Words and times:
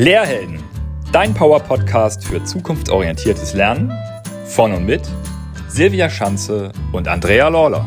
Lehrhelden, 0.00 0.64
dein 1.12 1.34
Power-Podcast 1.34 2.24
für 2.24 2.42
zukunftsorientiertes 2.42 3.52
Lernen 3.52 3.92
von 4.46 4.72
und 4.72 4.86
mit 4.86 5.02
Silvia 5.68 6.08
Schanze 6.08 6.72
und 6.94 7.06
Andrea 7.06 7.48
Lawler. 7.48 7.86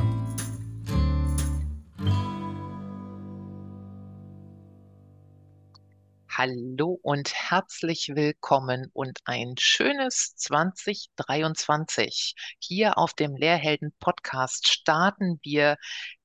Hallo 6.30 7.00
und 7.02 7.34
herzlich 7.34 8.12
willkommen 8.16 8.90
und 8.94 9.20
ein 9.26 9.56
schönes 9.58 10.36
2023. 10.36 12.36
Hier 12.60 12.98
auf 12.98 13.14
dem 13.14 13.36
Lehrhelden 13.36 13.94
Podcast 14.00 14.68
starten 14.68 15.40
wir 15.42 15.78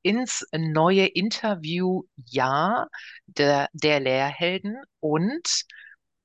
ins 0.03 0.47
neue 0.53 1.07
Interviewjahr 1.07 2.89
der, 3.27 3.69
der 3.73 4.01
Lehrhelden 4.01 4.83
und 5.01 5.65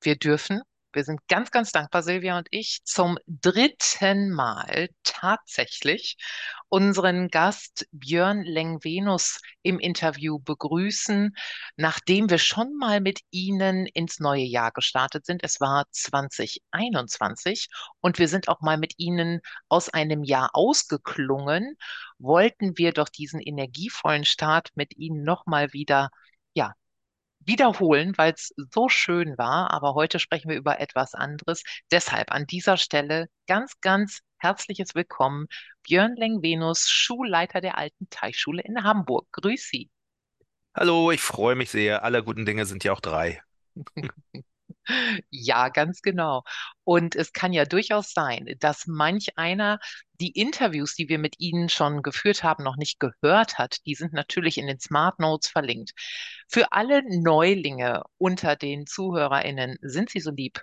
wir 0.04 0.16
dürfen 0.16 0.62
wir 0.94 1.04
sind 1.04 1.26
ganz, 1.28 1.50
ganz 1.50 1.72
dankbar, 1.72 2.02
Silvia 2.02 2.38
und 2.38 2.46
ich, 2.50 2.80
zum 2.84 3.18
dritten 3.26 4.30
Mal 4.30 4.88
tatsächlich 5.02 6.16
unseren 6.68 7.28
Gast 7.28 7.86
Björn 7.90 8.42
Lengvenus 8.42 9.40
im 9.62 9.80
Interview 9.80 10.38
begrüßen, 10.38 11.34
nachdem 11.76 12.30
wir 12.30 12.38
schon 12.38 12.76
mal 12.78 13.00
mit 13.00 13.20
Ihnen 13.30 13.86
ins 13.86 14.20
neue 14.20 14.44
Jahr 14.44 14.70
gestartet 14.70 15.26
sind. 15.26 15.42
Es 15.42 15.60
war 15.60 15.86
2021 15.90 17.68
und 18.00 18.18
wir 18.18 18.28
sind 18.28 18.48
auch 18.48 18.60
mal 18.60 18.78
mit 18.78 18.94
Ihnen 18.96 19.40
aus 19.68 19.88
einem 19.88 20.22
Jahr 20.22 20.50
ausgeklungen, 20.52 21.76
wollten 22.18 22.78
wir 22.78 22.92
doch 22.92 23.08
diesen 23.08 23.40
energievollen 23.40 24.24
Start 24.24 24.70
mit 24.76 24.96
Ihnen 24.96 25.24
nochmal 25.24 25.72
wieder 25.72 26.10
ja, 26.54 26.74
wiederholen, 27.46 28.12
weil 28.16 28.32
es 28.32 28.54
so 28.72 28.88
schön 28.88 29.36
war. 29.38 29.70
Aber 29.72 29.94
heute 29.94 30.18
sprechen 30.18 30.48
wir 30.50 30.56
über 30.56 30.80
etwas 30.80 31.14
anderes. 31.14 31.62
Deshalb 31.90 32.32
an 32.32 32.46
dieser 32.46 32.76
Stelle 32.76 33.28
ganz, 33.46 33.80
ganz 33.80 34.20
herzliches 34.38 34.94
Willkommen, 34.94 35.46
Björn 35.82 36.16
Lengvenus, 36.16 36.88
Schulleiter 36.88 37.60
der 37.60 37.78
Alten 37.78 38.08
Teichschule 38.10 38.62
in 38.62 38.82
Hamburg. 38.82 39.26
Grüß 39.32 39.68
Sie. 39.70 39.90
Hallo, 40.74 41.10
ich 41.10 41.20
freue 41.20 41.54
mich 41.54 41.70
sehr. 41.70 42.04
Aller 42.04 42.22
guten 42.22 42.44
Dinge 42.44 42.66
sind 42.66 42.84
ja 42.84 42.92
auch 42.92 43.00
drei. 43.00 43.42
Ja, 45.30 45.68
ganz 45.68 46.02
genau. 46.02 46.42
Und 46.84 47.16
es 47.16 47.32
kann 47.32 47.52
ja 47.52 47.64
durchaus 47.64 48.12
sein, 48.12 48.54
dass 48.60 48.86
manch 48.86 49.36
einer 49.36 49.78
die 50.20 50.30
Interviews, 50.30 50.94
die 50.94 51.08
wir 51.08 51.18
mit 51.18 51.36
Ihnen 51.38 51.68
schon 51.68 52.02
geführt 52.02 52.42
haben, 52.42 52.62
noch 52.64 52.76
nicht 52.76 53.00
gehört 53.00 53.58
hat. 53.58 53.84
Die 53.86 53.94
sind 53.94 54.12
natürlich 54.12 54.58
in 54.58 54.66
den 54.66 54.80
Smart 54.80 55.18
Notes 55.18 55.48
verlinkt. 55.48 55.92
Für 56.48 56.72
alle 56.72 57.02
Neulinge 57.20 58.02
unter 58.18 58.56
den 58.56 58.86
ZuhörerInnen 58.86 59.76
sind 59.82 60.10
Sie 60.10 60.20
so 60.20 60.30
lieb 60.30 60.62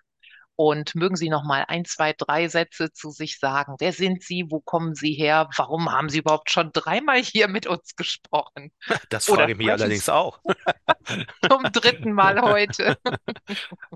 und 0.55 0.95
mögen 0.95 1.15
Sie 1.15 1.29
noch 1.29 1.43
mal 1.43 1.65
ein, 1.67 1.85
zwei, 1.85 2.13
drei 2.13 2.47
Sätze 2.47 2.91
zu 2.91 3.11
sich 3.11 3.39
sagen? 3.39 3.75
Wer 3.79 3.93
sind 3.93 4.23
Sie? 4.23 4.45
Wo 4.49 4.59
kommen 4.59 4.95
Sie 4.95 5.13
her? 5.13 5.49
Warum 5.55 5.91
haben 5.91 6.09
Sie 6.09 6.19
überhaupt 6.19 6.51
schon 6.51 6.71
dreimal 6.71 7.21
hier 7.21 7.47
mit 7.47 7.67
uns 7.67 7.95
gesprochen? 7.95 8.71
Das 9.09 9.25
frage 9.25 9.53
ich 9.53 9.57
mich 9.57 9.71
allerdings 9.71 10.09
auch. 10.09 10.39
Zum 11.49 11.63
dritten 11.71 12.13
Mal 12.13 12.41
heute. 12.41 12.97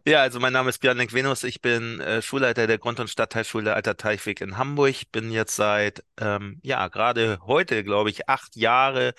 Ja, 0.07 0.21
also 0.21 0.39
mein 0.39 0.53
Name 0.53 0.69
ist 0.69 0.79
Björn 0.79 0.97
Lenk-Venus. 0.97 1.43
Ich 1.43 1.61
bin 1.61 1.99
äh, 1.99 2.21
Schulleiter 2.21 2.67
der 2.67 2.77
Grund- 2.77 2.99
und 2.99 3.09
Stadtteilschule 3.09 3.73
Alter 3.73 3.97
Teichweg 3.97 4.39
in 4.39 4.57
Hamburg. 4.57 4.95
Bin 5.11 5.31
jetzt 5.31 5.55
seit, 5.55 6.03
ähm, 6.19 6.59
ja, 6.61 6.87
gerade 6.89 7.39
heute, 7.47 7.83
glaube 7.83 8.11
ich, 8.11 8.29
acht 8.29 8.55
Jahre 8.55 9.13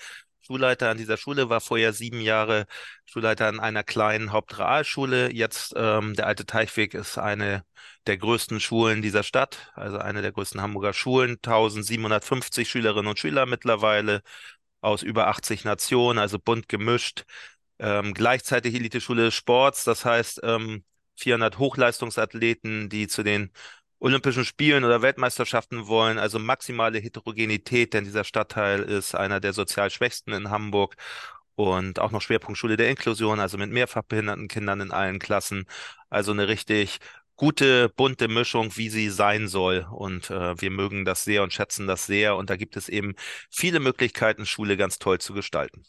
Schulleiter 0.47 0.89
an 0.89 0.97
dieser 0.97 1.17
Schule, 1.17 1.49
war 1.49 1.59
vorher 1.61 1.91
sieben 1.93 2.21
Jahre 2.21 2.65
Schulleiter 3.05 3.47
an 3.47 3.59
einer 3.59 3.83
kleinen 3.83 4.31
Hauptrealschule. 4.31 5.31
Jetzt 5.33 5.73
ähm, 5.75 6.15
der 6.15 6.27
Alte 6.27 6.45
Teichweg 6.45 6.93
ist 6.93 7.17
eine 7.17 7.65
der 8.07 8.17
größten 8.17 8.59
Schulen 8.61 9.01
dieser 9.01 9.23
Stadt, 9.23 9.71
also 9.75 9.97
eine 9.97 10.21
der 10.21 10.31
größten 10.31 10.61
Hamburger 10.61 10.93
Schulen. 10.93 11.31
1750 11.41 12.69
Schülerinnen 12.69 13.07
und 13.07 13.19
Schüler 13.19 13.45
mittlerweile 13.45 14.21
aus 14.81 15.03
über 15.03 15.27
80 15.27 15.65
Nationen, 15.65 16.17
also 16.19 16.39
bunt 16.39 16.69
gemischt. 16.69 17.25
Ähm, 17.79 18.13
gleichzeitig 18.13 18.73
Elite-Schule 18.75 19.25
des 19.25 19.35
Sports, 19.35 19.83
das 19.83 20.05
heißt 20.05 20.41
ähm, 20.43 20.83
400 21.17 21.57
Hochleistungsathleten, 21.59 22.89
die 22.89 23.07
zu 23.07 23.23
den 23.23 23.51
Olympischen 23.99 24.45
Spielen 24.45 24.83
oder 24.83 25.01
Weltmeisterschaften 25.01 25.87
wollen, 25.87 26.19
also 26.19 26.39
maximale 26.39 26.99
Heterogenität, 26.99 27.93
denn 27.93 28.03
dieser 28.03 28.23
Stadtteil 28.23 28.81
ist 28.83 29.15
einer 29.15 29.39
der 29.39 29.53
sozial 29.53 29.89
schwächsten 29.89 30.33
in 30.33 30.49
Hamburg 30.51 30.95
und 31.55 31.99
auch 31.99 32.11
noch 32.11 32.21
Schwerpunktschule 32.21 32.77
der 32.77 32.89
Inklusion, 32.89 33.39
also 33.39 33.57
mit 33.57 33.71
mehrfach 33.71 34.03
behinderten 34.03 34.47
Kindern 34.47 34.81
in 34.81 34.91
allen 34.91 35.19
Klassen. 35.19 35.65
Also 36.09 36.31
eine 36.31 36.47
richtig 36.47 36.99
gute, 37.35 37.89
bunte 37.89 38.27
Mischung, 38.27 38.75
wie 38.77 38.89
sie 38.89 39.09
sein 39.09 39.47
soll. 39.47 39.87
Und 39.91 40.29
äh, 40.29 40.59
wir 40.61 40.71
mögen 40.71 41.05
das 41.05 41.23
sehr 41.23 41.43
und 41.43 41.53
schätzen 41.53 41.87
das 41.87 42.05
sehr. 42.05 42.35
Und 42.35 42.49
da 42.49 42.57
gibt 42.57 42.77
es 42.77 42.89
eben 42.89 43.15
viele 43.49 43.79
Möglichkeiten, 43.79 44.45
Schule 44.45 44.77
ganz 44.77 44.99
toll 44.99 45.19
zu 45.19 45.33
gestalten. 45.33 45.83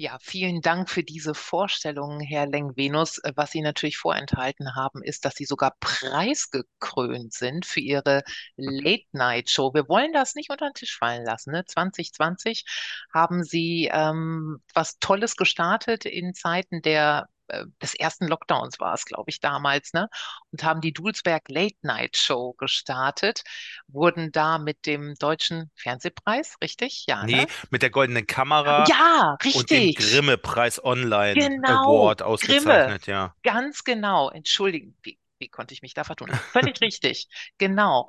Ja, 0.00 0.16
vielen 0.20 0.60
Dank 0.60 0.88
für 0.88 1.02
diese 1.02 1.34
Vorstellung, 1.34 2.20
Herr 2.20 2.46
Lengvenus. 2.46 3.18
Äh, 3.18 3.32
was 3.34 3.50
Sie 3.50 3.60
natürlich 3.60 3.96
vorenthalten 3.98 4.76
haben, 4.76 5.02
ist, 5.02 5.24
dass 5.24 5.34
Sie 5.34 5.44
sogar 5.44 5.74
preisgekrönt 5.80 7.32
sind 7.32 7.66
für 7.66 7.80
Ihre 7.80 8.22
Late-Night-Show. 8.56 9.74
Wir 9.74 9.88
wollen 9.88 10.12
das 10.12 10.36
nicht 10.36 10.50
unter 10.50 10.68
den 10.68 10.74
Tisch 10.74 10.96
fallen 10.96 11.24
lassen. 11.24 11.50
Ne? 11.50 11.64
2020 11.64 12.64
haben 13.12 13.42
Sie 13.42 13.90
ähm, 13.92 14.62
was 14.72 15.00
Tolles 15.00 15.34
gestartet 15.34 16.04
in 16.04 16.32
Zeiten 16.32 16.80
der 16.80 17.28
äh, 17.48 17.64
des 17.82 17.94
ersten 17.94 18.26
Lockdowns 18.28 18.80
war 18.80 18.94
es, 18.94 19.04
glaube 19.04 19.30
ich, 19.30 19.40
damals, 19.40 19.92
ne? 19.92 20.08
Und 20.52 20.62
haben 20.64 20.80
die 20.80 20.92
Dulsberg 20.92 21.48
Late 21.48 21.76
Night 21.82 22.16
Show 22.16 22.54
gestartet, 22.54 23.42
wurden 23.88 24.32
da 24.32 24.58
mit 24.58 24.86
dem 24.86 25.14
deutschen 25.16 25.70
Fernsehpreis, 25.76 26.56
richtig? 26.62 27.04
Ja, 27.08 27.26
Nee, 27.26 27.26
ne? 27.26 27.48
mit 27.70 27.82
der 27.82 27.90
Goldenen 27.90 28.26
Kamera 28.26 28.88
Ja, 28.88 29.36
und 29.50 29.70
dem 29.70 29.92
richtig. 29.92 29.94
Grimme-Preis 29.94 30.82
Online 30.84 31.50
Genau, 31.50 31.62
Award 31.64 32.22
Grimme, 32.40 32.92
ausgezeichnet, 32.92 33.06
ja. 33.06 33.34
ganz 33.42 33.84
genau. 33.84 34.30
Entschuldigen, 34.30 34.96
wie, 35.02 35.18
wie 35.38 35.48
konnte 35.48 35.74
ich 35.74 35.82
mich 35.82 35.94
da 35.94 36.04
vertun? 36.04 36.30
Völlig 36.52 36.80
richtig, 36.80 37.28
genau. 37.58 38.08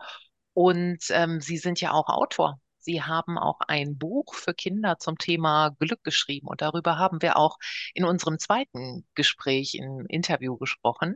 Und 0.53 0.99
ähm, 1.11 1.41
Sie 1.41 1.57
sind 1.57 1.81
ja 1.81 1.91
auch 1.91 2.09
Autor. 2.09 2.59
Sie 2.89 3.03
haben 3.03 3.37
auch 3.37 3.59
ein 3.67 3.99
Buch 3.99 4.33
für 4.33 4.55
Kinder 4.55 4.97
zum 4.97 5.19
Thema 5.19 5.69
Glück 5.79 6.03
geschrieben 6.03 6.47
und 6.47 6.61
darüber 6.61 6.97
haben 6.97 7.21
wir 7.21 7.37
auch 7.37 7.59
in 7.93 8.03
unserem 8.03 8.39
zweiten 8.39 9.05
Gespräch 9.13 9.75
im 9.75 10.07
Interview 10.07 10.57
gesprochen. 10.57 11.15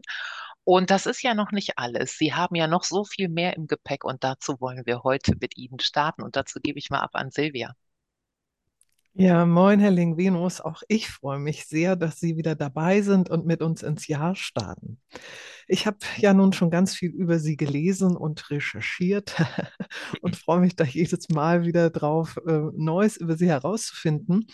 Und 0.66 0.92
das 0.92 1.08
ist 1.08 1.24
ja 1.24 1.34
noch 1.34 1.52
nicht 1.52 1.80
alles. 1.80 2.16
Sie 2.20 2.36
haben 2.36 2.54
ja 2.54 2.68
noch 2.68 2.84
so 2.84 3.06
viel 3.06 3.28
mehr 3.28 3.56
im 3.58 3.66
Gepäck 3.66 4.04
und 4.04 4.24
dazu 4.24 4.62
wollen 4.62 4.86
wir 4.86 5.02
heute 5.02 5.36
mit 5.42 5.58
Ihnen 5.58 5.80
starten 5.80 6.22
und 6.22 6.36
dazu 6.36 6.60
gebe 6.62 6.78
ich 6.78 6.92
mal 6.92 7.00
ab 7.00 7.16
an 7.16 7.32
Silvia. 7.32 7.76
Ja, 9.16 9.46
moin, 9.46 9.80
Herr 9.80 9.92
Lingvenus. 9.92 10.60
Auch 10.60 10.82
ich 10.88 11.08
freue 11.10 11.38
mich 11.38 11.66
sehr, 11.66 11.96
dass 11.96 12.20
Sie 12.20 12.36
wieder 12.36 12.56
dabei 12.56 13.02
sind 13.04 13.30
und 13.30 13.46
mit 13.46 13.62
uns 13.62 13.84
ins 13.84 14.08
Jahr 14.08 14.36
starten. 14.36 15.00
Ich 15.68 15.86
habe 15.86 15.98
ja 16.18 16.34
nun 16.34 16.52
schon 16.52 16.72
ganz 16.72 16.96
viel 16.96 17.12
über 17.12 17.38
Sie 17.38 17.56
gelesen 17.56 18.18
und 18.18 18.50
recherchiert 18.50 19.36
und 20.22 20.36
freue 20.36 20.62
mich 20.62 20.76
da 20.76 20.84
jedes 20.84 21.30
Mal 21.30 21.64
wieder 21.66 21.92
drauf, 21.92 22.38
äh, 22.48 22.62
Neues 22.76 23.18
über 23.18 23.38
Sie 23.38 23.48
herauszufinden. 23.48 24.48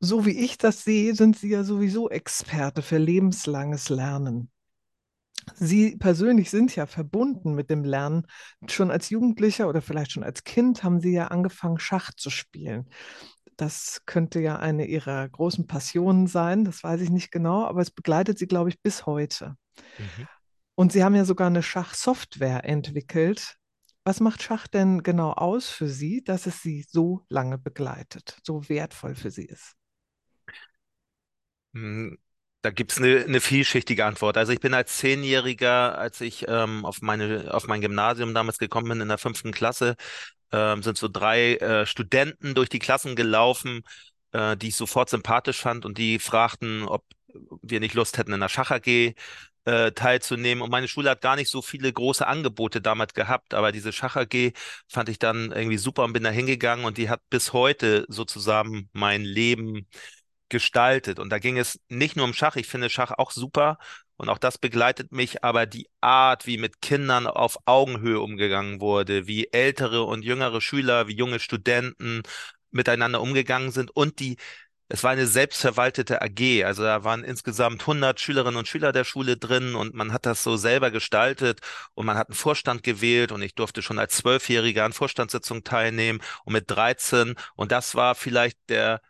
So 0.00 0.24
wie 0.24 0.38
ich 0.38 0.56
das 0.58 0.84
sehe, 0.84 1.14
sind 1.14 1.36
Sie 1.38 1.50
ja 1.50 1.62
sowieso 1.62 2.08
Experte 2.08 2.80
für 2.82 2.98
lebenslanges 2.98 3.90
Lernen. 3.90 4.50
Sie 5.54 5.96
persönlich 5.96 6.50
sind 6.50 6.74
ja 6.76 6.86
verbunden 6.86 7.54
mit 7.54 7.70
dem 7.70 7.84
Lernen. 7.84 8.26
Schon 8.68 8.90
als 8.90 9.10
Jugendlicher 9.10 9.68
oder 9.68 9.80
vielleicht 9.82 10.12
schon 10.12 10.22
als 10.24 10.44
Kind 10.44 10.82
haben 10.82 11.00
Sie 11.00 11.12
ja 11.12 11.28
angefangen, 11.28 11.78
Schach 11.78 12.12
zu 12.16 12.30
spielen. 12.30 12.88
Das 13.58 14.02
könnte 14.06 14.40
ja 14.40 14.56
eine 14.58 14.86
Ihrer 14.86 15.28
großen 15.28 15.66
Passionen 15.66 16.26
sein, 16.28 16.64
das 16.64 16.82
weiß 16.84 17.02
ich 17.02 17.10
nicht 17.10 17.30
genau, 17.32 17.66
aber 17.66 17.82
es 17.82 17.90
begleitet 17.90 18.38
Sie, 18.38 18.46
glaube 18.46 18.70
ich, 18.70 18.80
bis 18.80 19.04
heute. 19.04 19.56
Mhm. 19.98 20.28
Und 20.76 20.92
Sie 20.92 21.04
haben 21.04 21.14
ja 21.14 21.24
sogar 21.26 21.48
eine 21.48 21.62
Schachsoftware 21.62 22.64
entwickelt. 22.64 23.56
Was 24.04 24.20
macht 24.20 24.42
Schach 24.42 24.66
denn 24.66 25.02
genau 25.02 25.32
aus 25.32 25.68
für 25.68 25.88
Sie, 25.88 26.24
dass 26.24 26.46
es 26.46 26.62
Sie 26.62 26.86
so 26.88 27.26
lange 27.28 27.58
begleitet, 27.58 28.38
so 28.44 28.68
wertvoll 28.68 29.14
für 29.14 29.30
Sie 29.30 29.44
ist? 29.44 29.74
Hm, 31.74 32.18
Da 32.62 32.70
gibt 32.70 32.92
es 32.92 32.98
eine, 32.98 33.24
eine 33.24 33.40
vielschichtige 33.40 34.04
Antwort. 34.04 34.36
Also 34.36 34.52
ich 34.52 34.60
bin 34.60 34.74
als 34.74 34.96
Zehnjähriger, 34.96 35.96
als 35.98 36.20
ich 36.20 36.46
ähm, 36.48 36.84
auf 36.84 37.00
meine, 37.02 37.54
auf 37.54 37.66
mein 37.68 37.80
Gymnasium 37.80 38.34
damals 38.34 38.58
gekommen 38.58 38.88
bin 38.88 39.00
in 39.00 39.08
der 39.08 39.18
fünften 39.18 39.52
Klasse, 39.52 39.96
ähm, 40.52 40.82
sind 40.82 40.98
so 40.98 41.08
drei 41.08 41.56
äh, 41.56 41.86
Studenten 41.86 42.54
durch 42.54 42.68
die 42.68 42.78
Klassen 42.78 43.16
gelaufen, 43.16 43.82
äh, 44.32 44.56
die 44.56 44.68
ich 44.68 44.76
sofort 44.76 45.10
sympathisch 45.10 45.58
fand 45.60 45.84
und 45.84 45.98
die 45.98 46.18
fragten, 46.18 46.84
ob 46.84 47.04
wir 47.62 47.80
nicht 47.80 47.94
Lust 47.94 48.18
hätten, 48.18 48.32
in 48.32 48.40
der 48.40 48.48
Schach-AG 48.48 49.14
äh, 49.64 49.92
teilzunehmen. 49.92 50.62
Und 50.62 50.70
meine 50.70 50.88
Schule 50.88 51.10
hat 51.10 51.20
gar 51.20 51.36
nicht 51.36 51.50
so 51.50 51.62
viele 51.62 51.92
große 51.92 52.26
Angebote 52.26 52.80
damals 52.80 53.14
gehabt, 53.14 53.54
aber 53.54 53.72
diese 53.72 53.92
Schach-AG 53.92 54.52
fand 54.88 55.08
ich 55.08 55.18
dann 55.18 55.52
irgendwie 55.52 55.78
super 55.78 56.04
und 56.04 56.12
bin 56.14 56.24
da 56.24 56.30
hingegangen 56.30 56.84
und 56.86 56.98
die 56.98 57.10
hat 57.10 57.20
bis 57.30 57.52
heute 57.52 58.06
sozusagen 58.08 58.88
mein 58.92 59.22
Leben 59.22 59.86
gestaltet. 60.48 61.18
Und 61.18 61.30
da 61.30 61.38
ging 61.38 61.58
es 61.58 61.80
nicht 61.88 62.16
nur 62.16 62.24
um 62.24 62.34
Schach, 62.34 62.56
ich 62.56 62.66
finde 62.66 62.90
Schach 62.90 63.12
auch 63.12 63.30
super. 63.30 63.78
Und 64.16 64.28
auch 64.28 64.38
das 64.38 64.58
begleitet 64.58 65.12
mich, 65.12 65.44
aber 65.44 65.66
die 65.66 65.88
Art, 66.00 66.46
wie 66.46 66.58
mit 66.58 66.82
Kindern 66.82 67.26
auf 67.26 67.56
Augenhöhe 67.66 68.20
umgegangen 68.20 68.80
wurde, 68.80 69.26
wie 69.28 69.48
ältere 69.52 70.02
und 70.04 70.24
jüngere 70.24 70.60
Schüler, 70.60 71.06
wie 71.06 71.16
junge 71.16 71.38
Studenten 71.38 72.22
miteinander 72.70 73.20
umgegangen 73.20 73.70
sind. 73.70 73.90
Und 73.94 74.18
die 74.20 74.36
es 74.90 75.04
war 75.04 75.10
eine 75.10 75.26
selbstverwaltete 75.26 76.22
AG, 76.22 76.64
also 76.64 76.82
da 76.82 77.04
waren 77.04 77.22
insgesamt 77.22 77.82
100 77.82 78.20
Schülerinnen 78.20 78.56
und 78.56 78.68
Schüler 78.68 78.90
der 78.92 79.04
Schule 79.04 79.36
drin. 79.36 79.74
Und 79.74 79.94
man 79.94 80.12
hat 80.12 80.24
das 80.24 80.42
so 80.42 80.56
selber 80.56 80.90
gestaltet. 80.90 81.60
Und 81.94 82.06
man 82.06 82.16
hat 82.16 82.28
einen 82.28 82.34
Vorstand 82.36 82.82
gewählt. 82.82 83.30
Und 83.32 83.42
ich 83.42 83.54
durfte 83.54 83.82
schon 83.82 83.98
als 83.98 84.16
Zwölfjähriger 84.16 84.84
an 84.84 84.94
Vorstandssitzungen 84.94 85.62
teilnehmen. 85.64 86.20
Und 86.44 86.54
mit 86.54 86.70
13 86.70 87.34
und 87.54 87.70
das 87.72 87.94
war 87.94 88.14
vielleicht 88.14 88.58
der 88.70 89.02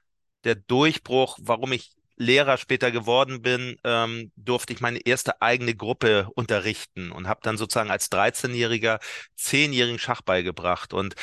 der 0.48 0.56
Durchbruch, 0.56 1.38
warum 1.42 1.72
ich 1.72 1.92
Lehrer 2.16 2.58
später 2.58 2.90
geworden 2.90 3.42
bin, 3.42 3.76
ähm, 3.84 4.32
durfte 4.34 4.72
ich 4.72 4.80
meine 4.80 4.98
erste 4.98 5.40
eigene 5.40 5.74
Gruppe 5.76 6.28
unterrichten 6.34 7.12
und 7.12 7.28
habe 7.28 7.40
dann 7.44 7.56
sozusagen 7.56 7.90
als 7.92 8.10
13-Jähriger 8.10 8.98
zehnjährigen 9.36 10.00
Schach 10.00 10.22
beigebracht. 10.22 10.92
Und 10.92 11.14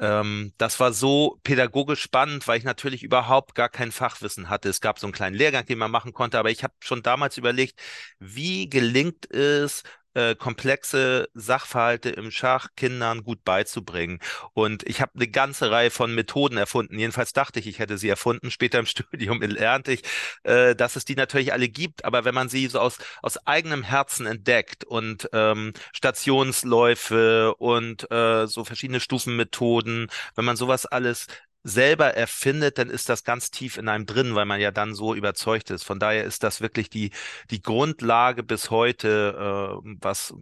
ähm, 0.00 0.52
das 0.58 0.80
war 0.80 0.92
so 0.92 1.38
pädagogisch 1.44 2.00
spannend, 2.02 2.48
weil 2.48 2.58
ich 2.58 2.64
natürlich 2.64 3.02
überhaupt 3.02 3.54
gar 3.54 3.68
kein 3.68 3.92
Fachwissen 3.92 4.48
hatte. 4.48 4.68
Es 4.68 4.80
gab 4.80 4.98
so 4.98 5.06
einen 5.06 5.12
kleinen 5.12 5.36
Lehrgang, 5.36 5.66
den 5.66 5.78
man 5.78 5.90
machen 5.90 6.12
konnte, 6.12 6.38
aber 6.38 6.50
ich 6.50 6.64
habe 6.64 6.74
schon 6.80 7.02
damals 7.02 7.36
überlegt, 7.36 7.78
wie 8.18 8.68
gelingt 8.68 9.30
es, 9.30 9.82
äh, 10.14 10.34
komplexe 10.34 11.28
Sachverhalte 11.34 12.10
im 12.10 12.30
Schach 12.30 12.68
Kindern 12.76 13.22
gut 13.22 13.44
beizubringen. 13.44 14.20
Und 14.54 14.82
ich 14.88 15.00
habe 15.00 15.12
eine 15.14 15.28
ganze 15.28 15.70
Reihe 15.70 15.90
von 15.90 16.14
Methoden 16.14 16.56
erfunden. 16.56 16.98
Jedenfalls 16.98 17.32
dachte 17.32 17.60
ich, 17.60 17.66
ich 17.66 17.78
hätte 17.78 17.98
sie 17.98 18.08
erfunden. 18.08 18.50
Später 18.60 18.78
im 18.78 18.86
Studium 18.86 19.40
lernte 19.40 19.92
ich, 19.92 20.02
äh, 20.44 20.74
dass 20.74 20.96
es 20.96 21.04
die 21.04 21.14
natürlich 21.14 21.52
alle 21.52 21.68
gibt. 21.68 22.04
Aber 22.04 22.24
wenn 22.24 22.34
man 22.34 22.48
sie 22.48 22.66
so 22.66 22.80
aus, 22.80 22.98
aus 23.22 23.46
eigenem 23.46 23.82
Herzen 23.82 24.26
entdeckt 24.26 24.84
und 24.84 25.28
ähm, 25.32 25.72
Stationsläufe 25.92 27.54
und 27.56 28.10
äh, 28.10 28.46
so 28.46 28.64
verschiedene 28.64 29.00
Stufenmethoden, 29.00 30.08
wenn 30.34 30.44
man 30.44 30.56
sowas 30.56 30.86
alles 30.86 31.26
selber 31.62 32.14
erfindet, 32.14 32.78
dann 32.78 32.90
ist 32.90 33.08
das 33.08 33.24
ganz 33.24 33.50
tief 33.50 33.76
in 33.76 33.88
einem 33.88 34.06
drin, 34.06 34.34
weil 34.34 34.46
man 34.46 34.60
ja 34.60 34.70
dann 34.70 34.94
so 34.94 35.14
überzeugt 35.14 35.70
ist. 35.70 35.84
Von 35.84 35.98
daher 35.98 36.24
ist 36.24 36.42
das 36.42 36.60
wirklich 36.60 36.90
die, 36.90 37.10
die 37.50 37.62
Grundlage 37.62 38.42
bis 38.42 38.70
heute, 38.70 39.80
äh, 39.84 39.96
was, 40.00 40.34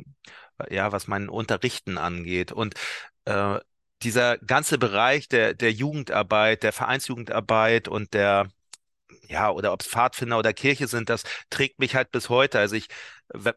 ja, 0.71 0.93
was 0.93 1.07
mein 1.09 1.29
Unterrichten 1.29 1.99
angeht. 1.99 2.53
Und 2.53 2.75
äh, 3.25 3.59
dieser 4.03 4.39
ganze 4.39 4.79
Bereich 4.79 5.29
der, 5.29 5.55
der 5.55 5.73
Jugendarbeit, 5.73 6.63
der 6.63 6.73
Vereinsjugendarbeit 6.73 7.89
und 7.89 8.15
der, 8.15 8.49
ja, 9.29 9.51
oder 9.51 9.73
ob 9.73 9.83
es 9.83 9.89
Pfadfinder 9.89 10.39
oder 10.39 10.53
Kirche 10.53 10.89
sind, 10.89 11.11
das 11.11 11.25
trägt 11.51 11.79
mich 11.79 11.95
halt 11.95 12.11
bis 12.13 12.29
heute. 12.29 12.59
Also 12.59 12.77
ich, 12.77 12.89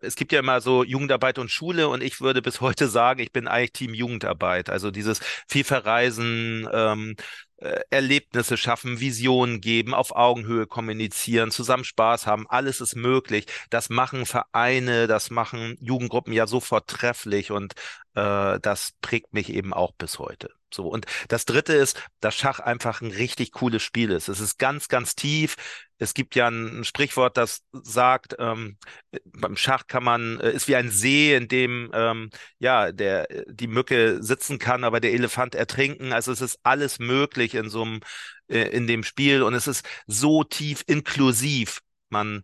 es 0.02 0.16
gibt 0.16 0.32
ja 0.32 0.40
immer 0.40 0.62
so 0.62 0.84
Jugendarbeit 0.84 1.40
und 1.40 1.52
Schule 1.52 1.88
und 1.90 2.02
ich 2.04 2.22
würde 2.22 2.42
bis 2.42 2.62
heute 2.62 2.88
sagen, 2.88 3.22
ich 3.22 3.32
bin 3.32 3.48
eigentlich 3.48 3.74
Team 3.74 3.94
Jugendarbeit. 3.94 4.70
Also 4.70 4.92
dieses 4.92 5.20
viel 5.48 5.64
Verreisen, 5.64 6.68
ähm, 6.72 7.16
äh, 7.62 7.82
Erlebnisse 7.90 8.58
schaffen, 8.58 9.00
Visionen 9.00 9.62
geben, 9.62 9.94
auf 9.94 10.16
Augenhöhe 10.16 10.68
kommunizieren, 10.68 11.52
zusammen 11.52 11.84
Spaß 11.84 12.28
haben, 12.28 12.48
alles 12.50 12.82
ist 12.82 12.96
möglich. 12.96 13.46
Das 13.70 13.90
machen 13.90 14.26
Vereine, 14.26 15.08
das 15.08 15.30
machen 15.30 15.78
Jugendgruppen 15.80 16.34
ja 16.34 16.48
so 16.48 16.60
vortrefflich 16.60 17.52
und 17.52 17.74
äh, 18.16 18.60
das 18.60 18.94
prägt 19.02 19.34
mich 19.34 19.50
eben 19.54 19.74
auch 19.74 19.94
bis 19.94 20.20
heute. 20.20 20.61
So, 20.74 20.88
und 20.88 21.06
das 21.28 21.46
dritte 21.46 21.74
ist, 21.74 22.02
dass 22.20 22.36
Schach 22.36 22.60
einfach 22.60 23.02
ein 23.02 23.12
richtig 23.12 23.52
cooles 23.52 23.84
Spiel 23.84 24.12
ist. 24.12 24.30
Es 24.30 24.40
ist 24.40 24.58
ganz, 24.58 24.88
ganz 24.88 25.16
tief. 25.16 25.56
Es 25.98 26.14
gibt 26.14 26.36
ja 26.36 26.48
ein, 26.50 26.84
Sprichwort, 26.84 27.38
das 27.38 27.62
sagt, 27.72 28.36
ähm, 28.40 28.78
beim 29.26 29.56
Schach 29.56 29.88
kann 29.88 30.04
man, 30.04 30.40
äh, 30.40 30.52
ist 30.52 30.68
wie 30.68 30.76
ein 30.76 30.90
See, 30.90 31.36
in 31.36 31.48
dem 31.48 31.92
ähm, 31.94 32.30
ja 32.60 32.92
der 32.92 33.28
die 33.48 33.68
Mücke 33.68 34.24
sitzen 34.24 34.58
kann, 34.60 34.84
aber 34.84 35.00
der 35.00 35.14
Elefant 35.14 35.56
ertrinken. 35.56 36.14
Also 36.14 36.32
es 36.32 36.42
ist 36.42 36.60
alles 36.64 37.00
möglich 37.00 37.56
in 37.56 37.70
so 37.70 37.84
einem 37.84 38.00
äh, 38.48 38.70
in 38.70 38.88
dem 38.88 39.04
Spiel 39.04 39.44
und 39.44 39.54
es 39.54 39.68
ist 39.68 39.86
so 40.08 40.44
tief 40.44 40.84
inklusiv. 40.88 41.82
Man 42.10 42.44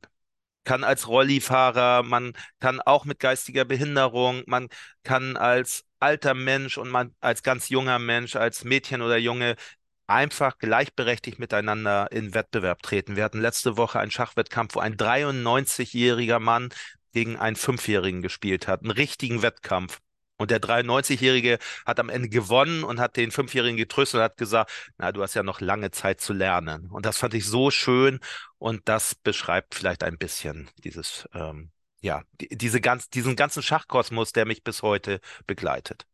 kann 0.68 0.84
als 0.84 1.08
Rollifahrer, 1.08 2.04
man 2.04 2.34
kann 2.60 2.82
auch 2.82 3.06
mit 3.06 3.20
geistiger 3.20 3.64
Behinderung, 3.64 4.44
man 4.48 4.68
kann 5.04 5.38
als 5.38 5.86
alter 6.02 6.34
Mensch 6.34 6.78
und 6.78 6.90
man 6.90 7.16
als 7.22 7.42
ganz 7.42 7.70
junger 7.70 8.00
Mensch, 8.00 8.36
als 8.36 8.66
Mädchen 8.66 9.02
oder 9.02 9.18
Junge 9.18 9.56
einfach 10.08 10.58
gleichberechtigt 10.58 11.40
miteinander 11.40 12.12
in 12.12 12.34
Wettbewerb 12.34 12.84
treten. 12.84 13.16
Wir 13.16 13.24
hatten 13.24 13.40
letzte 13.40 13.78
Woche 13.78 14.02
einen 14.02 14.12
Schachwettkampf, 14.12 14.76
wo 14.76 14.80
ein 14.82 14.98
93-jähriger 14.98 16.40
Mann 16.40 16.70
gegen 17.14 17.38
einen 17.38 17.56
Fünfjährigen 17.56 18.22
gespielt 18.22 18.68
hat. 18.68 18.82
Einen 18.82 18.92
richtigen 18.92 19.42
Wettkampf. 19.42 20.00
Und 20.38 20.52
der 20.52 20.60
93-Jährige 20.60 21.60
hat 21.86 22.00
am 22.00 22.10
Ende 22.10 22.30
gewonnen 22.30 22.84
und 22.84 23.00
hat 23.00 23.18
den 23.18 23.32
Fünfjährigen 23.32 23.78
getröstet 23.78 24.20
und 24.20 24.24
hat 24.24 24.38
gesagt, 24.38 24.72
na, 24.98 25.12
du 25.12 25.22
hast 25.24 25.34
ja 25.34 25.44
noch 25.44 25.62
lange 25.62 25.92
Zeit 25.92 26.22
zu 26.22 26.34
lernen. 26.34 26.90
Und 26.92 27.06
das 27.06 27.18
fand 27.18 27.34
ich 27.34 27.46
so 27.46 27.72
schön 27.72 28.20
und 28.58 28.88
das 28.88 29.16
beschreibt 29.16 29.76
vielleicht 29.76 30.04
ein 30.04 30.18
bisschen 30.18 30.70
dieses, 30.84 31.28
ähm, 31.34 31.72
ja, 32.02 32.24
die, 32.42 32.50
diese 32.56 32.82
ganz, 32.82 33.10
diesen 33.10 33.36
ganzen 33.36 33.64
Schachkosmos, 33.64 34.32
der 34.34 34.46
mich 34.46 34.64
bis 34.64 34.82
heute 34.84 35.20
begleitet. 35.48 36.06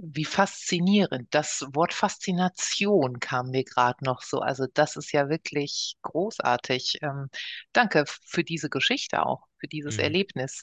Wie 0.00 0.24
faszinierend. 0.24 1.26
Das 1.34 1.64
Wort 1.72 1.92
Faszination 1.92 3.18
kam 3.18 3.50
mir 3.50 3.64
gerade 3.64 4.04
noch 4.04 4.22
so. 4.22 4.38
Also 4.40 4.66
das 4.72 4.94
ist 4.96 5.10
ja 5.12 5.28
wirklich 5.28 5.96
großartig. 6.02 6.98
Ähm, 7.02 7.28
danke 7.72 8.04
für 8.24 8.44
diese 8.44 8.70
Geschichte 8.70 9.26
auch, 9.26 9.42
für 9.58 9.66
dieses 9.66 9.96
Mhm. 9.96 9.98
Erlebnis. 9.98 10.62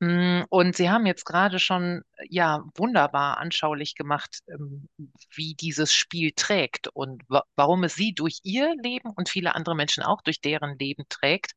Mm, 0.00 0.44
Und 0.48 0.76
Sie 0.76 0.88
haben 0.90 1.04
jetzt 1.06 1.24
gerade 1.26 1.58
schon 1.58 2.02
ja 2.28 2.64
wunderbar 2.74 3.36
anschaulich 3.38 3.94
gemacht, 3.94 4.38
ähm, 4.48 4.88
wie 5.34 5.54
dieses 5.54 5.92
Spiel 5.92 6.32
trägt 6.34 6.88
und 6.88 7.22
wa 7.28 7.44
warum 7.54 7.84
es 7.84 7.94
Sie 7.96 8.14
durch 8.14 8.40
Ihr 8.42 8.74
Leben 8.82 9.10
und 9.10 9.28
viele 9.28 9.54
andere 9.54 9.74
Menschen 9.74 10.02
auch 10.02 10.22
durch 10.22 10.40
deren 10.40 10.78
Leben 10.78 11.04
trägt. 11.10 11.52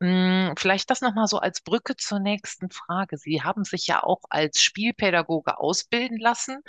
Mm, 0.00 0.52
Vielleicht 0.58 0.90
das 0.90 1.02
nochmal 1.02 1.26
so 1.26 1.38
als 1.38 1.60
Brücke 1.60 1.96
zur 1.96 2.18
nächsten 2.18 2.70
Frage. 2.70 3.18
Sie 3.18 3.42
haben 3.42 3.64
sich 3.64 3.86
ja 3.86 4.02
auch 4.02 4.22
als 4.30 4.60
Spielpädagoge 4.62 5.58
ausbilden 5.58 6.18
lassen. 6.18 6.62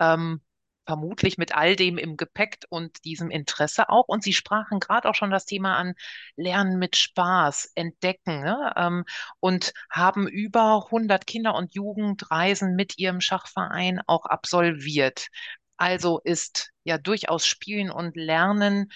Ähm, 0.00 0.42
Vermutlich 0.84 1.38
mit 1.38 1.54
all 1.54 1.76
dem 1.76 1.96
im 1.96 2.16
Gepäck 2.16 2.58
und 2.68 3.04
diesem 3.04 3.30
Interesse 3.30 3.88
auch. 3.88 4.08
Und 4.08 4.24
Sie 4.24 4.32
sprachen 4.32 4.80
gerade 4.80 5.08
auch 5.08 5.14
schon 5.14 5.30
das 5.30 5.46
Thema 5.46 5.76
an 5.76 5.94
Lernen 6.36 6.78
mit 6.78 6.96
Spaß, 6.96 7.70
Entdecken. 7.76 8.42
Ne? 8.42 8.72
Ähm, 8.76 9.04
und 9.38 9.72
haben 9.90 10.26
über 10.26 10.90
100 10.90 11.26
Kinder- 11.26 11.54
und 11.54 11.74
Jugendreisen 11.74 12.74
mit 12.74 12.98
ihrem 12.98 13.20
Schachverein 13.20 14.00
auch 14.06 14.26
absolviert. 14.26 15.28
Also 15.76 16.20
ist 16.24 16.70
ja 16.84 16.98
durchaus 16.98 17.46
Spielen 17.46 17.90
und 17.90 18.16
Lernen 18.16 18.90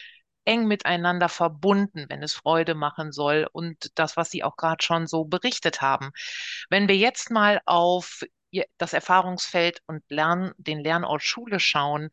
eng 0.45 0.67
miteinander 0.67 1.29
verbunden, 1.29 2.07
wenn 2.09 2.23
es 2.23 2.33
Freude 2.35 2.75
machen 2.75 3.13
soll 3.13 3.49
und 3.53 3.91
das, 3.97 4.17
was 4.17 4.31
Sie 4.31 4.45
auch 4.45 4.57
gerade 4.57 4.83
schon 4.85 5.07
so 5.07 5.25
berichtet 5.25 5.83
haben. 5.83 6.11
Wenn 6.71 6.89
wir 6.89 6.97
jetzt 6.97 7.31
mal 7.31 7.61
auf 7.67 8.23
Das 8.79 8.93
Erfahrungsfeld 8.93 9.83
und 9.87 10.03
Lern, 10.09 10.53
den 10.59 10.81
Lernort 10.81 11.23
Schule 11.23 11.61
schauen, 11.61 12.11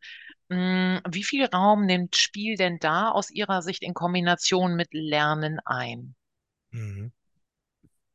mh, 0.48 1.02
wie 1.08 1.24
viel 1.24 1.46
Raum 1.46 1.86
nimmt 1.86 2.16
Spiel 2.16 2.56
denn 2.56 2.78
da 2.78 3.10
aus 3.10 3.30
Ihrer 3.30 3.62
Sicht 3.62 3.82
in 3.82 3.94
Kombination 3.94 4.76
mit 4.76 4.88
Lernen 4.92 5.60
ein? 5.64 6.14
Mhm. 6.72 7.10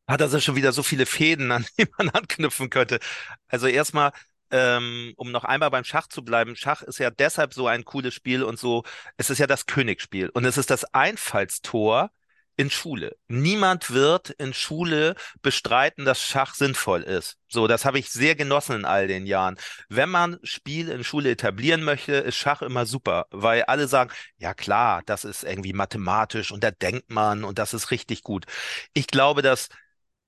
Hat 0.08 0.22
also 0.22 0.40
schon 0.40 0.56
wieder 0.56 0.72
so 0.72 0.82
viele 0.84 1.06
Fäden, 1.06 1.52
an 1.52 1.66
die 1.78 1.86
man 1.98 2.10
anknüpfen 2.10 2.70
könnte. 2.70 3.00
Also 3.48 3.68
erstmal, 3.68 4.12
ähm, 4.52 5.14
um 5.18 5.32
noch 5.32 5.44
einmal 5.44 5.70
beim 5.70 5.84
Schach 5.84 6.08
zu 6.08 6.24
bleiben. 6.24 6.56
Schach 6.56 6.82
ist 6.82 6.98
ja 7.00 7.12
deshalb 7.12 7.54
so 7.54 7.68
ein 7.68 7.86
cooles 7.86 8.14
Spiel 8.14 8.44
und 8.44 8.58
so, 8.60 8.84
es 9.18 9.30
ist 9.30 9.38
ja 9.38 9.48
das 9.48 9.68
Königsspiel 9.68 10.30
und 10.30 10.46
es 10.46 10.58
ist 10.58 10.72
das 10.72 10.86
Einfallstor 10.94 12.12
in 12.60 12.70
Schule. 12.70 13.16
Niemand 13.30 13.90
wird 13.90 14.32
in 14.32 14.54
Schule 14.54 15.16
bestreiten, 15.42 16.04
dass 16.04 16.22
Schach 16.22 16.56
sinnvoll 16.56 17.04
ist. 17.04 17.38
So, 17.48 17.68
das 17.68 17.86
habe 17.86 18.00
ich 18.00 18.10
sehr 18.10 18.36
genossen 18.36 18.76
in 18.76 18.86
all 18.86 19.08
den 19.08 19.26
Jahren. 19.26 19.56
Wenn 19.88 20.10
man 20.10 20.40
Spiel 20.44 20.90
in 20.90 21.06
Schule 21.06 21.32
etablieren 21.32 21.84
möchte, 21.84 22.16
ist 22.16 22.36
Schach 22.36 22.62
immer 22.62 22.86
super, 22.86 23.28
weil 23.32 23.64
alle 23.64 23.88
sagen, 23.88 24.12
ja 24.40 24.54
klar, 24.54 25.04
das 25.06 25.24
ist 25.24 25.46
irgendwie 25.46 25.72
mathematisch 25.72 26.52
und 26.52 26.62
da 26.62 26.72
denkt 26.72 27.10
man 27.10 27.46
und 27.46 27.60
das 27.60 27.74
ist 27.74 27.92
richtig 27.92 28.24
gut. 28.24 28.46
Ich 28.94 29.08
glaube, 29.08 29.42
dass 29.42 29.70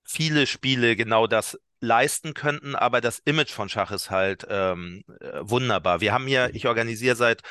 viele 0.05 0.47
Spiele 0.47 0.95
genau 0.95 1.27
das 1.27 1.59
leisten 1.81 2.33
könnten, 2.33 2.75
aber 2.75 3.01
das 3.01 3.19
Image 3.25 3.51
von 3.51 3.67
Schach 3.67 3.91
ist 3.91 4.09
halt 4.09 4.45
ähm, 4.49 5.03
äh, 5.19 5.39
wunderbar. 5.41 5.99
Wir 5.99 6.13
haben 6.13 6.27
hier, 6.27 6.51
ich 6.53 6.65
organisiere 6.65 7.17
seit 7.17 7.41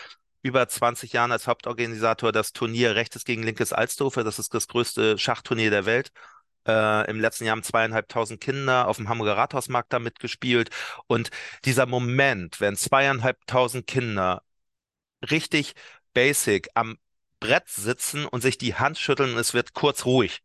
über 0.43 0.67
20 0.69 1.13
Jahren 1.13 1.33
als 1.33 1.47
Hauptorganisator 1.47 2.33
das 2.33 2.53
Turnier 2.53 2.95
Rechtes 2.95 3.25
gegen 3.25 3.43
Linkes 3.43 3.73
Alsdorfe. 3.73 4.25
Das 4.25 4.39
ist 4.39 4.55
das 4.55 4.69
größte 4.69 5.19
Schachturnier 5.19 5.71
der 5.71 5.87
Welt. 5.87 6.13
Äh, 6.67 7.11
Im 7.11 7.21
letzten 7.21 7.45
Jahr 7.45 7.53
haben 7.53 7.63
zweieinhalbtausend 7.63 8.41
Kinder 8.41 8.89
auf 8.89 8.97
dem 8.97 9.09
Hamburger 9.09 9.37
Rathausmarkt 9.37 9.93
da 9.93 9.99
mitgespielt. 9.99 10.71
Und 11.07 11.31
dieser 11.65 11.87
Moment, 11.87 12.61
wenn 12.61 12.77
zweieinhalbtausend 12.77 13.87
Kinder 13.87 14.43
richtig 15.31 15.75
basic 16.15 16.69
am 16.75 16.99
Brett 17.41 17.69
sitzen 17.69 18.27
und 18.27 18.43
sich 18.43 18.59
die 18.59 18.75
Hand 18.75 18.99
schütteln 18.99 19.33
und 19.33 19.39
es 19.39 19.55
wird 19.55 19.73
kurz 19.73 20.05
ruhig. 20.05 20.43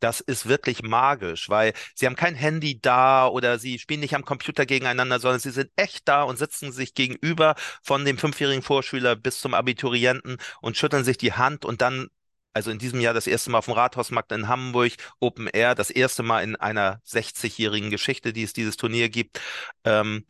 Das 0.00 0.20
ist 0.20 0.46
wirklich 0.46 0.82
magisch, 0.82 1.48
weil 1.48 1.72
sie 1.94 2.06
haben 2.06 2.16
kein 2.16 2.34
Handy 2.34 2.80
da 2.80 3.26
oder 3.28 3.58
sie 3.58 3.78
spielen 3.78 4.00
nicht 4.00 4.14
am 4.14 4.24
Computer 4.24 4.66
gegeneinander, 4.66 5.18
sondern 5.20 5.40
sie 5.40 5.50
sind 5.50 5.70
echt 5.76 6.06
da 6.08 6.22
und 6.22 6.38
sitzen 6.38 6.72
sich 6.72 6.94
gegenüber 6.94 7.54
von 7.82 8.04
dem 8.04 8.18
fünfjährigen 8.18 8.62
Vorschüler 8.62 9.16
bis 9.16 9.40
zum 9.40 9.54
Abiturienten 9.54 10.36
und 10.60 10.76
schütteln 10.76 11.04
sich 11.04 11.18
die 11.18 11.32
Hand 11.32 11.64
und 11.64 11.80
dann 11.80 12.08
also 12.52 12.70
in 12.70 12.78
diesem 12.78 13.00
Jahr 13.00 13.12
das 13.12 13.26
erste 13.26 13.50
Mal 13.50 13.58
auf 13.58 13.66
dem 13.66 13.74
Rathausmarkt 13.74 14.32
in 14.32 14.48
Hamburg, 14.48 14.92
Open 15.20 15.46
Air, 15.46 15.74
das 15.74 15.90
erste 15.90 16.22
Mal 16.22 16.42
in 16.42 16.56
einer 16.56 17.02
60-jährigen 17.04 17.90
Geschichte, 17.90 18.32
die 18.32 18.44
es 18.44 18.54
dieses 18.54 18.78
Turnier 18.78 19.10
gibt. 19.10 19.40
Ähm, 19.84 20.24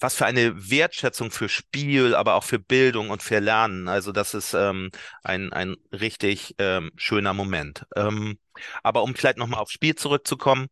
was 0.00 0.14
für 0.14 0.26
eine 0.26 0.70
Wertschätzung 0.70 1.30
für 1.30 1.48
Spiel, 1.48 2.14
aber 2.14 2.34
auch 2.34 2.44
für 2.44 2.58
Bildung 2.58 3.10
und 3.10 3.22
für 3.22 3.40
Lernen. 3.40 3.88
Also 3.88 4.12
das 4.12 4.34
ist 4.34 4.54
ähm, 4.54 4.90
ein, 5.22 5.52
ein 5.52 5.76
richtig 5.92 6.54
ähm, 6.58 6.92
schöner 6.96 7.34
Moment. 7.34 7.86
Ähm, 7.96 8.38
aber 8.82 9.02
um 9.02 9.14
vielleicht 9.14 9.38
nochmal 9.38 9.60
aufs 9.60 9.72
Spiel 9.72 9.94
zurückzukommen, 9.96 10.68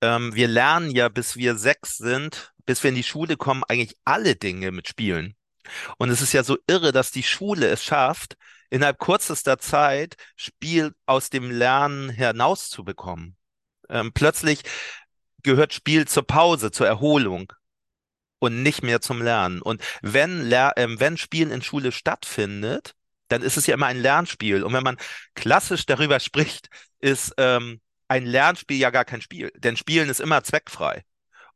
ähm, 0.00 0.34
wir 0.34 0.48
lernen 0.48 0.90
ja, 0.90 1.08
bis 1.08 1.36
wir 1.36 1.56
sechs 1.56 1.96
sind, 1.96 2.52
bis 2.66 2.82
wir 2.82 2.90
in 2.90 2.96
die 2.96 3.02
Schule 3.02 3.36
kommen, 3.36 3.64
eigentlich 3.68 3.96
alle 4.04 4.36
Dinge 4.36 4.70
mit 4.72 4.88
Spielen. 4.88 5.36
Und 5.98 6.10
es 6.10 6.22
ist 6.22 6.32
ja 6.32 6.44
so 6.44 6.58
irre, 6.66 6.92
dass 6.92 7.10
die 7.10 7.22
Schule 7.24 7.68
es 7.68 7.82
schafft, 7.82 8.36
innerhalb 8.70 8.98
kürzester 8.98 9.58
Zeit 9.58 10.16
Spiel 10.36 10.94
aus 11.06 11.30
dem 11.30 11.50
Lernen 11.50 12.10
hinauszubekommen. 12.10 13.36
Ähm, 13.88 14.12
plötzlich 14.12 14.62
gehört 15.42 15.74
Spiel 15.74 16.06
zur 16.08 16.26
Pause, 16.26 16.70
zur 16.70 16.86
Erholung 16.86 17.52
und 18.38 18.62
nicht 18.62 18.82
mehr 18.82 19.00
zum 19.00 19.22
Lernen. 19.22 19.62
Und 19.62 19.82
wenn, 20.02 20.42
Ler 20.42 20.76
äh, 20.76 20.86
wenn 21.00 21.16
Spielen 21.16 21.50
in 21.50 21.62
Schule 21.62 21.92
stattfindet, 21.92 22.94
dann 23.28 23.42
ist 23.42 23.56
es 23.56 23.66
ja 23.66 23.74
immer 23.74 23.86
ein 23.86 24.00
Lernspiel. 24.00 24.62
Und 24.62 24.72
wenn 24.72 24.84
man 24.84 24.96
klassisch 25.34 25.86
darüber 25.86 26.20
spricht, 26.20 26.68
ist 27.00 27.34
ähm, 27.38 27.80
ein 28.08 28.26
Lernspiel 28.26 28.78
ja 28.78 28.90
gar 28.90 29.04
kein 29.04 29.20
Spiel. 29.20 29.50
Denn 29.56 29.76
Spielen 29.76 30.08
ist 30.08 30.20
immer 30.20 30.44
zweckfrei. 30.44 31.04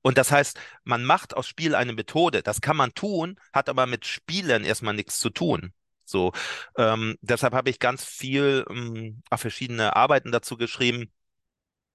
Und 0.02 0.18
das 0.18 0.32
heißt, 0.32 0.58
man 0.84 1.04
macht 1.04 1.36
aus 1.36 1.46
Spiel 1.46 1.74
eine 1.74 1.92
Methode. 1.92 2.42
Das 2.42 2.60
kann 2.60 2.76
man 2.76 2.94
tun, 2.94 3.38
hat 3.52 3.68
aber 3.68 3.86
mit 3.86 4.06
Spielen 4.06 4.64
erstmal 4.64 4.94
nichts 4.94 5.18
zu 5.18 5.30
tun. 5.30 5.72
So, 6.04 6.32
ähm, 6.76 7.16
deshalb 7.20 7.54
habe 7.54 7.70
ich 7.70 7.78
ganz 7.78 8.04
viel 8.04 8.64
ähm, 8.68 9.22
verschiedene 9.32 9.94
Arbeiten 9.94 10.32
dazu 10.32 10.56
geschrieben, 10.56 11.12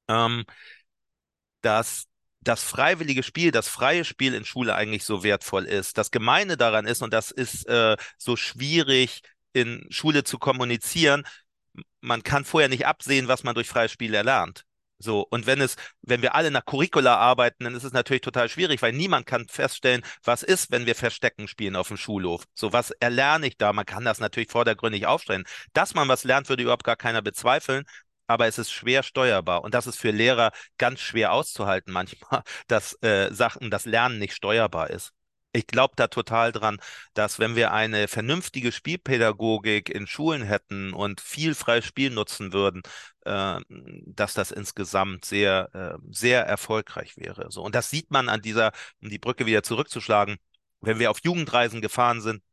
ähm, 0.07 0.45
dass 1.61 2.07
das 2.47 2.63
freiwillige 2.63 3.23
Spiel, 3.23 3.51
das 3.51 3.67
freie 3.67 4.05
Spiel 4.05 4.33
in 4.33 4.45
Schule 4.45 4.75
eigentlich 4.75 5.03
so 5.03 5.23
wertvoll 5.23 5.65
ist. 5.65 5.97
Das 5.97 6.11
Gemeine 6.11 6.57
daran 6.57 6.85
ist, 6.87 7.01
und 7.01 7.13
das 7.13 7.31
ist 7.31 7.67
äh, 7.67 7.97
so 8.17 8.35
schwierig 8.35 9.21
in 9.53 9.85
Schule 9.89 10.23
zu 10.23 10.37
kommunizieren, 10.37 11.23
man 12.01 12.23
kann 12.23 12.45
vorher 12.45 12.69
nicht 12.69 12.85
absehen, 12.85 13.27
was 13.27 13.43
man 13.43 13.55
durch 13.55 13.67
freies 13.67 13.91
Spiel 13.91 14.13
erlernt. 14.13 14.65
So, 14.97 15.27
und 15.29 15.45
wenn 15.45 15.59
es, 15.59 15.75
wenn 16.03 16.21
wir 16.21 16.35
alle 16.35 16.51
nach 16.51 16.63
Curricula 16.65 17.17
arbeiten, 17.17 17.65
dann 17.65 17.75
ist 17.75 17.83
es 17.83 17.91
natürlich 17.91 18.21
total 18.21 18.47
schwierig, 18.47 18.81
weil 18.81 18.93
niemand 18.93 19.25
kann 19.25 19.47
feststellen, 19.47 20.03
was 20.23 20.41
ist, 20.41 20.71
wenn 20.71 20.85
wir 20.85 20.95
Verstecken 20.95 21.49
spielen 21.49 21.75
auf 21.75 21.89
dem 21.89 21.97
Schulhof. 21.97 22.45
So, 22.53 22.71
was 22.71 22.91
erlerne 22.91 23.47
ich 23.47 23.57
da? 23.57 23.73
Man 23.73 23.85
kann 23.85 24.05
das 24.05 24.19
natürlich 24.19 24.49
vordergründig 24.49 25.05
aufstellen. 25.05 25.43
Dass 25.73 25.95
man 25.95 26.07
was 26.07 26.23
lernt, 26.23 26.47
würde 26.47 26.63
überhaupt 26.63 26.85
gar 26.85 26.95
keiner 26.95 27.21
bezweifeln, 27.21 27.83
aber 28.27 28.47
es 28.47 28.57
ist 28.57 28.71
schwer 28.71 29.03
steuerbar. 29.03 29.63
Und 29.63 29.73
das 29.73 29.87
ist 29.87 29.97
für 29.97 30.11
Lehrer 30.11 30.51
ganz 30.77 30.99
schwer 31.01 31.33
auszuhalten 31.33 31.91
manchmal, 31.93 32.41
dass 32.67 32.93
äh, 33.01 33.33
Sachen, 33.33 33.71
das 33.71 33.85
Lernen 33.85 34.19
nicht 34.19 34.33
steuerbar 34.35 34.89
ist 34.89 35.13
ich 35.55 35.67
glaube 35.67 35.93
da 35.95 36.07
total 36.07 36.51
dran, 36.51 36.77
dass 37.13 37.39
wenn 37.39 37.55
wir 37.55 37.71
eine 37.71 38.07
vernünftige 38.07 38.71
Spielpädagogik 38.71 39.89
in 39.89 40.05
Schulen 40.07 40.43
hätten 40.43 40.93
und 40.93 41.21
viel 41.21 41.55
freies 41.55 41.85
Spiel 41.85 42.09
nutzen 42.11 42.53
würden, 42.53 42.81
äh, 43.25 43.59
dass 44.05 44.33
das 44.33 44.51
insgesamt 44.51 45.25
sehr, 45.25 45.69
äh, 45.73 45.97
sehr 46.11 46.45
erfolgreich 46.45 47.17
wäre. 47.17 47.51
So. 47.51 47.63
Und 47.63 47.73
das 47.75 47.89
sieht 47.89 48.11
man 48.11 48.29
an 48.29 48.41
dieser, 48.41 48.71
um 49.01 49.09
die 49.09 49.19
Brücke 49.19 49.45
wieder 49.45 49.63
zurückzuschlagen, 49.63 50.37
wenn 50.81 50.99
wir 50.99 51.09
auf 51.09 51.19
Jugendreisen 51.23 51.81
gefahren 51.81 52.21
sind, 52.21 52.43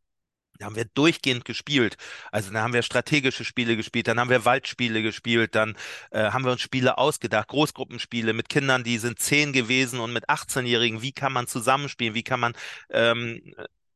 da 0.63 0.67
haben 0.67 0.77
wir 0.77 0.85
durchgehend 0.85 1.45
gespielt. 1.45 1.97
Also 2.31 2.53
dann 2.53 2.63
haben 2.63 2.73
wir 2.73 2.83
strategische 2.83 3.45
Spiele 3.45 3.77
gespielt, 3.77 4.07
dann 4.07 4.21
haben 4.21 4.31
wir 4.31 4.45
Waldspiele 4.45 5.03
gespielt, 5.03 5.57
dann 5.57 5.77
äh, 6.13 6.31
haben 6.31 6.45
wir 6.45 6.53
uns 6.53 6.61
Spiele 6.61 6.99
ausgedacht, 6.99 7.49
Großgruppenspiele 7.49 8.33
mit 8.33 8.49
Kindern, 8.49 8.85
die 8.85 8.99
sind 8.99 9.19
zehn 9.19 9.53
gewesen 9.53 9.99
und 9.99 10.13
mit 10.13 10.29
18-Jährigen. 10.29 11.03
Wie 11.03 11.13
kann 11.13 11.33
man 11.33 11.49
zusammenspielen? 11.49 12.15
Wie 12.15 12.23
kann 12.23 12.39
man 12.39 12.53
ähm, 12.91 13.43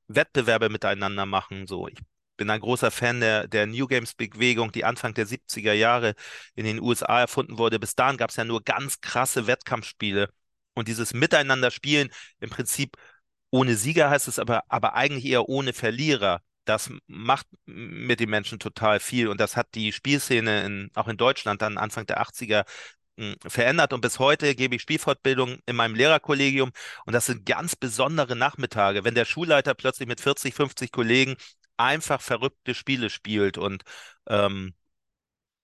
Wettbewerbe 0.08 0.68
miteinander 0.68 1.24
machen? 1.24 1.68
So, 1.68 1.86
ich 1.86 2.00
bin 2.36 2.50
ein 2.50 2.60
großer 2.60 2.90
Fan 2.90 3.20
der, 3.20 3.46
der 3.46 3.66
New 3.66 3.86
Games 3.86 4.14
Bewegung, 4.14 4.72
die 4.72 4.84
Anfang 4.84 5.14
der 5.14 5.26
70er 5.28 5.72
Jahre 5.72 6.14
in 6.56 6.64
den 6.64 6.80
USA 6.80 7.20
erfunden 7.20 7.58
wurde. 7.58 7.78
Bis 7.78 7.94
dahin 7.94 8.16
gab 8.16 8.30
es 8.30 8.36
ja 8.36 8.44
nur 8.44 8.64
ganz 8.64 9.00
krasse 9.00 9.46
Wettkampfspiele. 9.46 10.30
Und 10.74 10.88
dieses 10.88 11.14
Miteinander 11.14 11.70
spielen 11.70 12.10
im 12.40 12.50
Prinzip 12.50 12.96
ohne 13.50 13.76
Sieger 13.76 14.10
heißt 14.10 14.28
es 14.28 14.38
aber, 14.38 14.64
aber 14.68 14.94
eigentlich 14.94 15.24
eher 15.24 15.48
ohne 15.48 15.72
Verlierer. 15.72 16.42
Das 16.66 16.90
macht 17.06 17.46
mit 17.64 18.20
den 18.20 18.30
Menschen 18.30 18.58
total 18.58 19.00
viel. 19.00 19.28
Und 19.28 19.40
das 19.40 19.56
hat 19.56 19.74
die 19.74 19.92
Spielszene 19.92 20.64
in, 20.64 20.90
auch 20.94 21.08
in 21.08 21.16
Deutschland 21.16 21.62
dann 21.62 21.78
Anfang 21.78 22.06
der 22.06 22.20
80er 22.20 22.64
hm, 23.18 23.36
verändert. 23.46 23.92
Und 23.92 24.00
bis 24.02 24.18
heute 24.18 24.54
gebe 24.54 24.76
ich 24.76 24.82
Spielfortbildung 24.82 25.58
in 25.66 25.76
meinem 25.76 25.94
Lehrerkollegium. 25.94 26.72
Und 27.06 27.12
das 27.12 27.26
sind 27.26 27.46
ganz 27.46 27.76
besondere 27.76 28.36
Nachmittage, 28.36 29.04
wenn 29.04 29.14
der 29.14 29.24
Schulleiter 29.24 29.74
plötzlich 29.74 30.08
mit 30.08 30.20
40, 30.20 30.54
50 30.54 30.92
Kollegen 30.92 31.36
einfach 31.76 32.20
verrückte 32.20 32.74
Spiele 32.74 33.10
spielt. 33.10 33.58
Und 33.58 33.84
ähm, 34.28 34.74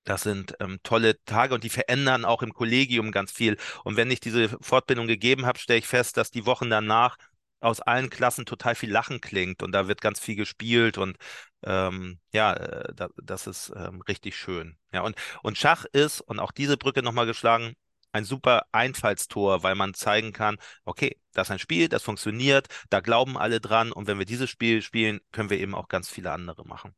das 0.04 0.22
sind 0.22 0.56
ähm, 0.60 0.80
tolle 0.82 1.22
Tage. 1.24 1.54
Und 1.54 1.64
die 1.64 1.70
verändern 1.70 2.24
auch 2.24 2.42
im 2.42 2.52
Kollegium 2.52 3.12
ganz 3.12 3.32
viel. 3.32 3.56
Und 3.84 3.96
wenn 3.96 4.10
ich 4.10 4.20
diese 4.20 4.48
Fortbildung 4.60 5.06
gegeben 5.06 5.46
habe, 5.46 5.58
stelle 5.58 5.78
ich 5.78 5.86
fest, 5.86 6.16
dass 6.16 6.30
die 6.30 6.46
Wochen 6.46 6.70
danach 6.70 7.16
aus 7.62 7.80
allen 7.80 8.10
Klassen 8.10 8.46
total 8.46 8.74
viel 8.74 8.90
Lachen 8.90 9.20
klingt 9.20 9.62
und 9.62 9.72
da 9.72 9.88
wird 9.88 10.00
ganz 10.00 10.20
viel 10.20 10.36
gespielt 10.36 10.98
und 10.98 11.16
ähm, 11.64 12.20
ja, 12.32 12.54
äh, 12.54 12.94
da, 12.94 13.08
das 13.22 13.46
ist 13.46 13.72
ähm, 13.76 14.00
richtig 14.02 14.36
schön. 14.36 14.76
Ja, 14.92 15.02
und, 15.02 15.16
und 15.42 15.58
Schach 15.58 15.84
ist, 15.92 16.20
und 16.20 16.40
auch 16.40 16.52
diese 16.52 16.76
Brücke 16.76 17.02
nochmal 17.02 17.26
geschlagen, 17.26 17.74
ein 18.12 18.24
super 18.24 18.66
Einfallstor, 18.72 19.62
weil 19.62 19.74
man 19.74 19.94
zeigen 19.94 20.32
kann, 20.32 20.58
okay, 20.84 21.18
das 21.32 21.48
ist 21.48 21.52
ein 21.52 21.58
Spiel, 21.58 21.88
das 21.88 22.02
funktioniert, 22.02 22.68
da 22.90 23.00
glauben 23.00 23.38
alle 23.38 23.60
dran 23.60 23.92
und 23.92 24.06
wenn 24.06 24.18
wir 24.18 24.26
dieses 24.26 24.50
Spiel 24.50 24.82
spielen, 24.82 25.20
können 25.32 25.50
wir 25.50 25.58
eben 25.58 25.74
auch 25.74 25.88
ganz 25.88 26.08
viele 26.08 26.32
andere 26.32 26.66
machen. 26.66 26.94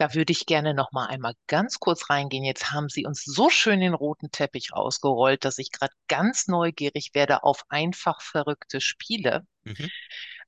Da 0.00 0.14
würde 0.14 0.32
ich 0.32 0.46
gerne 0.46 0.72
noch 0.72 0.92
mal 0.92 1.08
einmal 1.08 1.34
ganz 1.46 1.78
kurz 1.78 2.08
reingehen. 2.08 2.42
Jetzt 2.42 2.72
haben 2.72 2.88
Sie 2.88 3.04
uns 3.04 3.22
so 3.22 3.50
schön 3.50 3.80
den 3.80 3.92
roten 3.92 4.30
Teppich 4.30 4.72
ausgerollt, 4.72 5.44
dass 5.44 5.58
ich 5.58 5.72
gerade 5.72 5.92
ganz 6.08 6.48
neugierig 6.48 7.10
werde 7.12 7.42
auf 7.42 7.64
einfach 7.68 8.22
verrückte 8.22 8.80
Spiele. 8.80 9.46
Mhm. 9.64 9.90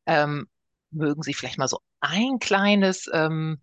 Ähm, 0.06 0.48
mögen 0.90 1.22
Sie 1.22 1.34
vielleicht 1.34 1.58
mal 1.58 1.68
so 1.68 1.80
ein 2.00 2.38
kleines, 2.38 3.10
ähm, 3.12 3.60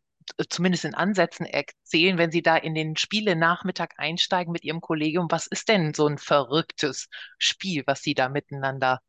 zumindest 0.48 0.86
in 0.86 0.94
Ansätzen 0.94 1.48
erzählen, 1.48 2.20
wenn 2.20 2.30
Sie 2.30 2.44
da 2.44 2.56
in 2.56 2.76
den 2.76 2.96
Spiele-Nachmittag 2.96 3.96
einsteigen 3.98 4.52
mit 4.52 4.64
Ihrem 4.64 4.82
Kollegium? 4.82 5.26
Was 5.32 5.48
ist 5.48 5.70
denn 5.70 5.96
so 5.96 6.06
ein 6.06 6.20
verrücktes 6.20 7.08
Spiel, 7.40 7.82
was 7.88 8.04
Sie 8.04 8.14
da 8.14 8.30
miteinander 8.30 9.02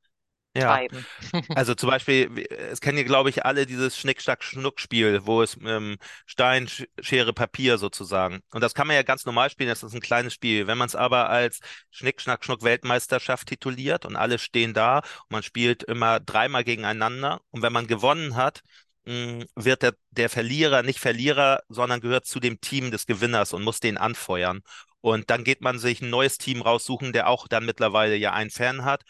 ja, 0.54 0.76
treiben. 0.76 1.06
also 1.54 1.74
zum 1.74 1.88
Beispiel, 1.88 2.46
es 2.50 2.80
kennen 2.80 2.98
ja, 2.98 3.04
glaube 3.04 3.30
ich, 3.30 3.44
alle 3.44 3.66
dieses 3.66 3.96
Schnick-Schnack-Schnuck-Spiel, 3.96 5.24
wo 5.24 5.42
es 5.42 5.56
ähm, 5.64 5.96
Stein, 6.26 6.68
Schere, 7.00 7.32
Papier 7.32 7.78
sozusagen. 7.78 8.40
Und 8.52 8.60
das 8.60 8.74
kann 8.74 8.86
man 8.86 8.96
ja 8.96 9.02
ganz 9.02 9.24
normal 9.24 9.50
spielen, 9.50 9.68
das 9.68 9.82
ist 9.82 9.94
ein 9.94 10.00
kleines 10.00 10.34
Spiel. 10.34 10.66
Wenn 10.66 10.78
man 10.78 10.88
es 10.88 10.96
aber 10.96 11.30
als 11.30 11.60
Schnick-Schnack-Schnuck-Weltmeisterschaft 11.90 13.48
tituliert 13.48 14.06
und 14.06 14.16
alle 14.16 14.38
stehen 14.38 14.74
da 14.74 14.98
und 14.98 15.30
man 15.30 15.42
spielt 15.42 15.84
immer 15.84 16.18
dreimal 16.20 16.64
gegeneinander 16.64 17.40
und 17.50 17.62
wenn 17.62 17.72
man 17.72 17.86
gewonnen 17.86 18.34
hat, 18.34 18.62
mh, 19.04 19.44
wird 19.54 19.82
der, 19.82 19.94
der 20.10 20.28
Verlierer 20.28 20.82
nicht 20.82 20.98
Verlierer, 20.98 21.62
sondern 21.68 22.00
gehört 22.00 22.26
zu 22.26 22.40
dem 22.40 22.60
Team 22.60 22.90
des 22.90 23.06
Gewinners 23.06 23.52
und 23.52 23.62
muss 23.62 23.80
den 23.80 23.98
anfeuern. 23.98 24.62
Und 25.00 25.30
dann 25.30 25.44
geht 25.44 25.62
man 25.62 25.78
sich 25.78 26.02
ein 26.02 26.10
neues 26.10 26.36
Team 26.38 26.60
raussuchen, 26.60 27.12
der 27.12 27.28
auch 27.28 27.48
dann 27.48 27.64
mittlerweile 27.64 28.16
ja 28.16 28.32
einen 28.32 28.50
Fan 28.50 28.84
hat 28.84 29.02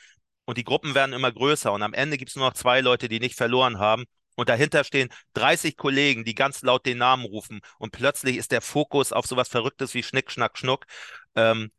und 0.50 0.58
die 0.58 0.64
Gruppen 0.64 0.96
werden 0.96 1.12
immer 1.12 1.30
größer 1.30 1.72
und 1.72 1.82
am 1.82 1.94
Ende 1.94 2.18
gibt 2.18 2.30
es 2.30 2.36
nur 2.36 2.44
noch 2.48 2.54
zwei 2.54 2.80
Leute, 2.80 3.08
die 3.08 3.20
nicht 3.20 3.36
verloren 3.36 3.78
haben. 3.78 4.04
Und 4.34 4.48
dahinter 4.48 4.82
stehen 4.82 5.08
30 5.34 5.76
Kollegen, 5.76 6.24
die 6.24 6.34
ganz 6.34 6.62
laut 6.62 6.86
den 6.86 6.98
Namen 6.98 7.24
rufen. 7.24 7.60
Und 7.78 7.92
plötzlich 7.92 8.36
ist 8.36 8.50
der 8.50 8.60
Fokus 8.60 9.12
auf 9.12 9.26
sowas 9.26 9.48
Verrücktes 9.48 9.94
wie 9.94 10.02
Schnick, 10.02 10.32
Schnack, 10.32 10.58
Schnuck. 10.58 10.86
Ähm, 11.36 11.70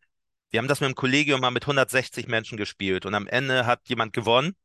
wir 0.52 0.60
haben 0.60 0.70
das 0.70 0.80
mit 0.80 0.90
dem 0.90 0.96
Kollegium 0.96 1.42
mal 1.42 1.52
mit 1.52 1.64
160 1.64 2.28
Menschen 2.28 2.58
gespielt 2.58 3.06
und 3.06 3.14
am 3.14 3.28
Ende 3.28 3.66
hat 3.66 3.90
jemand 3.90 4.14
gewonnen. 4.14 4.56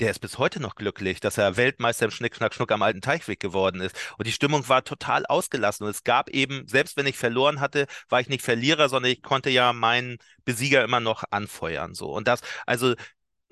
Der 0.00 0.10
ist 0.10 0.18
bis 0.18 0.38
heute 0.38 0.58
noch 0.60 0.74
glücklich, 0.74 1.20
dass 1.20 1.38
er 1.38 1.56
Weltmeister 1.56 2.06
im 2.06 2.10
Schnick, 2.10 2.34
Schnack, 2.34 2.52
Schnuck 2.52 2.72
am 2.72 2.82
alten 2.82 3.00
Teichweg 3.00 3.38
geworden 3.38 3.80
ist. 3.80 3.94
Und 4.18 4.26
die 4.26 4.32
Stimmung 4.32 4.68
war 4.68 4.82
total 4.82 5.24
ausgelassen. 5.26 5.84
Und 5.84 5.90
es 5.90 6.02
gab 6.02 6.30
eben, 6.30 6.66
selbst 6.66 6.96
wenn 6.96 7.06
ich 7.06 7.16
verloren 7.16 7.60
hatte, 7.60 7.86
war 8.08 8.20
ich 8.20 8.28
nicht 8.28 8.42
Verlierer, 8.42 8.88
sondern 8.88 9.12
ich 9.12 9.22
konnte 9.22 9.50
ja 9.50 9.72
meinen 9.72 10.16
Besieger 10.44 10.82
immer 10.82 10.98
noch 10.98 11.22
anfeuern. 11.30 11.94
So. 11.94 12.10
Und 12.10 12.26
das, 12.28 12.40
also 12.66 12.94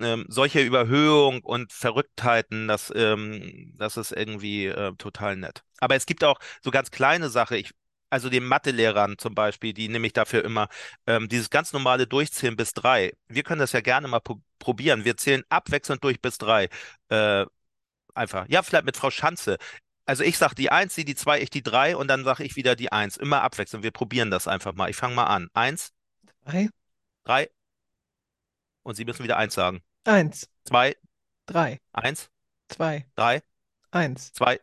ähm, 0.01 0.27
solche 0.29 0.61
Überhöhung 0.61 1.43
und 1.43 1.73
Verrücktheiten, 1.73 2.69
das, 2.69 2.93
ähm, 2.95 3.75
das 3.77 3.97
ist 3.97 4.13
irgendwie 4.13 4.67
äh, 4.67 4.93
total 4.97 5.37
nett. 5.37 5.63
Aber 5.79 5.97
es 5.97 6.07
gibt 6.07 6.25
auch 6.25 6.39
so 6.63 6.71
ganz 6.71 6.91
kleine 6.91 7.29
Sachen. 7.31 7.57
Ich, 7.57 7.73
also 8.11 8.31
den 8.31 8.45
Mathelehrern 8.45 9.19
zum 9.19 9.35
Beispiel, 9.35 9.73
die 9.75 9.89
nehme 9.89 10.07
ich 10.07 10.13
dafür 10.13 10.45
immer 10.45 10.69
ähm, 11.07 11.29
dieses 11.29 11.51
ganz 11.51 11.73
normale 11.73 12.07
Durchzählen 12.07 12.57
bis 12.57 12.73
drei. 12.73 13.13
Wir 13.29 13.43
können 13.43 13.61
das 13.61 13.73
ja 13.73 13.81
gerne 13.81 14.09
mal 14.09 14.21
probieren. 14.59 15.05
Wir 15.05 15.17
zählen 15.17 15.43
abwechselnd 15.49 16.03
durch 16.05 16.21
bis 16.21 16.39
drei. 16.39 16.69
Äh, 17.09 17.47
einfach. 18.15 18.47
Ja, 18.49 18.63
vielleicht 18.63 18.85
mit 18.85 18.97
Frau 18.97 19.11
Schanze. 19.11 19.59
Also 20.07 20.25
ich 20.25 20.39
sage 20.39 20.55
die 20.55 20.71
Eins, 20.71 20.95
sie 20.95 21.05
die 21.05 21.15
Zwei, 21.15 21.41
ich 21.43 21.51
die 21.51 21.63
Drei 21.63 21.97
und 21.97 22.09
dann 22.09 22.25
sage 22.25 22.45
ich 22.45 22.57
wieder 22.57 22.77
die 22.77 22.91
Eins. 22.93 23.17
Immer 23.17 23.43
abwechselnd. 23.43 23.85
Wir 23.85 23.91
probieren 23.91 24.31
das 24.31 24.49
einfach 24.49 24.75
mal. 24.75 24.89
Ich 24.91 24.97
fange 24.97 25.15
mal 25.15 25.25
an. 25.25 25.49
Eins. 25.53 25.93
Drei. 26.45 26.71
Drei. 27.25 27.51
Und 28.83 28.95
Sie 28.95 29.05
müssen 29.05 29.23
wieder 29.23 29.37
Eins 29.37 29.55
sagen. 29.55 29.83
Eins. 30.05 30.49
Zwei. 30.65 30.97
Drei. 31.47 31.79
Eins. 31.93 32.31
Zwei. 32.69 33.07
Drei. 33.15 33.43
Eins. 33.91 34.33
Zwei. 34.33 34.61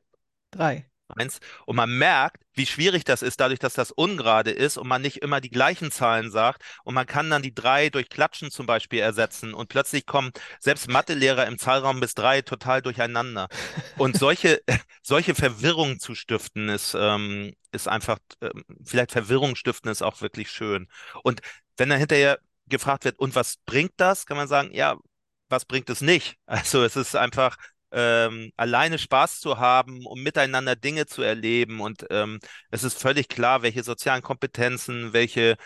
Drei. 0.52 0.86
Eins. 1.08 1.40
Und 1.66 1.76
man 1.76 1.96
merkt, 1.96 2.42
wie 2.54 2.66
schwierig 2.66 3.04
das 3.04 3.22
ist, 3.22 3.40
dadurch, 3.40 3.60
dass 3.60 3.74
das 3.74 3.92
ungerade 3.92 4.50
ist 4.52 4.78
und 4.78 4.88
man 4.88 5.02
nicht 5.02 5.18
immer 5.18 5.40
die 5.40 5.50
gleichen 5.50 5.92
Zahlen 5.92 6.32
sagt. 6.32 6.64
Und 6.84 6.96
man 6.96 7.06
kann 7.06 7.30
dann 7.30 7.44
die 7.44 7.54
drei 7.54 7.90
durch 7.90 8.10
Klatschen 8.10 8.50
zum 8.50 8.66
Beispiel 8.66 9.00
ersetzen. 9.00 9.54
Und 9.54 9.70
plötzlich 9.70 10.06
kommen 10.06 10.32
selbst 10.60 10.90
Mathelehrer 10.90 11.46
im 11.46 11.60
Zahlraum 11.60 12.00
bis 12.00 12.16
drei 12.16 12.42
total 12.42 12.82
durcheinander. 12.82 13.50
Und 13.98 14.18
solche, 14.18 14.62
solche 15.04 15.36
Verwirrung 15.36 16.00
zu 16.00 16.16
stiften, 16.16 16.70
ist, 16.70 16.96
ähm, 17.00 17.54
ist 17.72 17.88
einfach, 17.88 18.18
ähm, 18.42 18.64
vielleicht 18.84 19.12
Verwirrung 19.12 19.56
stiften 19.56 19.92
ist 19.92 20.02
auch 20.02 20.22
wirklich 20.22 20.50
schön. 20.50 20.88
Und 21.24 21.42
wenn 21.78 21.90
dann 21.90 22.00
hinterher 22.00 22.40
gefragt 22.68 23.06
wird, 23.06 23.20
und 23.20 23.36
was 23.36 23.58
bringt 23.66 23.94
das, 23.98 24.26
kann 24.26 24.38
man 24.38 24.48
sagen, 24.48 24.72
ja, 24.74 24.98
was 25.50 25.66
bringt 25.66 25.90
es 25.90 26.02
nicht? 26.02 26.38
Also 26.46 26.84
es 26.84 26.96
ist 26.96 27.16
einfach 27.16 27.58
ähm, 27.92 28.52
alleine 28.58 28.98
Spaß 28.98 29.40
zu 29.40 29.58
haben, 29.60 30.06
um 30.06 30.22
miteinander 30.24 30.76
Dinge 30.76 31.06
zu 31.06 31.22
erleben. 31.22 31.80
Und 31.82 32.06
ähm, 32.10 32.40
es 32.72 32.84
ist 32.84 33.00
völlig 33.00 33.28
klar, 33.30 33.62
welche 33.62 33.84
sozialen 33.84 34.22
Kompetenzen, 34.22 35.14
welche 35.14 35.58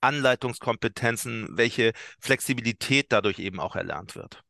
Anleitungskompetenzen, 0.00 1.48
welche 1.56 1.92
Flexibilität 2.20 3.06
dadurch 3.12 3.38
eben 3.38 3.60
auch 3.60 3.76
erlernt 3.76 4.16
wird. 4.16 4.42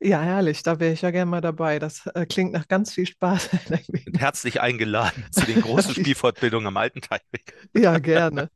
Ja. 0.00 0.20
Herrlich, 0.20 0.62
da 0.62 0.80
wäre 0.80 0.92
ich 0.92 1.02
ja 1.02 1.10
gerne 1.10 1.30
mal 1.30 1.40
dabei. 1.40 1.78
Das 1.78 2.06
äh, 2.14 2.26
klingt 2.26 2.52
nach 2.52 2.68
ganz 2.68 2.92
viel 2.92 3.06
Spaß. 3.06 3.50
Herzlich 4.18 4.60
eingeladen 4.60 5.24
zu 5.30 5.46
den 5.46 5.60
großen 5.62 5.94
Spielfortbildungen 5.94 6.66
am 6.66 6.76
Alten 6.76 7.00
Teilweg. 7.00 7.54
Ja, 7.74 7.98
gerne. 7.98 8.50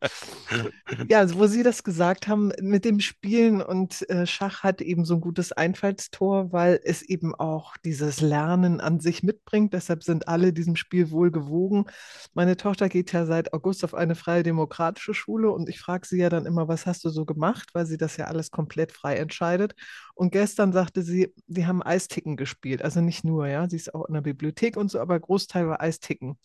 Ja, 1.08 1.18
also, 1.18 1.38
wo 1.38 1.46
Sie 1.46 1.62
das 1.62 1.84
gesagt 1.84 2.28
haben, 2.28 2.52
mit 2.60 2.84
dem 2.84 3.00
Spielen 3.00 3.62
und 3.62 4.08
äh, 4.10 4.26
Schach 4.26 4.62
hat 4.62 4.82
eben 4.82 5.04
so 5.04 5.14
ein 5.14 5.20
gutes 5.20 5.52
Einfallstor, 5.52 6.52
weil 6.52 6.80
es 6.84 7.02
eben 7.02 7.34
auch 7.34 7.76
dieses 7.78 8.20
Lernen 8.20 8.80
an 8.80 9.00
sich 9.00 9.22
mitbringt. 9.22 9.72
Deshalb 9.72 10.02
sind 10.02 10.28
alle 10.28 10.52
diesem 10.52 10.76
Spiel 10.76 11.10
wohl 11.10 11.30
gewogen. 11.30 11.86
Meine 12.34 12.56
Tochter 12.56 12.88
geht 12.88 13.12
ja 13.12 13.24
seit 13.24 13.52
August 13.54 13.84
auf 13.84 13.94
eine 13.94 14.14
freie 14.16 14.42
demokratische 14.42 15.14
Schule 15.14 15.50
und 15.50 15.68
ich 15.68 15.80
frage 15.80 16.06
sie 16.06 16.18
ja 16.18 16.28
dann 16.28 16.46
immer, 16.46 16.68
was 16.68 16.84
hast 16.84 17.04
du 17.04 17.08
so 17.08 17.24
gemacht, 17.24 17.70
weil 17.72 17.86
sie 17.86 17.96
das 17.96 18.16
ja 18.16 18.26
alles 18.26 18.50
komplett 18.50 18.92
frei 18.92 19.16
entscheidet. 19.16 19.74
Und 20.18 20.32
gestern 20.32 20.72
sagte 20.72 21.02
sie, 21.02 21.32
die 21.46 21.68
haben 21.68 21.80
Eisticken 21.80 22.36
gespielt. 22.36 22.82
Also 22.82 23.00
nicht 23.00 23.22
nur, 23.22 23.46
ja, 23.46 23.68
sie 23.68 23.76
ist 23.76 23.94
auch 23.94 24.04
in 24.06 24.14
der 24.14 24.20
Bibliothek 24.20 24.76
und 24.76 24.90
so, 24.90 24.98
aber 24.98 25.20
Großteil 25.20 25.68
war 25.68 25.80
Eisticken. 25.80 26.36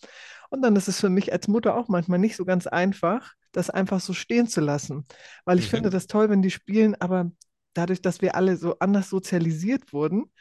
Und 0.51 0.61
dann 0.61 0.75
ist 0.75 0.87
es 0.87 0.99
für 0.99 1.09
mich 1.09 1.33
als 1.33 1.47
Mutter 1.47 1.75
auch 1.75 1.87
manchmal 1.87 2.19
nicht 2.19 2.35
so 2.35 2.45
ganz 2.45 2.67
einfach, 2.67 3.33
das 3.51 3.71
einfach 3.71 3.99
so 3.99 4.13
stehen 4.13 4.47
zu 4.47 4.61
lassen. 4.61 5.07
Weil 5.43 5.57
ich 5.57 5.65
mhm. 5.65 5.77
finde 5.77 5.89
das 5.89 6.05
toll, 6.05 6.29
wenn 6.29 6.43
die 6.43 6.51
spielen, 6.51 6.93
aber 7.01 7.31
dadurch, 7.73 7.99
dass 7.99 8.21
wir 8.21 8.35
alle 8.35 8.57
so 8.57 8.77
anders 8.77 9.09
sozialisiert 9.09 9.91
wurden, 9.91 10.31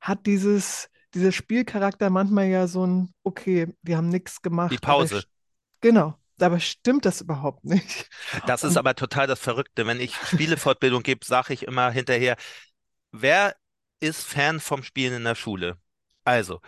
hat 0.00 0.24
dieses, 0.26 0.88
dieser 1.12 1.32
Spielcharakter 1.32 2.08
manchmal 2.08 2.46
ja 2.46 2.68
so 2.68 2.86
ein, 2.86 3.12
okay, 3.24 3.66
wir 3.82 3.96
haben 3.96 4.10
nichts 4.10 4.42
gemacht. 4.42 4.72
Die 4.72 4.78
Pause. 4.78 5.24
genau. 5.80 6.14
Dabei 6.38 6.60
stimmt 6.60 7.06
das 7.06 7.22
überhaupt 7.22 7.64
nicht. 7.64 8.10
Das 8.46 8.62
ist 8.62 8.76
aber 8.76 8.94
total 8.94 9.26
das 9.26 9.40
Verrückte. 9.40 9.86
Wenn 9.86 10.00
ich 10.00 10.14
Spielefortbildung 10.14 11.02
gebe, 11.02 11.24
sage 11.24 11.54
ich 11.54 11.62
immer 11.62 11.90
hinterher, 11.90 12.36
wer 13.22 13.56
ist 14.00 14.24
Fan 14.24 14.60
vom 14.60 14.82
Spielen 14.82 15.14
in 15.14 15.24
der 15.24 15.34
Schule? 15.34 15.78
Also, 16.24 16.60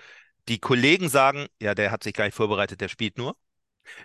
die 0.49 0.59
Kollegen 0.61 1.09
sagen, 1.09 1.49
ja, 1.61 1.75
der 1.75 1.91
hat 1.91 2.05
sich 2.05 2.15
gar 2.15 2.25
nicht 2.25 2.35
vorbereitet, 2.35 2.81
der 2.81 2.89
spielt 2.89 3.19
nur. 3.19 3.37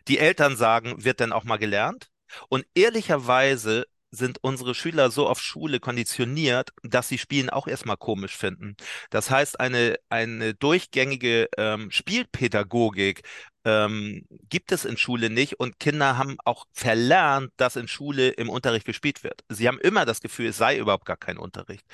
Die 0.08 0.19
Eltern 0.19 0.58
sagen, 0.58 1.03
wird 1.03 1.19
dann 1.21 1.34
auch 1.34 1.43
mal 1.43 1.58
gelernt. 1.58 2.10
Und 2.49 2.65
ehrlicherweise 2.75 3.86
sind 4.12 4.38
unsere 4.43 4.75
Schüler 4.75 5.10
so 5.10 5.27
auf 5.27 5.41
Schule 5.41 5.79
konditioniert, 5.79 6.71
dass 6.84 7.08
sie 7.08 7.17
Spielen 7.17 7.49
auch 7.49 7.67
erstmal 7.67 7.97
komisch 7.97 8.38
finden. 8.38 8.75
Das 9.10 9.32
heißt, 9.32 9.60
eine, 9.60 9.97
eine 10.10 10.53
durchgängige 10.53 11.49
ähm, 11.58 11.89
Spielpädagogik 11.89 13.23
ähm, 13.65 14.25
gibt 14.49 14.71
es 14.71 14.86
in 14.86 14.97
Schule 14.97 15.29
nicht 15.32 15.60
und 15.60 15.79
Kinder 15.79 16.17
haben 16.17 16.38
auch 16.45 16.65
verlernt, 16.73 17.51
dass 17.58 17.75
in 17.75 17.88
Schule 17.88 18.29
im 18.29 18.49
Unterricht 18.49 18.86
gespielt 18.86 19.23
wird. 19.23 19.43
Sie 19.49 19.67
haben 19.67 19.79
immer 19.79 20.06
das 20.06 20.21
Gefühl, 20.21 20.47
es 20.47 20.58
sei 20.58 20.77
überhaupt 20.77 21.06
gar 21.06 21.17
kein 21.17 21.38
Unterricht. 21.39 21.86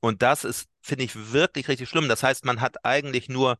Und 0.00 0.22
das 0.22 0.44
ist, 0.44 0.68
finde 0.80 1.04
ich, 1.04 1.32
wirklich 1.32 1.68
richtig 1.68 1.88
schlimm. 1.88 2.08
Das 2.08 2.22
heißt, 2.22 2.44
man 2.44 2.60
hat 2.60 2.84
eigentlich 2.84 3.28
nur, 3.28 3.58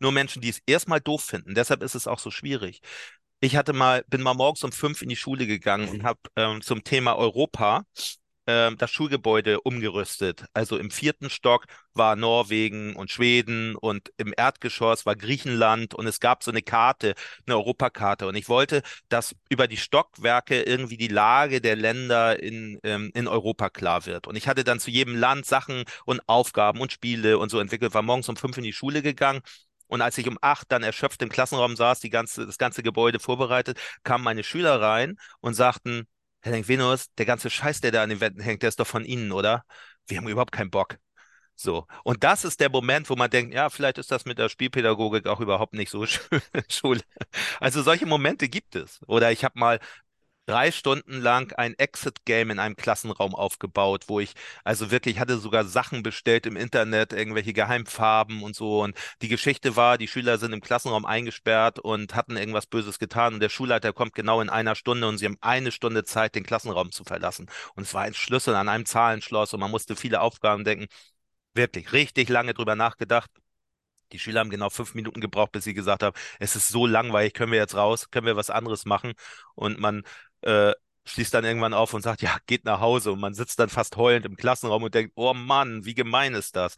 nur 0.00 0.12
Menschen, 0.12 0.42
die 0.42 0.48
es 0.48 0.60
erstmal 0.66 1.00
doof 1.00 1.22
finden. 1.22 1.54
Deshalb 1.54 1.82
ist 1.82 1.94
es 1.94 2.06
auch 2.06 2.18
so 2.18 2.30
schwierig. 2.30 2.80
Ich 3.40 3.56
hatte 3.56 3.72
mal, 3.72 4.04
bin 4.08 4.22
mal 4.22 4.34
morgens 4.34 4.64
um 4.64 4.72
fünf 4.72 5.02
in 5.02 5.08
die 5.08 5.16
Schule 5.16 5.46
gegangen 5.46 5.88
und 5.88 6.02
habe 6.02 6.18
ähm, 6.36 6.60
zum 6.60 6.82
Thema 6.82 7.16
Europa 7.16 7.84
äh, 8.48 8.74
das 8.76 8.90
Schulgebäude 8.90 9.60
umgerüstet. 9.60 10.46
Also 10.54 10.78
im 10.78 10.90
vierten 10.90 11.30
Stock 11.30 11.66
war 11.92 12.16
Norwegen 12.16 12.96
und 12.96 13.10
Schweden 13.10 13.76
und 13.76 14.10
im 14.16 14.32
Erdgeschoss 14.36 15.04
war 15.06 15.16
Griechenland 15.16 15.94
und 15.94 16.06
es 16.06 16.18
gab 16.20 16.42
so 16.42 16.50
eine 16.50 16.62
Karte, 16.62 17.14
eine 17.46 17.56
Europakarte. 17.56 18.26
Und 18.26 18.36
ich 18.36 18.48
wollte, 18.48 18.82
dass 19.08 19.34
über 19.50 19.68
die 19.68 19.76
Stockwerke 19.76 20.62
irgendwie 20.62 20.96
die 20.96 21.08
Lage 21.08 21.60
der 21.60 21.76
Länder 21.76 22.42
in, 22.42 22.78
ähm, 22.84 23.10
in 23.14 23.28
Europa 23.28 23.68
klar 23.70 24.06
wird. 24.06 24.26
Und 24.26 24.36
ich 24.36 24.48
hatte 24.48 24.64
dann 24.64 24.80
zu 24.80 24.90
jedem 24.90 25.14
Land 25.16 25.44
Sachen 25.46 25.84
und 26.06 26.20
Aufgaben 26.26 26.80
und 26.80 26.92
Spiele 26.92 27.38
und 27.38 27.50
so 27.50 27.60
entwickelt, 27.60 27.94
war 27.94 28.02
morgens 28.02 28.28
um 28.28 28.36
fünf 28.36 28.56
in 28.56 28.64
die 28.64 28.72
Schule 28.72 29.02
gegangen. 29.02 29.40
Und 29.88 30.02
als 30.02 30.18
ich 30.18 30.28
um 30.28 30.38
acht 30.42 30.70
dann 30.70 30.82
erschöpft 30.82 31.22
im 31.22 31.28
Klassenraum 31.30 31.76
saß, 31.76 32.00
die 32.00 32.10
ganze, 32.10 32.46
das 32.46 32.58
ganze 32.58 32.82
Gebäude 32.82 33.18
vorbereitet, 33.20 33.78
kamen 34.04 34.24
meine 34.24 34.44
Schüler 34.44 34.80
rein 34.80 35.16
und 35.40 35.54
sagten, 35.54 36.06
Herr 36.42 36.52
Lenk-Venus, 36.52 37.12
der 37.16 37.26
ganze 37.26 37.50
Scheiß, 37.50 37.80
der 37.80 37.92
da 37.92 38.02
an 38.02 38.10
den 38.10 38.20
Wänden 38.20 38.40
hängt, 38.40 38.62
der 38.62 38.68
ist 38.68 38.80
doch 38.80 38.86
von 38.86 39.04
Ihnen, 39.04 39.32
oder? 39.32 39.64
Wir 40.06 40.18
haben 40.18 40.28
überhaupt 40.28 40.52
keinen 40.52 40.70
Bock. 40.70 40.98
So. 41.56 41.86
Und 42.04 42.22
das 42.24 42.44
ist 42.44 42.60
der 42.60 42.70
Moment, 42.70 43.10
wo 43.10 43.16
man 43.16 43.30
denkt, 43.30 43.52
ja, 43.52 43.68
vielleicht 43.68 43.98
ist 43.98 44.12
das 44.12 44.24
mit 44.24 44.38
der 44.38 44.48
Spielpädagogik 44.48 45.26
auch 45.26 45.40
überhaupt 45.40 45.74
nicht 45.74 45.90
so 45.90 46.06
schön. 46.68 47.02
Also 47.60 47.82
solche 47.82 48.06
Momente 48.06 48.48
gibt 48.48 48.76
es. 48.76 49.00
Oder 49.08 49.32
ich 49.32 49.44
habe 49.44 49.58
mal 49.58 49.80
drei 50.48 50.72
Stunden 50.72 51.20
lang 51.20 51.52
ein 51.58 51.74
Exit-Game 51.78 52.50
in 52.50 52.58
einem 52.58 52.74
Klassenraum 52.74 53.34
aufgebaut, 53.34 54.04
wo 54.08 54.18
ich 54.18 54.32
also 54.64 54.90
wirklich 54.90 55.18
hatte 55.20 55.38
sogar 55.38 55.64
Sachen 55.66 56.02
bestellt 56.02 56.46
im 56.46 56.56
Internet, 56.56 57.12
irgendwelche 57.12 57.52
Geheimfarben 57.52 58.42
und 58.42 58.56
so. 58.56 58.82
Und 58.82 58.96
die 59.20 59.28
Geschichte 59.28 59.76
war, 59.76 59.98
die 59.98 60.08
Schüler 60.08 60.38
sind 60.38 60.54
im 60.54 60.62
Klassenraum 60.62 61.04
eingesperrt 61.04 61.78
und 61.78 62.14
hatten 62.14 62.36
irgendwas 62.38 62.66
Böses 62.66 62.98
getan. 62.98 63.34
Und 63.34 63.40
der 63.40 63.50
Schulleiter 63.50 63.92
kommt 63.92 64.14
genau 64.14 64.40
in 64.40 64.48
einer 64.48 64.74
Stunde 64.74 65.06
und 65.06 65.18
sie 65.18 65.26
haben 65.26 65.36
eine 65.42 65.70
Stunde 65.70 66.04
Zeit, 66.04 66.34
den 66.34 66.44
Klassenraum 66.44 66.92
zu 66.92 67.04
verlassen. 67.04 67.50
Und 67.74 67.82
es 67.82 67.92
war 67.92 68.02
ein 68.02 68.14
Schlüssel 68.14 68.54
an 68.54 68.70
einem 68.70 68.86
Zahlenschloss 68.86 69.52
und 69.52 69.60
man 69.60 69.70
musste 69.70 69.96
viele 69.96 70.22
Aufgaben 70.22 70.64
denken. 70.64 70.86
Wirklich 71.54 71.92
richtig 71.92 72.28
lange 72.30 72.54
drüber 72.54 72.74
nachgedacht. 72.74 73.30
Die 74.12 74.18
Schüler 74.18 74.40
haben 74.40 74.50
genau 74.50 74.70
fünf 74.70 74.94
Minuten 74.94 75.20
gebraucht, 75.20 75.52
bis 75.52 75.64
sie 75.64 75.74
gesagt 75.74 76.02
haben, 76.02 76.16
es 76.38 76.56
ist 76.56 76.68
so 76.68 76.86
langweilig, 76.86 77.34
können 77.34 77.52
wir 77.52 77.58
jetzt 77.58 77.74
raus, 77.74 78.10
können 78.10 78.26
wir 78.26 78.36
was 78.36 78.50
anderes 78.50 78.86
machen? 78.86 79.12
Und 79.54 79.78
man 79.78 80.02
äh, 80.42 80.72
schließt 81.04 81.32
dann 81.34 81.44
irgendwann 81.44 81.74
auf 81.74 81.94
und 81.94 82.02
sagt, 82.02 82.22
ja, 82.22 82.36
geht 82.46 82.64
nach 82.64 82.80
Hause. 82.80 83.12
Und 83.12 83.20
man 83.20 83.34
sitzt 83.34 83.58
dann 83.58 83.68
fast 83.68 83.96
heulend 83.96 84.26
im 84.26 84.36
Klassenraum 84.36 84.82
und 84.82 84.94
denkt, 84.94 85.12
oh 85.16 85.34
Mann, 85.34 85.84
wie 85.84 85.94
gemein 85.94 86.34
ist 86.34 86.56
das? 86.56 86.74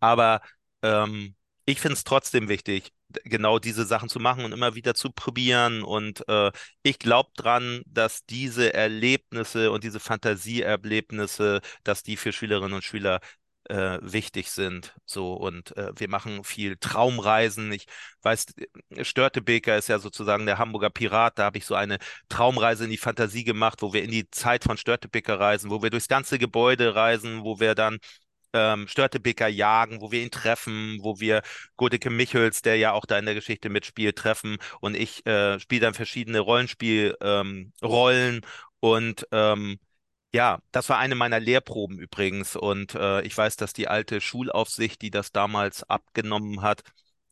Aber 0.00 0.40
ähm, 0.82 1.34
ich 1.64 1.80
finde 1.80 1.94
es 1.94 2.04
trotzdem 2.04 2.48
wichtig, 2.48 2.92
genau 3.24 3.58
diese 3.58 3.84
Sachen 3.84 4.08
zu 4.08 4.18
machen 4.20 4.44
und 4.44 4.52
immer 4.52 4.74
wieder 4.74 4.94
zu 4.94 5.10
probieren. 5.12 5.82
Und 5.82 6.26
äh, 6.28 6.50
ich 6.82 6.98
glaube 6.98 7.30
dran, 7.36 7.82
dass 7.86 8.24
diese 8.26 8.72
Erlebnisse 8.74 9.70
und 9.70 9.84
diese 9.84 10.00
Fantasieerlebnisse, 10.00 11.60
dass 11.84 12.02
die 12.02 12.16
für 12.16 12.32
Schülerinnen 12.32 12.74
und 12.74 12.84
Schüler 12.84 13.20
äh, 13.72 13.98
wichtig 14.02 14.50
sind. 14.50 14.94
So 15.06 15.32
und 15.32 15.74
äh, 15.78 15.92
wir 15.96 16.08
machen 16.08 16.44
viel 16.44 16.76
Traumreisen. 16.76 17.72
Ich 17.72 17.86
weiß, 18.20 18.46
Störtebeker 19.00 19.78
ist 19.78 19.88
ja 19.88 19.98
sozusagen 19.98 20.44
der 20.44 20.58
Hamburger 20.58 20.90
Pirat. 20.90 21.38
Da 21.38 21.44
habe 21.44 21.58
ich 21.58 21.64
so 21.64 21.74
eine 21.74 21.98
Traumreise 22.28 22.84
in 22.84 22.90
die 22.90 22.98
Fantasie 22.98 23.44
gemacht, 23.44 23.80
wo 23.80 23.94
wir 23.94 24.02
in 24.02 24.10
die 24.10 24.30
Zeit 24.30 24.64
von 24.64 24.76
Störtebeker 24.76 25.40
reisen, 25.40 25.70
wo 25.70 25.82
wir 25.82 25.88
durchs 25.90 26.08
ganze 26.08 26.38
Gebäude 26.38 26.94
reisen, 26.94 27.44
wo 27.44 27.60
wir 27.60 27.74
dann 27.74 27.98
ähm, 28.52 28.86
Störtebeker 28.88 29.48
jagen, 29.48 30.02
wo 30.02 30.12
wir 30.12 30.22
ihn 30.22 30.30
treffen, 30.30 30.98
wo 31.00 31.18
wir 31.20 31.42
Godeke 31.76 32.10
Michels, 32.10 32.60
der 32.60 32.76
ja 32.76 32.92
auch 32.92 33.06
da 33.06 33.18
in 33.18 33.24
der 33.24 33.34
Geschichte 33.34 33.70
mitspielt, 33.70 34.16
treffen 34.16 34.58
und 34.80 34.94
ich 34.96 35.24
äh, 35.26 35.58
spiele 35.60 35.80
dann 35.80 35.94
verschiedene 35.94 36.40
Rollenspielrollen 36.40 38.36
ähm, 38.36 38.40
und 38.80 39.26
ähm, 39.32 39.78
Ja, 40.34 40.60
das 40.70 40.88
war 40.88 40.98
eine 40.98 41.14
meiner 41.14 41.40
Lehrproben 41.40 41.98
übrigens. 41.98 42.56
Und 42.56 42.94
äh, 42.94 43.20
ich 43.22 43.36
weiß, 43.36 43.56
dass 43.56 43.74
die 43.74 43.88
alte 43.88 44.20
Schulaufsicht, 44.20 45.02
die 45.02 45.10
das 45.10 45.30
damals 45.30 45.82
abgenommen 45.84 46.62
hat, 46.62 46.82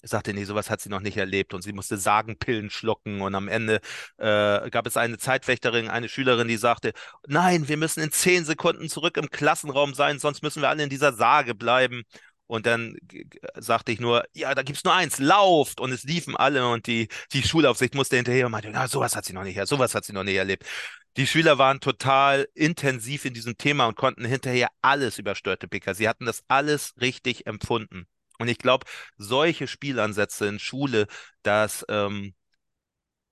sagte, 0.02 0.32
nee, 0.34 0.44
sowas 0.44 0.70
hat 0.70 0.80
sie 0.80 0.88
noch 0.88 1.00
nicht 1.00 1.16
erlebt 1.16 1.54
und 1.54 1.62
sie 1.62 1.72
musste 1.72 1.96
Sagenpillen 1.98 2.70
schlucken 2.70 3.20
und 3.20 3.34
am 3.34 3.48
Ende 3.48 3.80
äh, 4.18 4.70
gab 4.70 4.86
es 4.86 4.96
eine 4.96 5.18
Zeitwächterin, 5.18 5.88
eine 5.88 6.08
Schülerin, 6.08 6.48
die 6.48 6.56
sagte, 6.56 6.92
nein, 7.26 7.68
wir 7.68 7.76
müssen 7.76 8.00
in 8.02 8.12
zehn 8.12 8.44
Sekunden 8.44 8.88
zurück 8.88 9.16
im 9.18 9.30
Klassenraum 9.30 9.94
sein, 9.94 10.18
sonst 10.18 10.42
müssen 10.42 10.62
wir 10.62 10.68
alle 10.70 10.84
in 10.84 10.90
dieser 10.90 11.12
Sage 11.12 11.54
bleiben. 11.54 12.02
Und 12.46 12.66
dann 12.66 12.96
sagte 13.54 13.92
ich 13.92 14.00
nur, 14.00 14.24
ja, 14.32 14.52
da 14.56 14.62
gibt's 14.62 14.82
nur 14.82 14.92
eins, 14.92 15.18
lauft. 15.20 15.78
Und 15.80 15.92
es 15.92 16.02
liefen 16.02 16.36
alle 16.36 16.68
und 16.68 16.88
die, 16.88 17.06
die 17.32 17.44
Schulaufsicht 17.44 17.94
musste 17.94 18.16
hinterher 18.16 18.46
und 18.46 18.52
meinte, 18.52 18.70
ja, 18.70 18.88
sowas 18.88 19.14
hat 19.14 19.24
sie 19.24 19.32
noch 19.32 19.44
nicht, 19.44 19.64
sowas 19.68 19.94
hat 19.94 20.04
sie 20.04 20.12
noch 20.12 20.24
nicht 20.24 20.34
erlebt. 20.34 20.64
Die 21.16 21.27
Schüler 21.27 21.59
waren 21.59 21.81
total 21.81 22.49
intensiv 22.55 23.25
in 23.25 23.35
diesem 23.35 23.59
Thema 23.59 23.87
und 23.87 23.96
konnten 23.96 24.25
hinterher 24.25 24.68
alles 24.81 25.18
über 25.18 25.35
Störtepicker. 25.35 25.94
Sie 25.94 26.09
hatten 26.09 26.27
das 26.27 26.44
alles 26.49 26.94
richtig 27.01 27.46
empfunden. 27.46 28.07
Und 28.38 28.49
ich 28.49 28.59
glaube, 28.59 28.87
solche 29.16 29.66
Spielansätze 29.66 30.46
in 30.46 30.59
Schule, 30.59 31.07
dass 31.42 31.85
ähm, 31.88 32.35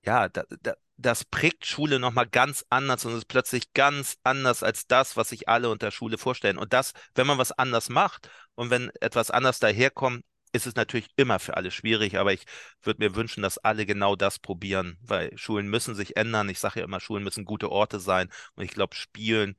ja, 0.03 0.29
da, 0.29 0.43
da, 0.61 0.75
das 0.97 1.23
prägt 1.25 1.65
Schule 1.65 1.99
nochmal 1.99 2.27
ganz 2.27 2.65
anders 2.69 3.05
und 3.05 3.15
ist 3.15 3.27
plötzlich 3.27 3.73
ganz 3.73 4.17
anders 4.23 4.63
als 4.63 4.85
das, 4.87 5.17
was 5.17 5.29
sich 5.29 5.47
alle 5.47 5.69
unter 5.69 5.91
Schule 5.91 6.17
vorstellen. 6.17 6.57
Und 6.57 6.73
das, 6.73 6.93
wenn 7.15 7.27
man 7.27 7.37
was 7.37 7.51
anders 7.51 7.89
macht 7.89 8.29
und 8.55 8.69
wenn 8.69 8.91
etwas 8.99 9.31
anders 9.31 9.59
daherkommt, 9.59 10.23
ist 10.51 10.67
es 10.67 10.75
natürlich 10.75 11.09
immer 11.15 11.39
für 11.39 11.57
alle 11.57 11.71
schwierig, 11.71 12.17
aber 12.17 12.33
ich 12.33 12.45
würde 12.83 13.03
mir 13.03 13.15
wünschen, 13.15 13.41
dass 13.43 13.57
alle 13.59 13.85
genau 13.85 14.15
das 14.15 14.39
probieren, 14.39 14.97
weil 15.01 15.37
Schulen 15.37 15.69
müssen 15.69 15.95
sich 15.95 16.17
ändern. 16.17 16.49
Ich 16.49 16.59
sage 16.59 16.79
ja 16.79 16.85
immer, 16.85 16.99
Schulen 16.99 17.23
müssen 17.23 17.45
gute 17.45 17.69
Orte 17.71 17.99
sein 17.99 18.29
und 18.55 18.63
ich 18.63 18.71
glaube, 18.71 18.95
Spielen 18.95 19.55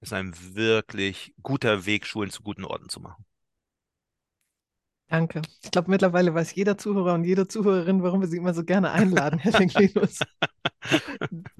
ist 0.00 0.12
ein 0.12 0.34
wirklich 0.54 1.34
guter 1.42 1.86
Weg, 1.86 2.06
Schulen 2.06 2.30
zu 2.30 2.42
guten 2.42 2.64
Orten 2.64 2.88
zu 2.90 3.00
machen. 3.00 3.24
Danke. 5.08 5.42
Ich 5.62 5.70
glaube, 5.70 5.90
mittlerweile 5.90 6.34
weiß 6.34 6.54
jeder 6.54 6.78
Zuhörer 6.78 7.14
und 7.14 7.24
jede 7.24 7.46
Zuhörerin, 7.46 8.02
warum 8.02 8.20
wir 8.20 8.28
Sie 8.28 8.36
immer 8.38 8.54
so 8.54 8.64
gerne 8.64 8.90
einladen, 8.90 9.38
Herr 9.38 9.52
Linklinus. 9.58 10.26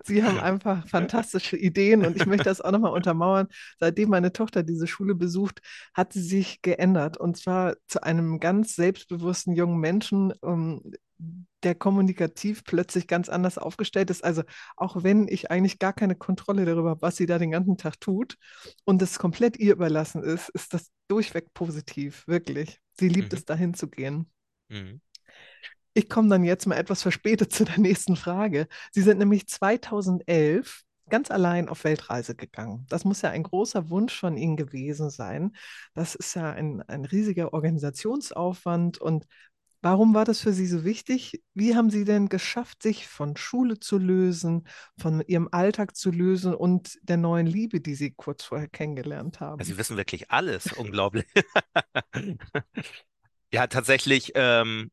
Sie 0.05 0.23
haben 0.23 0.39
einfach 0.39 0.87
fantastische 0.89 1.57
Ideen 1.57 2.05
und 2.05 2.17
ich 2.17 2.27
möchte 2.27 2.45
das 2.45 2.61
auch 2.61 2.71
nochmal 2.71 2.93
untermauern. 2.93 3.49
Seitdem 3.79 4.11
meine 4.11 4.33
Tochter 4.33 4.63
diese 4.63 4.87
Schule 4.87 5.15
besucht, 5.15 5.61
hat 5.95 6.13
sie 6.13 6.23
sich 6.23 6.63
geändert 6.63 7.17
und 7.17 7.37
zwar 7.37 7.77
zu 7.87 8.03
einem 8.03 8.41
ganz 8.41 8.75
selbstbewussten 8.77 9.55
jungen 9.55 9.79
Menschen, 9.79 10.33
um, 10.41 10.83
ähm, 10.85 10.93
der 11.63 11.75
kommunikativ 11.75 12.63
plötzlich 12.65 13.07
ganz 13.07 13.29
anders 13.29 13.59
aufgestellt 13.59 14.11
ist. 14.11 14.23
Also 14.23 14.43
auch 14.77 15.03
wenn 15.03 15.27
ich 15.29 15.51
eigentlich 15.51 15.79
gar 15.79 15.93
keine 15.93 16.15
Kontrolle 16.15 16.65
darüber 16.65 16.91
habe, 16.91 17.03
was 17.03 17.17
sie 17.17 17.27
da 17.27 17.39
den 17.39 17.51
ganzen 17.51 17.77
Tag 17.77 17.99
tut 18.01 18.37
und 18.85 19.03
es 19.03 19.19
komplett 19.19 19.57
ihr 19.57 19.73
überlassen 19.73 20.23
ist, 20.23 20.49
ist 20.51 20.75
das 20.75 20.91
durchweg 21.09 21.55
positiv, 21.55 22.27
wirklich. 22.29 22.81
Sie 22.99 23.09
liebt 23.09 23.33
mhm. 23.33 23.39
es, 23.39 23.45
dahin 23.45 23.75
zu 23.75 23.89
gehen. 23.89 24.31
Mhm. 24.69 25.01
Ich 25.97 26.11
komme 26.11 26.29
dann 26.29 26.45
jetzt 26.45 26.67
mal 26.67 26.77
etwas 26.77 27.01
verspätet 27.01 27.53
zu 27.55 27.65
der 27.65 27.79
nächsten 27.79 28.17
Frage. 28.17 28.69
Sie 28.93 29.01
sind 29.01 29.19
nämlich 29.19 29.49
2011 29.49 30.83
ganz 31.09 31.31
allein 31.31 31.71
auf 31.71 31.85
Weltreise 31.85 32.35
gegangen. 32.35 32.85
Das 32.91 33.07
muss 33.07 33.23
ja 33.23 33.31
ein 33.31 33.45
großer 33.45 33.89
Wunsch 33.89 34.21
von 34.21 34.37
Ihnen 34.37 34.59
gewesen 34.59 35.09
sein. 35.09 35.57
Das 35.95 36.15
ist 36.15 36.35
ja 36.35 36.53
ein, 36.53 36.83
ein 36.83 37.07
riesiger 37.07 37.55
Organisationsaufwand. 37.55 38.99
Und 38.99 39.27
warum 39.81 40.13
war 40.13 40.27
das 40.27 40.41
für 40.41 40.53
Sie 40.53 40.67
so 40.67 40.85
wichtig? 40.85 41.43
Wie 41.55 41.75
haben 41.75 41.89
Sie 41.89 42.05
denn 42.05 42.29
geschafft, 42.29 42.83
sich 42.83 43.09
von 43.09 43.39
Schule 43.39 43.81
zu 43.81 43.97
lösen, 43.97 44.69
von 44.99 45.23
Ihrem 45.27 45.49
Alltag 45.51 45.97
zu 45.97 46.11
lösen 46.11 46.55
und 46.55 46.99
der 47.05 47.17
neuen 47.17 47.47
Liebe, 47.47 47.81
die 47.81 47.95
Sie 47.95 48.11
kurz 48.11 48.45
vorher 48.45 48.69
kennengelernt 48.69 49.41
haben? 49.41 49.65
Sie 49.65 49.79
wissen 49.79 49.97
wirklich 49.97 50.31
alles. 50.31 50.75
Unglaublich. 50.75 51.25
ja, 53.51 53.67
tatsächlich. 53.67 54.33
Ähm 54.35 54.91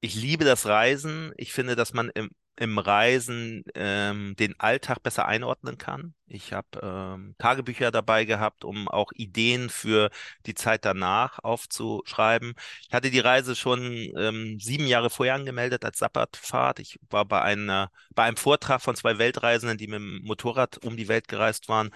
ich 0.00 0.14
liebe 0.14 0.44
das 0.44 0.66
Reisen. 0.66 1.32
Ich 1.36 1.52
finde, 1.52 1.76
dass 1.76 1.92
man 1.92 2.10
im, 2.10 2.30
im 2.56 2.78
Reisen 2.78 3.64
ähm, 3.74 4.34
den 4.38 4.58
Alltag 4.58 5.02
besser 5.02 5.26
einordnen 5.26 5.78
kann. 5.78 6.14
Ich 6.26 6.52
habe 6.52 6.68
ähm, 6.82 7.34
Tagebücher 7.38 7.90
dabei 7.90 8.24
gehabt, 8.24 8.64
um 8.64 8.88
auch 8.88 9.12
Ideen 9.14 9.68
für 9.70 10.10
die 10.46 10.54
Zeit 10.54 10.84
danach 10.84 11.38
aufzuschreiben. 11.40 12.54
Ich 12.88 12.94
hatte 12.94 13.10
die 13.10 13.20
Reise 13.20 13.56
schon 13.56 13.82
ähm, 14.16 14.58
sieben 14.60 14.86
Jahre 14.86 15.10
vorher 15.10 15.34
angemeldet 15.34 15.84
als 15.84 15.98
Sabbatfahrt. 15.98 16.80
Ich 16.80 16.98
war 17.10 17.24
bei 17.24 17.42
einer, 17.42 17.90
bei 18.14 18.24
einem 18.24 18.36
Vortrag 18.36 18.82
von 18.82 18.96
zwei 18.96 19.18
Weltreisenden, 19.18 19.78
die 19.78 19.86
mit 19.86 20.00
dem 20.00 20.22
Motorrad 20.24 20.84
um 20.84 20.96
die 20.96 21.08
Welt 21.08 21.28
gereist 21.28 21.68
waren. 21.68 21.90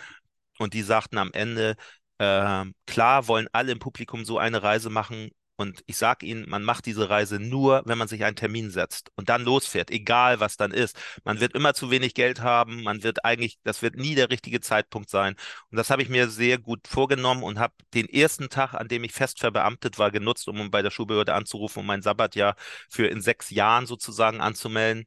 Und 0.59 0.75
die 0.75 0.83
sagten 0.83 1.19
am 1.19 1.33
Ende, 1.33 1.77
äh, 2.19 2.65
klar 2.87 3.29
wollen 3.29 3.49
alle 3.53 3.73
im 3.73 3.79
Publikum 3.79 4.25
so 4.25 4.39
eine 4.39 4.63
Reise 4.63 4.91
machen, 4.91 5.31
und 5.57 5.83
ich 5.87 5.97
sage 5.97 6.27
Ihnen, 6.27 6.49
man 6.49 6.65
macht 6.65 6.87
diese 6.87 7.09
Reise 7.11 7.39
nur, 7.39 7.83
wenn 7.87 7.99
man 7.99 8.09
sich 8.09 8.25
einen 8.25 8.37
Termin 8.37 8.71
setzt 8.71 9.11
und 9.17 9.29
dann 9.29 9.45
losfährt, 9.45 9.91
egal 9.91 10.41
was 10.41 10.57
dann 10.57 10.73
ist. 10.73 10.97
Man 11.25 11.41
wird 11.41 11.55
immer 11.55 11.75
zu 11.75 11.91
wenig 11.91 12.15
Geld 12.15 12.41
haben, 12.41 12.83
man 12.83 13.03
wird 13.03 13.25
eigentlich, 13.25 13.59
das 13.63 13.83
wird 13.83 13.97
nie 13.97 14.15
der 14.15 14.31
richtige 14.31 14.61
Zeitpunkt 14.61 15.11
sein. 15.11 15.37
Und 15.71 15.77
das 15.77 15.91
habe 15.91 16.03
ich 16.03 16.09
mir 16.09 16.29
sehr 16.29 16.59
gut 16.59 16.89
vorgenommen 16.89 17.43
und 17.43 17.59
habe 17.59 17.75
den 17.95 18.09
ersten 18.09 18.49
Tag, 18.49 18.75
an 18.75 18.89
dem 18.89 19.05
ich 19.05 19.13
fest 19.13 19.41
verbeamtet 19.41 19.99
war, 19.99 20.11
genutzt, 20.11 20.49
um 20.49 20.71
bei 20.71 20.83
der 20.83 20.91
Schulbehörde 20.91 21.35
anzurufen, 21.35 21.81
um 21.81 21.87
mein 21.87 22.03
Sabbatjahr 22.03 22.57
für 22.91 23.07
in 23.07 23.21
sechs 23.21 23.51
Jahren 23.51 23.87
sozusagen 23.87 24.41
anzumelden. 24.41 25.07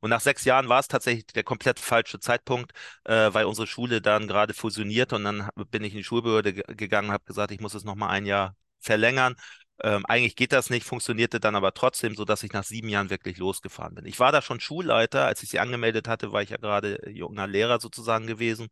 Und 0.00 0.10
nach 0.10 0.20
sechs 0.20 0.44
Jahren 0.44 0.68
war 0.68 0.80
es 0.80 0.88
tatsächlich 0.88 1.26
der 1.26 1.44
komplett 1.44 1.78
falsche 1.80 2.20
Zeitpunkt, 2.20 2.72
äh, 3.04 3.32
weil 3.32 3.44
unsere 3.46 3.66
Schule 3.66 4.00
dann 4.00 4.28
gerade 4.28 4.54
fusioniert 4.54 5.12
und 5.12 5.24
dann 5.24 5.48
bin 5.70 5.84
ich 5.84 5.92
in 5.92 5.98
die 5.98 6.04
Schulbehörde 6.04 6.54
gegangen 6.54 7.10
habe 7.12 7.24
gesagt, 7.24 7.50
ich 7.52 7.60
muss 7.60 7.74
es 7.74 7.84
nochmal 7.84 8.10
ein 8.10 8.26
Jahr 8.26 8.56
verlängern. 8.80 9.36
Ähm, 9.82 10.04
eigentlich 10.06 10.36
geht 10.36 10.52
das 10.52 10.70
nicht, 10.70 10.84
funktionierte 10.86 11.40
dann 11.40 11.56
aber 11.56 11.72
trotzdem, 11.74 12.14
so 12.14 12.24
dass 12.24 12.42
ich 12.42 12.52
nach 12.52 12.64
sieben 12.64 12.88
Jahren 12.88 13.10
wirklich 13.10 13.38
losgefahren 13.38 13.94
bin. 13.94 14.06
Ich 14.06 14.20
war 14.20 14.32
da 14.32 14.42
schon 14.42 14.60
Schulleiter, 14.60 15.26
als 15.26 15.42
ich 15.42 15.50
sie 15.50 15.58
angemeldet 15.60 16.08
hatte, 16.08 16.32
war 16.32 16.42
ich 16.42 16.50
ja 16.50 16.58
gerade 16.58 17.00
junger 17.10 17.46
Lehrer 17.46 17.80
sozusagen 17.80 18.26
gewesen. 18.26 18.68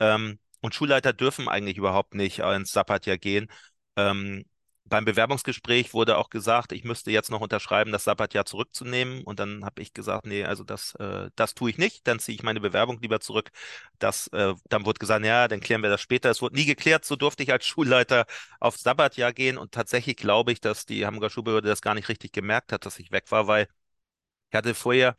Ähm, 0.00 0.38
und 0.60 0.74
Schulleiter 0.74 1.12
dürfen 1.12 1.48
eigentlich 1.48 1.78
überhaupt 1.78 2.14
nicht 2.14 2.40
ins 2.40 2.72
Sabbatjahr 2.72 3.18
gehen. 3.18 3.48
Ähm, 3.96 4.44
beim 4.86 5.04
Bewerbungsgespräch 5.06 5.94
wurde 5.94 6.18
auch 6.18 6.28
gesagt, 6.30 6.72
ich 6.72 6.84
müsste 6.84 7.10
jetzt 7.10 7.30
noch 7.30 7.40
unterschreiben, 7.40 7.90
das 7.92 8.04
Sabbatjahr 8.04 8.44
zurückzunehmen. 8.44 9.24
Und 9.24 9.40
dann 9.40 9.64
habe 9.64 9.80
ich 9.82 9.94
gesagt, 9.94 10.26
nee, 10.26 10.44
also 10.44 10.62
das, 10.64 10.94
äh, 10.96 11.30
das 11.36 11.54
tue 11.54 11.70
ich 11.70 11.78
nicht. 11.78 12.06
Dann 12.06 12.18
ziehe 12.18 12.34
ich 12.36 12.42
meine 12.42 12.60
Bewerbung 12.60 13.00
lieber 13.00 13.20
zurück. 13.20 13.50
Das, 13.98 14.26
äh, 14.28 14.54
dann 14.68 14.84
wurde 14.84 14.98
gesagt, 14.98 15.24
ja, 15.24 15.48
dann 15.48 15.60
klären 15.60 15.82
wir 15.82 15.90
das 15.90 16.00
später. 16.02 16.30
Es 16.30 16.42
wurde 16.42 16.56
nie 16.56 16.66
geklärt. 16.66 17.04
So 17.04 17.16
durfte 17.16 17.42
ich 17.42 17.52
als 17.52 17.66
Schulleiter 17.66 18.26
aufs 18.60 18.82
Sabbatjahr 18.82 19.32
gehen. 19.32 19.56
Und 19.58 19.72
tatsächlich 19.72 20.16
glaube 20.16 20.52
ich, 20.52 20.60
dass 20.60 20.84
die 20.86 21.06
Hamburger 21.06 21.30
Schulbehörde 21.30 21.68
das 21.68 21.80
gar 21.82 21.94
nicht 21.94 22.08
richtig 22.08 22.32
gemerkt 22.32 22.72
hat, 22.72 22.84
dass 22.86 22.98
ich 22.98 23.10
weg 23.10 23.30
war, 23.30 23.46
weil 23.46 23.68
ich 24.50 24.56
hatte 24.56 24.74
vorher 24.74 25.16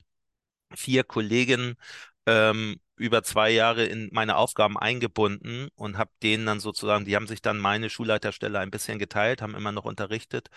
vier 0.75 1.03
Kolleginnen 1.03 1.75
ähm, 2.25 2.79
über 2.97 3.23
zwei 3.23 3.51
Jahre 3.51 3.85
in 3.85 4.09
meine 4.11 4.37
Aufgaben 4.37 4.77
eingebunden 4.77 5.69
und 5.75 5.97
habe 5.97 6.11
denen 6.23 6.45
dann 6.45 6.59
sozusagen, 6.59 7.05
die 7.05 7.15
haben 7.15 7.27
sich 7.27 7.41
dann 7.41 7.57
meine 7.59 7.89
Schulleiterstelle 7.89 8.59
ein 8.59 8.71
bisschen 8.71 8.99
geteilt, 8.99 9.41
haben 9.41 9.55
immer 9.55 9.71
noch 9.71 9.85
unterrichtet 9.85 10.49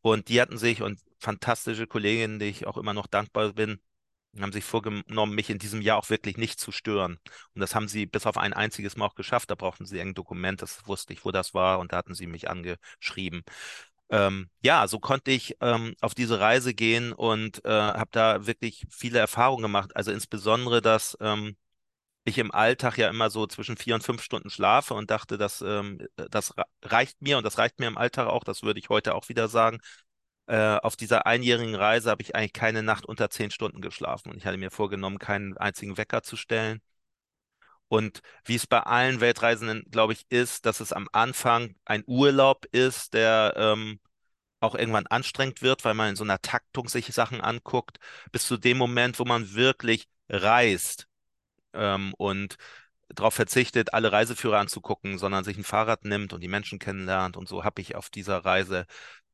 und 0.00 0.28
die 0.28 0.40
hatten 0.40 0.58
sich 0.58 0.82
und 0.82 1.00
fantastische 1.18 1.86
Kolleginnen, 1.86 2.38
die 2.38 2.46
ich 2.46 2.66
auch 2.66 2.76
immer 2.76 2.94
noch 2.94 3.06
dankbar 3.06 3.52
bin, 3.52 3.80
haben 4.40 4.52
sich 4.52 4.64
vorgenommen, 4.64 5.34
mich 5.34 5.50
in 5.50 5.58
diesem 5.58 5.80
Jahr 5.82 5.98
auch 5.98 6.10
wirklich 6.10 6.36
nicht 6.36 6.60
zu 6.60 6.70
stören. 6.72 7.18
Und 7.54 7.60
das 7.60 7.74
haben 7.74 7.88
sie 7.88 8.06
bis 8.06 8.26
auf 8.26 8.36
ein 8.36 8.52
einziges 8.52 8.96
Mal 8.96 9.06
auch 9.06 9.14
geschafft. 9.14 9.50
Da 9.50 9.54
brauchten 9.54 9.86
sie 9.86 10.00
ein 10.00 10.14
Dokument, 10.14 10.62
das 10.62 10.86
wusste 10.86 11.12
ich, 11.12 11.24
wo 11.24 11.30
das 11.32 11.54
war, 11.54 11.78
und 11.80 11.92
da 11.92 11.96
hatten 11.98 12.14
sie 12.14 12.26
mich 12.26 12.48
angeschrieben. 12.50 13.42
Ähm, 14.10 14.48
ja, 14.62 14.86
so 14.88 15.00
konnte 15.00 15.30
ich 15.30 15.56
ähm, 15.60 15.94
auf 16.00 16.14
diese 16.14 16.40
Reise 16.40 16.74
gehen 16.74 17.12
und 17.12 17.64
äh, 17.64 17.70
habe 17.70 18.10
da 18.12 18.46
wirklich 18.46 18.86
viele 18.90 19.18
Erfahrungen 19.18 19.62
gemacht. 19.62 19.94
Also 19.96 20.12
insbesondere, 20.12 20.80
dass 20.80 21.16
ähm, 21.20 21.56
ich 22.28 22.38
im 22.38 22.52
Alltag 22.52 22.98
ja 22.98 23.08
immer 23.08 23.30
so 23.30 23.46
zwischen 23.46 23.76
vier 23.76 23.94
und 23.94 24.02
fünf 24.02 24.22
Stunden 24.22 24.50
schlafe 24.50 24.94
und 24.94 25.10
dachte, 25.10 25.38
dass, 25.38 25.60
ähm, 25.62 25.98
das 26.16 26.54
reicht 26.82 27.20
mir 27.22 27.38
und 27.38 27.44
das 27.44 27.58
reicht 27.58 27.78
mir 27.80 27.86
im 27.88 27.98
Alltag 27.98 28.28
auch, 28.28 28.44
das 28.44 28.62
würde 28.62 28.80
ich 28.80 28.88
heute 28.88 29.14
auch 29.14 29.28
wieder 29.28 29.48
sagen. 29.48 29.78
Äh, 30.46 30.76
auf 30.78 30.96
dieser 30.96 31.26
einjährigen 31.26 31.74
Reise 31.74 32.10
habe 32.10 32.22
ich 32.22 32.34
eigentlich 32.34 32.54
keine 32.54 32.82
Nacht 32.82 33.06
unter 33.06 33.30
zehn 33.30 33.50
Stunden 33.50 33.80
geschlafen 33.82 34.30
und 34.30 34.38
ich 34.38 34.46
hatte 34.46 34.58
mir 34.58 34.70
vorgenommen, 34.70 35.18
keinen 35.18 35.56
einzigen 35.58 35.96
Wecker 35.98 36.22
zu 36.22 36.36
stellen. 36.36 36.80
Und 37.88 38.20
wie 38.44 38.54
es 38.56 38.66
bei 38.66 38.80
allen 38.80 39.20
Weltreisenden, 39.20 39.84
glaube 39.90 40.12
ich, 40.12 40.26
ist, 40.28 40.66
dass 40.66 40.80
es 40.80 40.92
am 40.92 41.08
Anfang 41.12 41.74
ein 41.84 42.04
Urlaub 42.06 42.66
ist, 42.72 43.14
der 43.14 43.54
ähm, 43.56 44.00
auch 44.60 44.74
irgendwann 44.74 45.06
anstrengend 45.06 45.62
wird, 45.62 45.84
weil 45.84 45.94
man 45.94 46.10
in 46.10 46.16
so 46.16 46.24
einer 46.24 46.40
Taktung 46.42 46.88
sich 46.88 47.06
Sachen 47.14 47.40
anguckt, 47.40 47.98
bis 48.32 48.46
zu 48.46 48.56
dem 48.58 48.78
Moment, 48.78 49.18
wo 49.18 49.24
man 49.24 49.54
wirklich 49.54 50.08
reist 50.28 51.07
ähm, 51.74 52.14
und 52.18 52.56
darauf 53.08 53.34
verzichtet, 53.34 53.94
alle 53.94 54.12
Reiseführer 54.12 54.58
anzugucken, 54.58 55.18
sondern 55.18 55.44
sich 55.44 55.56
ein 55.56 55.64
Fahrrad 55.64 56.04
nimmt 56.04 56.32
und 56.32 56.40
die 56.42 56.48
Menschen 56.48 56.78
kennenlernt. 56.78 57.36
Und 57.36 57.48
so 57.48 57.64
habe 57.64 57.80
ich 57.80 57.94
auf 57.96 58.10
dieser 58.10 58.44
Reise 58.44 58.86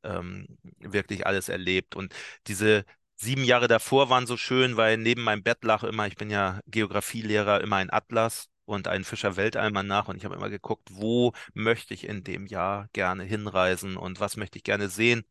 ähm, 0.05 0.47
wirklich 0.79 1.27
alles 1.27 1.49
erlebt. 1.49 1.97
Und 1.97 2.15
diese 2.47 2.85
sieben 3.17 3.45
Jahre 3.45 3.69
davor 3.69 4.11
waren 4.11 4.27
so 4.27 4.37
schön, 4.37 4.77
weil 4.77 4.97
neben 4.99 5.23
meinem 5.23 5.43
Bett 5.43 5.65
lag 5.65 5.83
immer, 5.83 6.07
ich 6.07 6.17
bin 6.17 6.31
ja 6.31 6.61
Geografielehrer, 6.67 7.61
immer 7.61 7.77
ein 7.77 7.91
Atlas. 7.93 8.49
und 8.67 8.89
einen 8.89 9.05
Fischer 9.05 9.37
Weltalmanach 9.37 10.09
und 10.09 10.17
ich 10.17 10.25
habe 10.25 10.37
immer 10.37 10.49
geguckt, 10.51 10.89
wo 10.91 11.33
möchte 11.53 11.93
ich 11.95 12.05
in 12.09 12.25
dem 12.25 12.47
Jahr 12.47 12.89
gerne 12.93 13.25
hinreisen 13.25 13.97
und 13.97 14.21
was 14.21 14.37
möchte 14.37 14.59
ich 14.59 14.65
gerne 14.65 14.89
sehen 14.89 15.25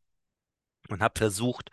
und 0.90 1.02
habe 1.02 1.18
versucht, 1.18 1.70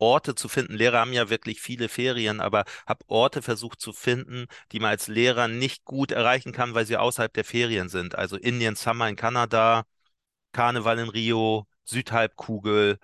Orte 0.00 0.34
zu 0.34 0.48
finden. 0.48 0.74
Lehrer 0.74 1.00
haben 1.00 1.12
ja 1.12 1.30
wirklich 1.30 1.60
viele 1.60 1.88
Ferien, 1.88 2.40
aber 2.40 2.64
habe 2.86 3.04
Orte 3.08 3.42
versucht 3.42 3.80
zu 3.80 3.92
finden, 3.92 4.46
die 4.72 4.80
man 4.80 4.90
als 4.90 5.08
Lehrer 5.08 5.48
nicht 5.48 5.84
gut 5.84 6.12
erreichen 6.12 6.52
kann, 6.52 6.74
weil 6.74 6.86
sie 6.86 6.96
außerhalb 6.96 7.32
der 7.32 7.44
Ferien 7.44 7.88
sind. 7.88 8.14
Also 8.16 8.36
Indian 8.36 8.76
Summer 8.76 9.08
in 9.08 9.16
Kanada, 9.16 9.84
Karneval 10.52 10.98
in 10.98 11.08
Rio, 11.08 11.66
Südhalbkugel, 11.84 12.98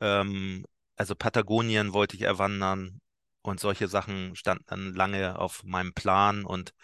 ähm, 0.00 0.64
also 0.96 1.14
Patagonien 1.14 1.92
wollte 1.92 2.16
ich 2.16 2.22
erwandern 2.22 3.00
und 3.42 3.60
solche 3.60 3.88
Sachen 3.88 4.36
standen 4.36 4.64
dann 4.66 4.94
lange 4.94 5.38
auf 5.38 5.64
meinem 5.64 5.94
Plan 5.94 6.44
und 6.44 6.74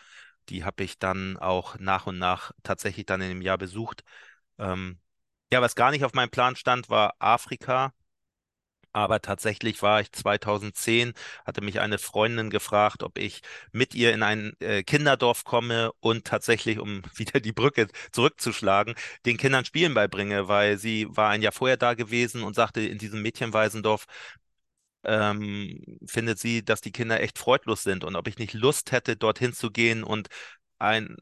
die 0.48 0.64
habe 0.64 0.85
ich 0.85 0.98
dann 0.98 1.37
auch 1.37 1.78
nach 1.78 2.07
und 2.07 2.18
nach 2.18 2.52
tatsächlich 2.62 3.07
dann 3.07 3.20
in 3.20 3.28
dem 3.28 3.42
Jahr 3.42 3.59
besucht. 3.59 4.02
Ähm, 4.59 5.00
ja, 5.52 5.62
was 5.62 5.74
gar 5.76 5.90
nicht 5.90 6.04
auf 6.04 6.14
meinem 6.14 6.31
Plan 6.31 6.57
stand, 6.57 6.90
war 6.90 7.14
Afrika. 7.18 7.92
Aber 8.92 9.20
tatsächlich 9.20 9.83
war 9.83 10.01
ich 10.01 10.11
2010, 10.12 11.12
hatte 11.46 11.61
mich 11.61 11.81
eine 11.81 11.98
Freundin 11.98 12.51
gefragt, 12.51 13.03
ob 13.03 13.18
ich 13.18 13.42
mit 13.72 13.94
ihr 13.94 14.12
in 14.12 14.22
ein 14.22 14.55
äh, 14.61 14.83
Kinderdorf 14.83 15.44
komme 15.44 15.92
und 16.01 16.24
tatsächlich, 16.27 16.79
um 16.79 17.03
wieder 17.16 17.40
die 17.40 17.53
Brücke 17.53 17.88
zurückzuschlagen, 18.12 18.94
den 19.27 19.37
Kindern 19.37 19.64
Spielen 19.64 19.94
beibringe, 19.94 20.48
weil 20.48 20.79
sie 20.79 21.07
war 21.11 21.31
ein 21.31 21.42
Jahr 21.42 21.53
vorher 21.53 21.77
da 21.77 21.94
gewesen 21.94 22.42
und 22.42 22.55
sagte, 22.55 22.81
in 22.81 22.98
diesem 22.98 23.22
Mädchenwaisendorf 23.22 24.07
ähm, 25.05 25.98
findet 26.07 26.38
sie, 26.38 26.64
dass 26.64 26.81
die 26.81 26.92
Kinder 26.92 27.20
echt 27.20 27.38
freudlos 27.38 27.83
sind 27.83 28.05
und 28.05 28.16
ob 28.16 28.27
ich 28.29 28.38
nicht 28.38 28.53
Lust 28.55 28.92
hätte, 28.92 29.16
dorthin 29.16 29.53
zu 29.53 29.70
gehen 29.70 30.03
und 30.05 30.29
ein, 30.78 31.16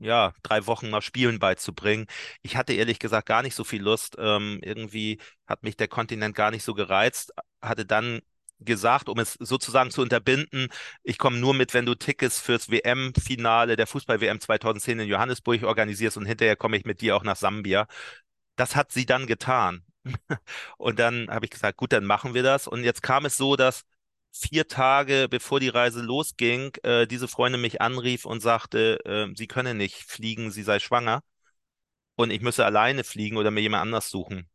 ja, 0.00 0.34
drei 0.42 0.66
Wochen 0.66 0.90
mal 0.90 1.02
Spielen 1.02 1.38
beizubringen. 1.38 2.06
Ich 2.42 2.56
hatte 2.56 2.72
ehrlich 2.74 2.98
gesagt 2.98 3.26
gar 3.26 3.42
nicht 3.42 3.54
so 3.54 3.64
viel 3.64 3.82
Lust. 3.82 4.16
Ähm, 4.18 4.60
irgendwie 4.62 5.20
hat 5.46 5.62
mich 5.62 5.76
der 5.76 5.88
Kontinent 5.88 6.34
gar 6.34 6.50
nicht 6.50 6.64
so 6.64 6.74
gereizt. 6.74 7.32
Hatte 7.60 7.86
dann 7.86 8.20
gesagt, 8.60 9.08
um 9.08 9.18
es 9.18 9.34
sozusagen 9.34 9.90
zu 9.90 10.02
unterbinden, 10.02 10.68
ich 11.02 11.18
komme 11.18 11.38
nur 11.38 11.54
mit, 11.54 11.74
wenn 11.74 11.86
du 11.86 11.94
Tickets 11.96 12.40
fürs 12.40 12.70
WM-Finale 12.70 13.76
der 13.76 13.86
Fußball-WM 13.88 14.40
2010 14.40 15.00
in 15.00 15.08
Johannesburg 15.08 15.64
organisierst 15.64 16.16
und 16.16 16.26
hinterher 16.26 16.56
komme 16.56 16.76
ich 16.76 16.84
mit 16.84 17.00
dir 17.00 17.16
auch 17.16 17.24
nach 17.24 17.36
Sambia. 17.36 17.86
Das 18.56 18.76
hat 18.76 18.92
sie 18.92 19.06
dann 19.06 19.26
getan. 19.26 19.84
Und 20.78 20.98
dann 20.98 21.28
habe 21.30 21.44
ich 21.46 21.50
gesagt, 21.50 21.76
gut, 21.76 21.92
dann 21.92 22.04
machen 22.04 22.34
wir 22.34 22.42
das. 22.42 22.66
Und 22.68 22.84
jetzt 22.84 23.02
kam 23.02 23.24
es 23.24 23.36
so, 23.36 23.56
dass 23.56 23.82
vier 24.32 24.66
Tage 24.68 25.28
bevor 25.30 25.60
die 25.60 25.68
Reise 25.68 26.00
losging, 26.02 26.72
äh, 26.82 27.06
diese 27.06 27.28
Freundin 27.28 27.60
mich 27.60 27.80
anrief 27.80 28.24
und 28.24 28.40
sagte, 28.40 28.98
äh, 29.04 29.28
sie 29.36 29.46
könne 29.46 29.74
nicht 29.74 29.96
fliegen, 29.96 30.50
sie 30.50 30.62
sei 30.62 30.78
schwanger 30.78 31.22
und 32.16 32.30
ich 32.30 32.40
müsse 32.40 32.64
alleine 32.64 33.04
fliegen 33.04 33.36
oder 33.36 33.50
mir 33.50 33.60
jemand 33.60 33.82
anders 33.82 34.10
suchen. 34.10 34.48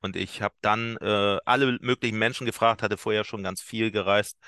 Und 0.00 0.16
ich 0.16 0.42
habe 0.42 0.54
dann 0.60 0.96
äh, 0.98 1.38
alle 1.46 1.78
möglichen 1.80 2.18
Menschen 2.18 2.46
gefragt, 2.46 2.82
hatte 2.82 2.98
vorher 2.98 3.24
schon 3.24 3.42
ganz 3.42 3.62
viel 3.62 3.90
gereist 3.90 4.38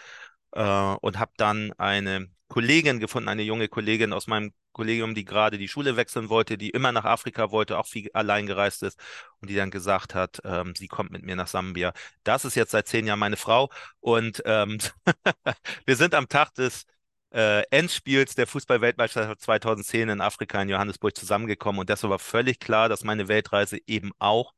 äh, 0.53 0.63
und 0.63 1.19
habe 1.19 1.33
dann 1.37 1.73
eine 1.79 2.29
Kollegin 2.49 3.01
gefunden, 3.01 3.29
eine 3.29 3.43
junge 3.43 3.69
Kollegin 3.69 4.13
aus 4.13 4.27
meinem 4.27 4.53
Kollegium, 4.77 5.15
die 5.15 5.25
gerade 5.25 5.57
die 5.57 5.69
Schule 5.69 5.97
wechseln 5.97 6.29
wollte, 6.29 6.59
die 6.59 6.69
immer 6.69 6.93
nach 6.93 7.07
Afrika 7.07 7.51
wollte, 7.51 7.79
auch 7.79 7.87
viel 7.87 8.11
allein 8.13 8.47
gereist 8.47 8.83
ist 8.83 8.99
und 9.41 9.49
die 9.49 9.57
dann 9.57 9.71
gesagt 9.71 10.15
hat, 10.15 10.41
ähm, 10.45 10.75
sie 10.77 10.87
kommt 10.87 11.11
mit 11.13 11.23
mir 11.23 11.35
nach 11.35 11.49
Sambia. 11.49 11.95
Das 12.25 12.45
ist 12.45 12.57
jetzt 12.57 12.73
seit 12.73 12.87
zehn 12.87 13.07
Jahren 13.07 13.19
meine 13.19 13.39
Frau 13.39 13.71
und 14.01 14.43
ähm, 14.45 14.79
wir 15.87 15.97
sind 15.97 16.15
am 16.15 16.29
Tag 16.29 16.53
des 16.55 16.85
äh, 17.33 17.63
Endspiels 17.71 18.35
der 18.35 18.47
Fußball-Weltmeisterschaft 18.47 19.41
2010 19.41 20.11
in 20.11 20.21
Afrika 20.21 20.61
in 20.61 20.69
Johannesburg 20.69 21.17
zusammengekommen 21.17 21.81
und 21.81 21.89
deshalb 21.89 22.11
war 22.11 22.19
völlig 22.19 22.59
klar, 22.61 22.91
dass 22.91 23.03
meine 23.03 23.29
Weltreise 23.29 23.79
eben 23.87 24.13
auch 24.19 24.53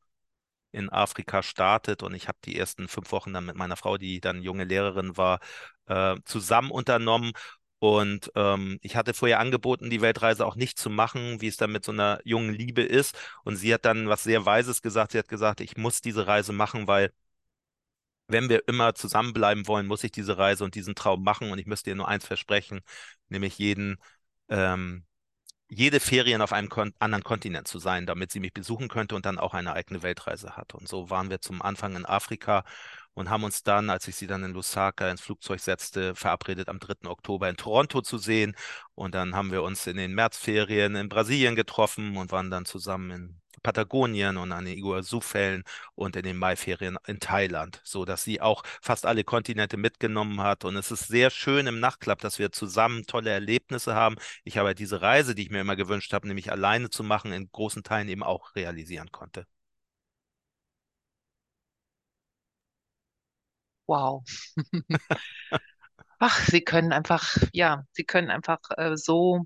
in 0.71 0.89
Afrika 0.89 1.41
startet 1.43 2.03
und 2.03 2.13
ich 2.13 2.27
habe 2.27 2.37
die 2.43 2.57
ersten 2.57 2.89
fünf 2.89 3.11
Wochen 3.13 3.33
dann 3.33 3.45
mit 3.45 3.55
meiner 3.55 3.77
Frau, 3.77 3.97
die 3.97 4.19
dann 4.19 4.43
junge 4.43 4.65
Lehrerin 4.65 5.17
war, 5.17 5.39
äh, 5.87 6.15
zusammen 6.25 6.71
unternommen 6.71 7.31
und 7.79 8.31
ähm, 8.35 8.77
ich 8.81 8.95
hatte 8.97 9.13
vorher 9.13 9.39
angeboten, 9.39 9.89
die 9.89 10.01
Weltreise 10.01 10.45
auch 10.45 10.55
nicht 10.55 10.77
zu 10.77 10.89
machen, 10.89 11.41
wie 11.41 11.47
es 11.47 11.57
dann 11.57 11.71
mit 11.71 11.85
so 11.85 11.93
einer 11.93 12.19
jungen 12.25 12.53
Liebe 12.53 12.81
ist. 12.83 13.17
Und 13.43 13.55
sie 13.55 13.73
hat 13.73 13.85
dann 13.85 14.09
was 14.09 14.23
sehr 14.23 14.45
Weises 14.45 14.81
gesagt. 14.81 15.13
Sie 15.13 15.17
hat 15.17 15.29
gesagt, 15.29 15.61
ich 15.61 15.77
muss 15.77 16.01
diese 16.01 16.27
Reise 16.27 16.51
machen, 16.53 16.87
weil 16.87 17.11
wenn 18.27 18.49
wir 18.49 18.67
immer 18.67 18.93
zusammenbleiben 18.95 19.67
wollen, 19.67 19.87
muss 19.87 20.03
ich 20.03 20.11
diese 20.11 20.37
Reise 20.37 20.63
und 20.63 20.75
diesen 20.75 20.95
Traum 20.95 21.23
machen. 21.23 21.51
Und 21.51 21.59
ich 21.59 21.65
müsste 21.65 21.89
ihr 21.89 21.95
nur 21.95 22.07
eins 22.07 22.25
versprechen, 22.25 22.81
nämlich 23.29 23.57
jeden, 23.57 23.97
ähm, 24.49 25.05
jede 25.69 25.99
Ferien 25.99 26.41
auf 26.41 26.53
einem 26.53 26.69
kon 26.69 26.93
anderen 26.99 27.23
Kontinent 27.23 27.67
zu 27.67 27.79
sein, 27.79 28.05
damit 28.05 28.31
sie 28.31 28.39
mich 28.39 28.53
besuchen 28.53 28.89
könnte 28.89 29.15
und 29.15 29.25
dann 29.25 29.39
auch 29.39 29.53
eine 29.53 29.73
eigene 29.73 30.03
Weltreise 30.03 30.57
hat. 30.57 30.75
Und 30.75 30.87
so 30.87 31.09
waren 31.09 31.29
wir 31.29 31.41
zum 31.41 31.61
Anfang 31.61 31.95
in 31.95 32.05
Afrika 32.05 32.65
und 33.13 33.29
haben 33.29 33.43
uns 33.43 33.63
dann, 33.63 33.89
als 33.89 34.07
ich 34.07 34.15
sie 34.15 34.27
dann 34.27 34.43
in 34.43 34.53
Lusaka 34.53 35.09
ins 35.09 35.21
Flugzeug 35.21 35.59
setzte, 35.59 36.15
verabredet 36.15 36.69
am 36.69 36.79
3. 36.79 37.09
Oktober 37.09 37.49
in 37.49 37.57
Toronto 37.57 38.01
zu 38.01 38.17
sehen. 38.17 38.55
Und 38.95 39.15
dann 39.15 39.35
haben 39.35 39.51
wir 39.51 39.63
uns 39.63 39.87
in 39.87 39.97
den 39.97 40.13
Märzferien 40.13 40.95
in 40.95 41.09
Brasilien 41.09 41.55
getroffen 41.55 42.17
und 42.17 42.31
waren 42.31 42.49
dann 42.49 42.65
zusammen 42.65 43.11
in 43.11 43.41
Patagonien 43.63 44.37
und 44.37 44.51
an 44.51 44.65
den 44.65 44.77
Iguazu-Fällen 44.77 45.63
und 45.95 46.15
in 46.15 46.23
den 46.23 46.37
Maiferien 46.37 46.97
in 47.07 47.19
Thailand, 47.19 47.81
so 47.83 48.05
dass 48.05 48.23
sie 48.23 48.41
auch 48.41 48.63
fast 48.81 49.05
alle 49.05 49.23
Kontinente 49.23 49.77
mitgenommen 49.77 50.41
hat. 50.41 50.65
Und 50.65 50.75
es 50.77 50.91
ist 50.91 51.07
sehr 51.07 51.29
schön 51.29 51.67
im 51.67 51.79
Nachtclub, 51.79 52.19
dass 52.19 52.39
wir 52.39 52.51
zusammen 52.51 53.05
tolle 53.05 53.31
Erlebnisse 53.31 53.95
haben. 53.95 54.15
Ich 54.43 54.59
aber 54.59 54.73
diese 54.73 55.01
Reise, 55.01 55.35
die 55.35 55.43
ich 55.43 55.49
mir 55.49 55.61
immer 55.61 55.75
gewünscht 55.75 56.13
habe, 56.13 56.27
nämlich 56.27 56.51
alleine 56.51 56.89
zu 56.89 57.03
machen, 57.03 57.33
in 57.33 57.51
großen 57.51 57.83
Teilen 57.83 58.09
eben 58.09 58.23
auch 58.23 58.55
realisieren 58.55 59.11
konnte. 59.11 59.45
Wow. 63.89 64.23
Ach, 66.19 66.39
Sie 66.47 66.61
können 66.61 66.91
einfach, 66.91 67.35
ja, 67.53 67.85
Sie 67.93 68.03
können 68.03 68.29
einfach 68.29 68.59
äh, 68.77 68.97
so, 68.97 69.45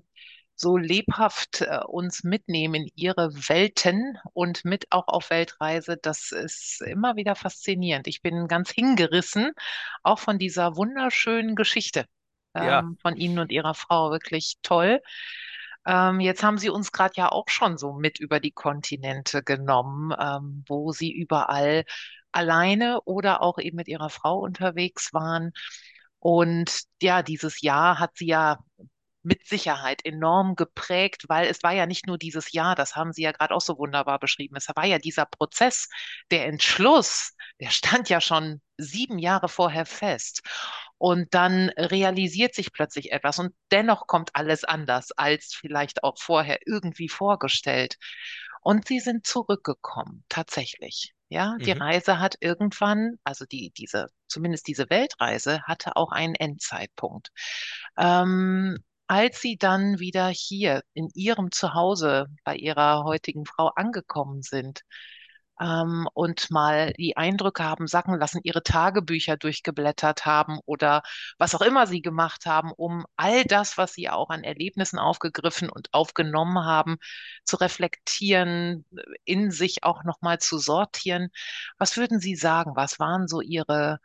so 0.56 0.76
lebhaft 0.76 1.60
äh, 1.62 1.80
uns 1.86 2.24
mitnehmen 2.24 2.74
in 2.74 2.90
Ihre 2.96 3.32
Welten 3.48 4.18
und 4.32 4.64
mit 4.64 4.86
auch 4.90 5.06
auf 5.08 5.30
Weltreise. 5.30 5.96
Das 5.96 6.32
ist 6.32 6.82
immer 6.82 7.16
wieder 7.16 7.36
faszinierend. 7.36 8.06
Ich 8.08 8.22
bin 8.22 8.48
ganz 8.48 8.70
hingerissen, 8.70 9.52
auch 10.02 10.18
von 10.18 10.38
dieser 10.38 10.76
wunderschönen 10.76 11.54
Geschichte 11.54 12.06
Ja. 12.58 12.80
ähm, 12.80 12.98
von 13.02 13.16
Ihnen 13.16 13.38
und 13.38 13.52
Ihrer 13.52 13.74
Frau. 13.74 14.10
Wirklich 14.10 14.56
toll. 14.62 15.00
Ähm, 15.86 16.20
jetzt 16.20 16.42
haben 16.42 16.58
Sie 16.58 16.70
uns 16.70 16.92
gerade 16.92 17.14
ja 17.16 17.30
auch 17.30 17.48
schon 17.48 17.76
so 17.78 17.92
mit 17.92 18.18
über 18.18 18.40
die 18.40 18.52
Kontinente 18.52 19.42
genommen, 19.42 20.12
ähm, 20.18 20.64
wo 20.66 20.92
Sie 20.92 21.12
überall 21.12 21.84
alleine 22.34 23.00
oder 23.02 23.42
auch 23.42 23.58
eben 23.58 23.76
mit 23.76 23.88
Ihrer 23.88 24.10
Frau 24.10 24.38
unterwegs 24.40 25.12
waren. 25.12 25.52
Und 26.18 26.82
ja, 27.02 27.22
dieses 27.22 27.60
Jahr 27.60 27.98
hat 27.98 28.16
sie 28.16 28.26
ja 28.26 28.58
mit 29.22 29.46
Sicherheit 29.46 30.04
enorm 30.04 30.54
geprägt, 30.54 31.24
weil 31.28 31.46
es 31.48 31.62
war 31.62 31.72
ja 31.72 31.86
nicht 31.86 32.06
nur 32.06 32.18
dieses 32.18 32.52
Jahr, 32.52 32.74
das 32.74 32.94
haben 32.94 33.12
Sie 33.12 33.22
ja 33.22 33.32
gerade 33.32 33.54
auch 33.54 33.60
so 33.60 33.78
wunderbar 33.78 34.18
beschrieben. 34.18 34.56
Es 34.56 34.68
war 34.74 34.84
ja 34.84 34.98
dieser 34.98 35.24
Prozess, 35.24 35.88
der 36.30 36.46
Entschluss, 36.46 37.32
der 37.60 37.70
stand 37.70 38.10
ja 38.10 38.20
schon 38.20 38.60
sieben 38.76 39.18
Jahre 39.18 39.48
vorher 39.48 39.86
fest. 39.86 40.42
Und 40.98 41.34
dann 41.34 41.70
realisiert 41.70 42.54
sich 42.54 42.72
plötzlich 42.72 43.12
etwas 43.12 43.38
und 43.38 43.54
dennoch 43.70 44.06
kommt 44.06 44.30
alles 44.34 44.64
anders 44.64 45.10
als 45.12 45.54
vielleicht 45.54 46.04
auch 46.04 46.18
vorher 46.18 46.58
irgendwie 46.66 47.08
vorgestellt. 47.08 47.96
Und 48.62 48.88
sie 48.88 49.00
sind 49.00 49.26
zurückgekommen, 49.26 50.24
tatsächlich. 50.28 51.14
Ja, 51.34 51.56
die 51.66 51.72
Mhm. 51.72 51.80
Reise 51.80 52.20
hat 52.20 52.36
irgendwann, 52.40 53.16
also 53.24 53.44
die, 53.44 53.72
diese, 53.76 54.06
zumindest 54.28 54.68
diese 54.68 54.88
Weltreise 54.88 55.62
hatte 55.64 55.96
auch 55.96 56.12
einen 56.12 56.36
Endzeitpunkt. 56.36 57.30
Ähm, 57.98 58.78
als 59.08 59.40
sie 59.40 59.56
dann 59.56 59.98
wieder 59.98 60.28
hier 60.28 60.82
in 60.94 61.10
ihrem 61.14 61.50
Zuhause 61.52 62.26
bei 62.44 62.54
ihrer 62.56 63.04
heutigen 63.04 63.46
Frau 63.46 63.68
angekommen 63.74 64.42
sind, 64.42 64.82
ähm, 65.60 66.08
und 66.14 66.50
mal 66.50 66.92
die 66.94 67.16
Eindrücke 67.16 67.64
haben 67.64 67.86
sacken 67.86 68.18
lassen, 68.18 68.40
ihre 68.42 68.62
Tagebücher 68.62 69.36
durchgeblättert 69.36 70.26
haben 70.26 70.58
oder 70.66 71.02
was 71.38 71.54
auch 71.54 71.60
immer 71.60 71.86
sie 71.86 72.02
gemacht 72.02 72.46
haben, 72.46 72.72
um 72.72 73.04
all 73.16 73.44
das, 73.44 73.78
was 73.78 73.94
sie 73.94 74.08
auch 74.10 74.30
an 74.30 74.44
Erlebnissen 74.44 74.98
aufgegriffen 74.98 75.70
und 75.70 75.88
aufgenommen 75.92 76.64
haben, 76.64 76.96
zu 77.44 77.56
reflektieren, 77.56 78.84
in 79.24 79.50
sich 79.50 79.84
auch 79.84 80.04
nochmal 80.04 80.38
zu 80.38 80.58
sortieren. 80.58 81.28
Was 81.78 81.96
würden 81.96 82.20
Sie 82.20 82.36
sagen? 82.36 82.72
Was 82.76 82.98
waren 82.98 83.28
so 83.28 83.40
Ihre 83.40 83.98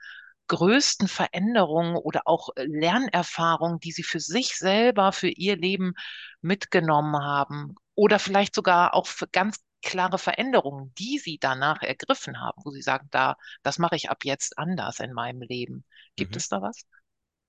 größten 0.48 1.08
Veränderungen 1.08 1.96
oder 1.96 2.22
auch 2.26 2.50
Lernerfahrungen, 2.56 3.80
die 3.80 3.92
Sie 3.92 4.04
für 4.04 4.20
sich 4.20 4.58
selber, 4.58 5.12
für 5.12 5.30
Ihr 5.30 5.56
Leben 5.58 5.94
mitgenommen 6.42 7.16
haben? 7.24 7.76
Oder 7.96 8.20
vielleicht 8.20 8.56
sogar 8.56 8.94
auch 8.94 9.08
für 9.08 9.28
ganz 9.28 9.58
klare 9.82 10.18
Veränderungen, 10.20 10.94
die 10.98 11.20
Sie 11.20 11.38
danach 11.40 11.82
ergriffen 11.82 12.40
haben, 12.42 12.62
wo 12.66 12.72
Sie 12.72 12.82
sagen, 12.82 13.08
da, 13.12 13.36
das 13.64 13.80
mache 13.80 13.96
ich 13.96 14.10
ab 14.10 14.26
jetzt 14.26 14.58
anders 14.58 15.00
in 15.00 15.14
meinem 15.14 15.42
Leben. 15.42 15.86
Gibt 16.16 16.36
Mhm. 16.36 16.38
es 16.38 16.48
da 16.50 16.62
was? 16.62 16.86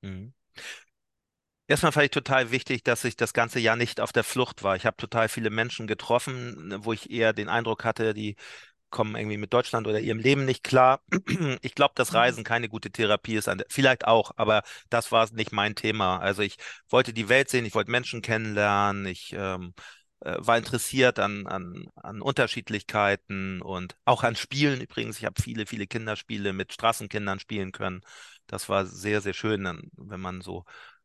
Mhm. 0.03 0.33
Erstmal 1.69 1.93
fand 1.93 2.07
ich 2.07 2.11
total 2.11 2.51
wichtig, 2.51 2.83
dass 2.83 3.05
ich 3.05 3.17
das 3.17 3.33
ganze 3.33 3.61
Jahr 3.61 3.77
nicht 3.77 4.01
auf 4.01 4.13
der 4.13 4.25
Flucht 4.25 4.63
war. 4.65 4.75
Ich 4.77 4.87
habe 4.87 4.97
total 4.97 5.29
viele 5.29 5.51
Menschen 5.51 5.87
getroffen, 5.87 6.75
wo 6.85 6.93
ich 6.93 7.11
eher 7.11 7.33
den 7.33 7.49
Eindruck 7.49 7.85
hatte, 7.85 8.13
die 8.13 8.35
kommen 8.91 9.17
irgendwie 9.17 9.39
mit 9.39 9.53
Deutschland 9.53 9.89
oder 9.89 10.01
ihrem 10.01 10.21
Leben 10.21 10.47
nicht 10.47 10.65
klar. 10.65 11.03
Ich 11.63 11.75
glaube, 11.75 11.95
dass 11.97 12.15
Reisen 12.15 12.45
keine 12.45 12.69
gute 12.71 12.93
Therapie 12.93 13.35
ist. 13.37 13.51
Vielleicht 13.71 14.07
auch, 14.07 14.33
aber 14.37 14.63
das 14.91 15.13
war 15.13 15.29
nicht 15.33 15.53
mein 15.53 15.75
Thema. 15.75 16.19
Also 16.21 16.43
ich 16.43 16.57
wollte 16.89 17.13
die 17.15 17.29
Welt 17.29 17.51
sehen, 17.51 17.67
ich 17.67 17.75
wollte 17.75 17.91
Menschen 17.91 18.23
kennenlernen, 18.23 19.07
ich 19.09 19.35
ähm, 19.37 19.75
äh, 19.77 20.00
war 20.21 20.59
interessiert 20.59 21.19
an, 21.19 21.47
an, 21.47 21.89
an 21.97 22.21
Unterschiedlichkeiten 22.21 23.63
und 23.63 23.97
auch 24.05 24.23
an 24.23 24.37
Spielen 24.37 24.81
übrigens. 24.81 25.19
Ich 25.19 25.25
habe 25.25 25.41
viele, 25.41 25.67
viele 25.67 25.87
Kinderspiele 25.87 26.53
mit 26.53 26.73
Straßenkindern 26.73 27.41
spielen 27.41 27.73
können. 27.73 28.03
Das 28.47 28.69
war 28.69 28.87
sehr, 28.87 29.21
sehr 29.21 29.35
schön, 29.35 29.65
wenn 29.97 30.21
man 30.21 30.41
so 30.41 30.65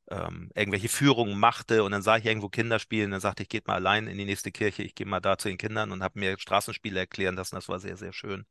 ähm, 0.10 0.52
irgendwelche 0.56 0.90
Führungen 0.90 1.40
machte 1.40 1.84
und 1.84 1.92
dann 1.92 2.02
sah 2.02 2.18
ich 2.18 2.26
irgendwo 2.26 2.50
Kinder 2.50 2.80
spielen, 2.80 3.12
dann 3.12 3.22
sagte 3.22 3.44
ich, 3.44 3.50
geht 3.50 3.68
mal 3.68 3.76
allein 3.76 4.08
in 4.08 4.18
die 4.18 4.26
nächste 4.26 4.52
Kirche, 4.52 4.84
ich 4.84 4.96
gehe 4.96 5.08
mal 5.08 5.20
da 5.20 5.38
zu 5.38 5.48
den 5.48 5.58
Kindern 5.58 5.92
und 5.92 6.04
habe 6.04 6.20
mir 6.20 6.38
Straßenspiele 6.40 7.00
erklären 7.00 7.36
lassen. 7.36 7.56
Das 7.56 7.70
war 7.70 7.80
sehr, 7.80 7.98
sehr 7.98 8.14
schön. 8.14 8.46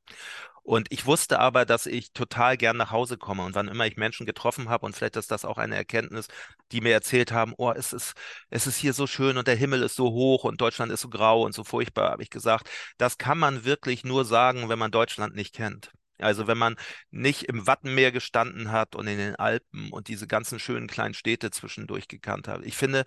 Und 0.62 0.88
ich 0.90 1.06
wusste 1.06 1.38
aber, 1.40 1.64
dass 1.66 1.86
ich 1.86 2.12
total 2.12 2.56
gern 2.56 2.76
nach 2.76 2.90
Hause 2.90 3.18
komme 3.18 3.44
und 3.44 3.54
wann 3.54 3.68
immer 3.68 3.86
ich 3.86 3.96
Menschen 3.96 4.26
getroffen 4.26 4.68
habe 4.68 4.86
und 4.86 4.96
vielleicht 4.96 5.16
ist 5.16 5.30
das 5.30 5.44
auch 5.44 5.58
eine 5.58 5.76
Erkenntnis, 5.76 6.28
die 6.72 6.80
mir 6.80 6.92
erzählt 6.92 7.32
haben, 7.32 7.54
oh, 7.58 7.70
es 7.72 7.92
ist, 7.92 8.14
es 8.50 8.66
ist 8.66 8.76
hier 8.76 8.94
so 8.94 9.06
schön 9.06 9.36
und 9.36 9.46
der 9.46 9.56
Himmel 9.56 9.82
ist 9.82 9.96
so 9.96 10.10
hoch 10.12 10.44
und 10.44 10.60
Deutschland 10.60 10.90
ist 10.92 11.02
so 11.02 11.08
grau 11.10 11.42
und 11.44 11.54
so 11.54 11.64
furchtbar, 11.64 12.10
habe 12.12 12.22
ich 12.22 12.30
gesagt, 12.30 12.68
das 12.98 13.18
kann 13.18 13.38
man 13.38 13.64
wirklich 13.64 14.04
nur 14.04 14.24
sagen, 14.24 14.68
wenn 14.68 14.78
man 14.78 14.90
Deutschland 14.90 15.34
nicht 15.34 15.54
kennt. 15.54 15.92
Also 16.18 16.46
wenn 16.46 16.58
man 16.58 16.76
nicht 17.10 17.44
im 17.44 17.66
Wattenmeer 17.66 18.12
gestanden 18.12 18.70
hat 18.72 18.94
und 18.94 19.06
in 19.06 19.18
den 19.18 19.36
Alpen 19.36 19.90
und 19.90 20.08
diese 20.08 20.26
ganzen 20.26 20.58
schönen 20.58 20.86
kleinen 20.86 21.14
Städte 21.14 21.50
zwischendurch 21.50 22.08
gekannt 22.08 22.48
hat. 22.48 22.64
Ich 22.64 22.76
finde, 22.76 23.04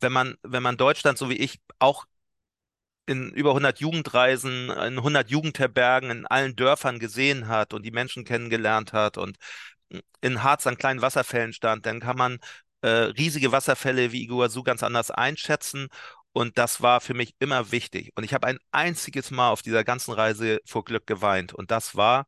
wenn 0.00 0.12
man, 0.12 0.36
wenn 0.42 0.62
man 0.62 0.76
Deutschland, 0.76 1.18
so 1.18 1.30
wie 1.30 1.36
ich, 1.38 1.60
auch 1.78 2.06
in 3.06 3.30
über 3.32 3.50
100 3.54 3.80
Jugendreisen, 3.80 4.70
in 4.70 4.98
100 4.98 5.30
Jugendherbergen, 5.30 6.10
in 6.10 6.26
allen 6.26 6.56
Dörfern 6.56 6.98
gesehen 6.98 7.48
hat 7.48 7.72
und 7.72 7.84
die 7.84 7.90
Menschen 7.90 8.24
kennengelernt 8.24 8.92
hat 8.92 9.16
und 9.16 9.38
in 10.20 10.42
Harz 10.42 10.66
an 10.66 10.76
kleinen 10.76 11.02
Wasserfällen 11.02 11.52
stand, 11.52 11.86
dann 11.86 12.00
kann 12.00 12.16
man 12.16 12.38
äh, 12.82 12.88
riesige 12.88 13.50
Wasserfälle 13.52 14.12
wie 14.12 14.22
Iguazu 14.24 14.62
ganz 14.62 14.82
anders 14.82 15.10
einschätzen 15.10 15.88
und 16.32 16.58
das 16.58 16.82
war 16.82 17.00
für 17.00 17.14
mich 17.14 17.34
immer 17.38 17.72
wichtig. 17.72 18.12
Und 18.16 18.24
ich 18.24 18.34
habe 18.34 18.46
ein 18.46 18.58
einziges 18.70 19.30
Mal 19.30 19.50
auf 19.50 19.62
dieser 19.62 19.84
ganzen 19.84 20.12
Reise 20.12 20.60
vor 20.64 20.84
Glück 20.84 21.06
geweint. 21.06 21.52
Und 21.54 21.70
das 21.70 21.96
war, 21.96 22.26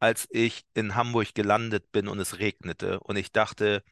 als 0.00 0.28
ich 0.30 0.64
in 0.74 0.94
Hamburg 0.96 1.34
gelandet 1.34 1.92
bin 1.92 2.08
und 2.08 2.20
es 2.20 2.38
regnete. 2.38 3.00
Und 3.00 3.16
ich 3.16 3.32
dachte, 3.32 3.82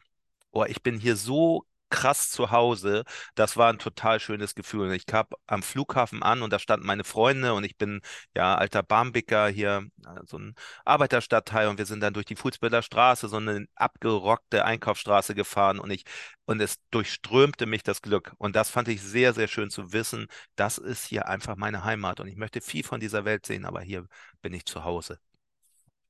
oh, 0.53 0.65
ich 0.65 0.83
bin 0.83 1.01
hier 1.01 1.17
so 1.17 1.67
krass 1.95 2.29
zu 2.31 2.51
Hause. 2.51 3.05
Das 3.37 3.57
war 3.57 3.71
ein 3.73 3.79
total 3.79 4.19
schönes 4.19 4.55
Gefühl. 4.57 4.93
Ich 4.95 5.07
kam 5.07 5.27
am 5.47 5.63
Flughafen 5.63 6.23
an 6.25 6.43
und 6.43 6.53
da 6.53 6.59
standen 6.59 6.87
meine 6.87 7.05
Freunde 7.05 7.55
und 7.55 7.63
ich 7.63 7.77
bin 7.77 8.01
ja 8.37 8.57
alter 8.57 8.83
Barmbicker 8.83 9.47
hier, 9.49 9.87
äh, 10.05 10.21
so 10.27 10.39
ein 10.39 10.57
Arbeiterstadtteil 10.85 11.69
und 11.69 11.79
wir 11.79 11.87
sind 11.87 12.01
dann 12.01 12.13
durch 12.13 12.27
die 12.27 12.35
Fußbilder 12.35 12.83
Straße, 12.83 13.29
so 13.29 13.37
eine 13.37 13.67
abgerockte 13.77 14.65
Einkaufsstraße 14.65 15.35
gefahren 15.37 15.79
und 15.79 15.91
ich 15.91 16.05
und 16.47 16.61
es 16.61 16.79
durchströmte 16.91 17.67
mich 17.67 17.85
das 17.85 18.03
Glück. 18.03 18.33
Und 18.39 18.57
das 18.57 18.71
fand 18.71 18.89
ich 18.89 19.01
sehr, 19.01 19.33
sehr 19.33 19.47
schön 19.49 19.71
zu 19.71 19.93
wissen. 19.93 20.27
Das 20.57 20.79
ist 20.79 21.07
hier 21.07 21.29
einfach 21.29 21.57
meine 21.57 21.85
Heimat 21.85 22.19
und 22.21 22.27
ich 22.27 22.37
möchte 22.37 22.61
viel 22.61 22.83
von 22.85 22.99
dieser 23.01 23.25
Welt 23.25 23.47
sehen, 23.47 23.65
aber 23.65 23.81
hier 23.83 24.07
bin 24.43 24.53
ich 24.53 24.65
zu 24.67 24.85
Hause. 24.85 25.21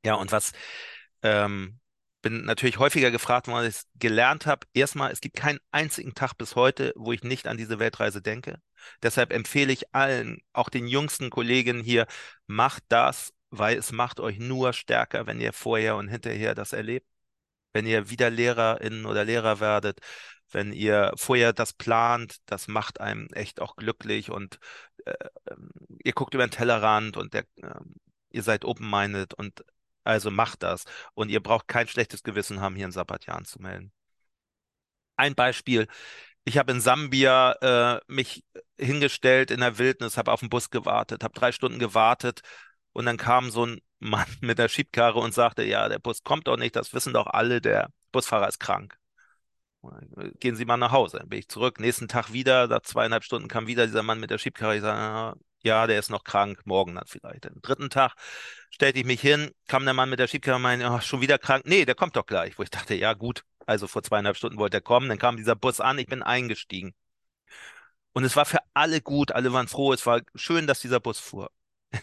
Ja, 0.05 0.15
und 0.15 0.33
was 0.33 0.53
ähm, 1.23 1.79
bin 2.25 2.47
natürlich 2.47 2.79
häufiger 2.79 3.11
gefragt, 3.11 3.49
weil 3.49 3.67
ich 3.69 3.77
es 3.77 3.87
gelernt 3.97 4.47
habe. 4.47 4.67
Erstmal, 4.73 5.13
es 5.13 5.21
gibt 5.21 5.37
keinen 5.37 5.59
einzigen 5.73 6.15
Tag 6.15 6.33
bis 6.39 6.57
heute, 6.57 6.95
wo 6.97 7.13
ich 7.13 7.23
nicht 7.23 7.47
an 7.47 7.59
diese 7.59 7.79
Weltreise 7.79 8.23
denke. 8.23 8.61
Deshalb 9.03 9.31
empfehle 9.31 9.73
ich 9.73 9.95
allen, 9.95 10.39
auch 10.55 10.71
den 10.71 10.87
jüngsten 10.87 11.29
Kollegen 11.29 11.81
hier, 11.81 12.07
macht 12.47 12.83
das, 12.89 13.35
weil 13.51 13.77
es 13.77 13.93
macht 13.93 14.21
euch 14.21 14.39
nur 14.39 14.73
stärker, 14.73 15.27
wenn 15.27 15.39
ihr 15.39 15.53
vorher 15.53 15.97
und 15.97 16.09
hinterher 16.09 16.55
das 16.55 16.73
erlebt. 16.73 17.07
Wenn 17.75 17.87
ihr 17.87 18.09
wieder 18.09 18.31
Lehrerin 18.31 19.05
oder 19.05 19.25
Lehrer 19.25 19.61
werdet, 19.61 20.01
wenn 20.51 20.73
ihr 20.73 21.13
vorher 21.17 21.53
das 21.53 21.75
plant, 21.75 22.37
das 22.47 22.69
macht 22.69 23.01
einem 23.01 23.29
echt 23.35 23.61
auch 23.61 23.77
glücklich 23.77 24.31
und 24.31 24.59
äh, 25.05 25.15
ähm, 25.51 25.71
ihr 26.03 26.13
guckt 26.15 26.33
über 26.35 26.47
den 26.47 26.53
Tellerrand 26.53 27.19
und 27.19 27.35
der, 27.35 27.45
äh, 27.57 27.81
ihr 28.31 28.43
seid 28.43 28.65
open-minded 28.65 29.35
und 29.35 29.63
also 30.05 30.31
macht 30.31 30.63
das. 30.63 30.85
Und 31.15 31.31
ihr 31.31 31.43
braucht 31.43 31.69
kein 31.69 31.89
schlechtes 31.89 32.23
Gewissen 32.23 32.61
haben, 32.61 32.77
hier 32.77 32.87
in 32.87 32.93
Sabbatjahr 32.93 33.37
anzumelden. 33.39 33.93
Ein 35.17 35.35
Beispiel. 35.35 35.87
Ich 36.45 36.59
habe 36.59 36.73
in 36.73 36.81
Sambia 36.81 37.53
äh, 37.97 38.01
mich 38.07 38.45
hingestellt 38.79 39.51
in 39.51 39.61
der 39.61 39.79
Wildnis, 39.79 40.17
habe 40.19 40.33
auf 40.33 40.41
den 40.41 40.51
Bus 40.51 40.71
gewartet, 40.71 41.25
habe 41.25 41.35
drei 41.35 41.53
Stunden 41.53 41.79
gewartet 41.79 42.43
und 42.93 43.07
dann 43.07 43.17
kam 43.17 43.51
so 43.51 43.67
ein 43.67 43.81
Mann 44.01 44.27
mit 44.41 44.59
der 44.59 44.69
Schiebkarre 44.69 45.19
und 45.21 45.35
sagte, 45.35 45.65
ja, 45.65 45.89
der 45.89 45.99
Bus 45.99 46.23
kommt 46.23 46.49
doch 46.49 46.57
nicht, 46.57 46.77
das 46.77 46.93
wissen 46.95 47.15
doch 47.15 47.27
alle, 47.27 47.61
der 47.61 47.91
Busfahrer 48.13 48.49
ist 48.49 48.61
krank. 48.61 48.99
Gehen 50.41 50.57
Sie 50.57 50.65
mal 50.65 50.77
nach 50.79 50.93
Hause. 50.93 51.19
Dann 51.19 51.29
bin 51.29 51.39
ich 51.39 51.49
zurück, 51.49 51.79
nächsten 51.79 52.09
Tag 52.09 52.33
wieder, 52.33 52.67
nach 52.69 52.81
zweieinhalb 52.83 53.23
Stunden 53.25 53.49
kam 53.49 53.67
wieder 53.67 53.87
dieser 53.87 54.03
Mann 54.03 54.21
mit 54.21 54.31
der 54.31 54.39
Schiebkarre. 54.39 54.77
Ich 54.77 54.83
sage, 54.83 55.39
ja, 55.65 55.87
der 55.87 55.99
ist 55.99 56.11
noch 56.11 56.25
krank, 56.25 56.61
morgen 56.65 56.95
dann 56.95 57.07
vielleicht. 57.07 57.47
Am 57.47 57.61
dritten 57.63 57.91
Tag 57.91 58.15
stellte 58.71 58.99
ich 58.99 59.05
mich 59.07 59.21
hin, 59.21 59.51
kam 59.69 59.85
der 59.85 59.95
Mann 59.95 60.11
mit 60.11 60.19
der 60.21 60.29
Schiebkamera 60.29 60.57
und 60.57 60.63
meinte, 60.63 60.91
oh, 60.91 61.01
schon 61.01 61.21
wieder 61.21 61.39
krank. 61.39 61.65
Nee, 61.67 61.85
der 61.85 61.95
kommt 61.95 62.17
doch 62.17 62.27
gleich. 62.27 62.59
Wo 62.59 62.63
ich 62.63 62.71
dachte, 62.71 62.95
ja 62.95 63.15
gut, 63.15 63.45
also 63.67 63.87
vor 63.87 64.03
zweieinhalb 64.03 64.37
Stunden 64.37 64.59
wollte 64.59 64.79
er 64.79 64.83
kommen, 64.83 65.09
dann 65.09 65.19
kam 65.19 65.37
dieser 65.37 65.57
Bus 65.57 65.81
an, 65.81 65.99
ich 65.99 66.07
bin 66.07 66.23
eingestiegen. 66.23 66.95
Und 68.13 68.25
es 68.25 68.37
war 68.37 68.45
für 68.45 68.61
alle 68.75 69.01
gut, 69.01 69.33
alle 69.33 69.53
waren 69.53 69.69
froh, 69.69 69.93
es 69.93 70.07
war 70.07 70.21
schön, 70.35 70.67
dass 70.67 70.81
dieser 70.81 71.01
Bus 71.01 71.19
fuhr. 71.19 71.51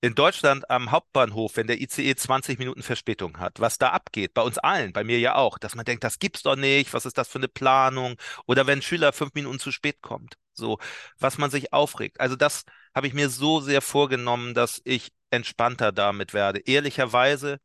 In 0.00 0.14
Deutschland 0.14 0.70
am 0.70 0.92
Hauptbahnhof, 0.92 1.56
wenn 1.56 1.66
der 1.66 1.80
ICE 1.80 2.14
20 2.16 2.58
Minuten 2.60 2.82
Verspätung 2.84 3.38
hat, 3.40 3.58
was 3.60 3.78
da 3.78 3.90
abgeht, 3.90 4.32
bei 4.34 4.42
uns 4.42 4.58
allen, 4.58 4.92
bei 4.92 5.02
mir 5.04 5.18
ja 5.18 5.34
auch, 5.34 5.58
dass 5.58 5.74
man 5.74 5.84
denkt, 5.84 6.04
das 6.04 6.20
gibt's 6.20 6.42
doch 6.44 6.54
nicht, 6.56 6.94
was 6.94 7.04
ist 7.06 7.18
das 7.18 7.28
für 7.28 7.38
eine 7.38 7.48
Planung? 7.48 8.16
Oder 8.46 8.66
wenn 8.68 8.78
ein 8.78 8.82
Schüler 8.82 9.12
fünf 9.12 9.34
Minuten 9.34 9.58
zu 9.58 9.72
spät 9.72 10.00
kommt. 10.02 10.36
So, 10.52 10.78
was 11.18 11.38
man 11.38 11.50
sich 11.50 11.72
aufregt. 11.72 12.20
Also 12.20 12.36
das 12.36 12.64
habe 12.94 13.06
ich 13.06 13.14
mir 13.14 13.28
so 13.28 13.60
sehr 13.60 13.82
vorgenommen, 13.82 14.54
dass 14.54 14.80
ich 14.84 15.12
entspannter 15.30 15.92
damit 15.92 16.34
werde. 16.34 16.60
Ehrlicherweise 16.60 17.58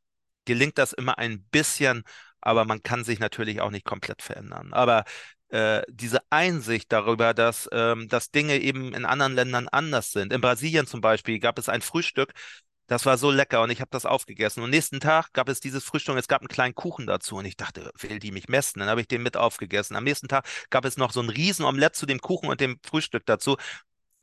gelingt 0.45 0.77
das 0.77 0.93
immer 0.93 1.17
ein 1.17 1.43
bisschen, 1.45 2.03
aber 2.41 2.65
man 2.65 2.83
kann 2.83 3.03
sich 3.03 3.19
natürlich 3.19 3.62
auch 3.62 3.71
nicht 3.71 3.86
komplett 3.86 4.21
verändern. 4.21 4.73
Aber 4.73 5.05
äh, 5.49 5.83
diese 5.89 6.19
Einsicht 6.29 6.91
darüber, 6.91 7.33
dass, 7.33 7.69
ähm, 7.71 8.07
dass 8.09 8.31
Dinge 8.31 8.57
eben 8.59 8.93
in 8.93 9.05
anderen 9.05 9.36
Ländern 9.36 9.67
anders 9.69 10.12
sind. 10.12 10.33
In 10.33 10.41
Brasilien 10.41 10.88
zum 10.88 10.99
Beispiel 11.01 11.39
gab 11.39 11.59
es 11.59 11.69
ein 11.69 11.81
Frühstück, 11.81 12.33
das 12.88 13.05
war 13.05 13.17
so 13.17 13.31
lecker 13.31 13.62
und 13.62 13.69
ich 13.69 13.79
habe 13.79 13.89
das 13.91 14.05
aufgegessen. 14.05 14.62
Und 14.62 14.69
nächsten 14.69 14.99
Tag 14.99 15.31
gab 15.33 15.47
es 15.49 15.59
dieses 15.59 15.83
Frühstück, 15.83 16.17
es 16.17 16.27
gab 16.27 16.41
einen 16.41 16.49
kleinen 16.49 16.75
Kuchen 16.75 17.07
dazu 17.07 17.38
und 17.38 17.45
ich 17.45 17.55
dachte, 17.55 17.91
will 17.99 18.19
die 18.19 18.31
mich 18.31 18.49
messen? 18.49 18.79
Dann 18.79 18.89
habe 18.89 19.01
ich 19.01 19.07
den 19.07 19.23
mit 19.23 19.38
aufgegessen. 19.38 19.95
Am 19.95 20.03
nächsten 20.03 20.27
Tag 20.27 20.45
gab 20.69 20.86
es 20.86 20.97
noch 20.97 21.12
so 21.12 21.21
ein 21.21 21.29
Riesenomelett 21.29 21.95
zu 21.95 22.05
dem 22.05 22.19
Kuchen 22.19 22.49
und 22.49 22.59
dem 22.59 22.79
Frühstück 22.83 23.25
dazu 23.25 23.57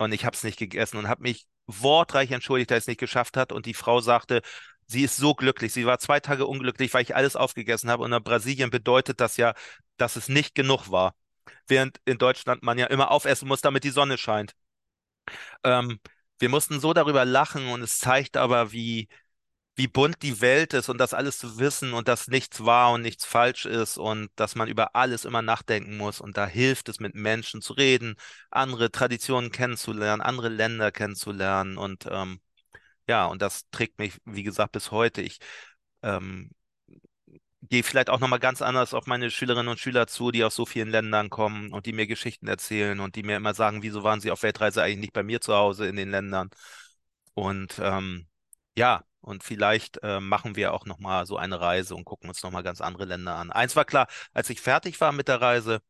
und 0.00 0.12
ich 0.12 0.24
habe 0.24 0.34
es 0.34 0.42
nicht 0.44 0.58
gegessen 0.58 0.96
und 0.96 1.08
habe 1.08 1.22
mich 1.22 1.46
wortreich 1.66 2.30
entschuldigt, 2.30 2.70
dass 2.70 2.80
es 2.80 2.86
nicht 2.86 3.00
geschafft 3.00 3.36
hat 3.36 3.52
und 3.52 3.66
die 3.66 3.74
Frau 3.74 4.00
sagte, 4.00 4.40
sie 4.86 5.04
ist 5.04 5.16
so 5.16 5.34
glücklich. 5.34 5.72
Sie 5.74 5.86
war 5.86 5.98
zwei 5.98 6.20
Tage 6.20 6.46
unglücklich, 6.46 6.94
weil 6.94 7.02
ich 7.02 7.14
alles 7.14 7.36
aufgegessen 7.36 7.90
habe 7.90 8.04
und 8.04 8.12
in 8.12 8.22
Brasilien 8.22 8.70
bedeutet 8.70 9.20
das 9.20 9.36
ja, 9.36 9.54
dass 9.98 10.16
es 10.16 10.28
nicht 10.28 10.54
genug 10.54 10.90
war. 10.90 11.14
Während 11.66 12.00
in 12.06 12.18
Deutschland 12.18 12.62
man 12.62 12.78
ja 12.78 12.86
immer 12.86 13.10
aufessen 13.10 13.46
muss, 13.46 13.60
damit 13.60 13.84
die 13.84 13.90
Sonne 13.90 14.16
scheint. 14.18 14.54
Ähm, 15.64 16.00
wir 16.38 16.48
mussten 16.48 16.80
so 16.80 16.92
darüber 16.92 17.24
lachen 17.24 17.68
und 17.68 17.82
es 17.82 17.98
zeigt 17.98 18.36
aber, 18.36 18.72
wie, 18.72 19.08
wie 19.76 19.88
bunt 19.88 20.22
die 20.22 20.40
Welt 20.40 20.74
ist 20.74 20.88
und 20.88 20.98
das 20.98 21.14
alles 21.14 21.38
zu 21.38 21.58
wissen 21.58 21.94
und 21.94 22.08
dass 22.08 22.28
nichts 22.28 22.64
wahr 22.64 22.92
und 22.92 23.02
nichts 23.02 23.24
falsch 23.24 23.66
ist 23.66 23.98
und 23.98 24.30
dass 24.36 24.54
man 24.54 24.68
über 24.68 24.94
alles 24.94 25.24
immer 25.24 25.42
nachdenken 25.42 25.96
muss. 25.96 26.20
Und 26.20 26.36
da 26.36 26.46
hilft 26.46 26.88
es, 26.88 27.00
mit 27.00 27.14
Menschen 27.14 27.62
zu 27.62 27.72
reden, 27.74 28.16
andere 28.50 28.90
Traditionen 28.90 29.50
kennenzulernen, 29.52 30.20
andere 30.20 30.48
Länder 30.48 30.92
kennenzulernen. 30.92 31.78
Und 31.78 32.06
ähm, 32.10 32.40
ja, 33.08 33.26
und 33.26 33.42
das 33.42 33.68
trägt 33.70 33.98
mich, 33.98 34.14
wie 34.24 34.42
gesagt, 34.42 34.72
bis 34.72 34.90
heute. 34.90 35.22
Ich 35.22 35.38
ähm, 36.02 36.50
gehe 37.62 37.82
vielleicht 37.82 38.10
auch 38.10 38.20
nochmal 38.20 38.38
ganz 38.38 38.62
anders 38.62 38.94
auf 38.94 39.06
meine 39.06 39.30
Schülerinnen 39.30 39.68
und 39.68 39.78
Schüler 39.78 40.06
zu, 40.06 40.30
die 40.30 40.44
aus 40.44 40.54
so 40.54 40.66
vielen 40.66 40.90
Ländern 40.90 41.30
kommen 41.30 41.72
und 41.72 41.86
die 41.86 41.92
mir 41.92 42.06
Geschichten 42.06 42.48
erzählen 42.48 43.00
und 43.00 43.16
die 43.16 43.22
mir 43.22 43.36
immer 43.36 43.54
sagen, 43.54 43.82
wieso 43.82 44.02
waren 44.02 44.20
sie 44.20 44.30
auf 44.30 44.42
Weltreise 44.42 44.82
eigentlich 44.82 45.00
nicht 45.00 45.12
bei 45.12 45.22
mir 45.22 45.40
zu 45.40 45.54
Hause 45.54 45.86
in 45.86 45.96
den 45.96 46.10
Ländern. 46.10 46.50
Und 47.34 47.78
ähm, 47.82 48.26
ja, 48.76 49.04
und 49.20 49.44
vielleicht 49.44 50.02
äh, 50.02 50.20
machen 50.20 50.56
wir 50.56 50.72
auch 50.72 50.86
nochmal 50.86 51.26
so 51.26 51.36
eine 51.36 51.60
Reise 51.60 51.94
und 51.94 52.04
gucken 52.04 52.28
uns 52.28 52.42
nochmal 52.42 52.62
ganz 52.62 52.80
andere 52.80 53.04
Länder 53.04 53.36
an. 53.36 53.50
Eins 53.52 53.76
war 53.76 53.84
klar, 53.84 54.08
als 54.32 54.50
ich 54.50 54.60
fertig 54.60 55.00
war 55.00 55.12
mit 55.12 55.28
der 55.28 55.40
Reise, 55.40 55.80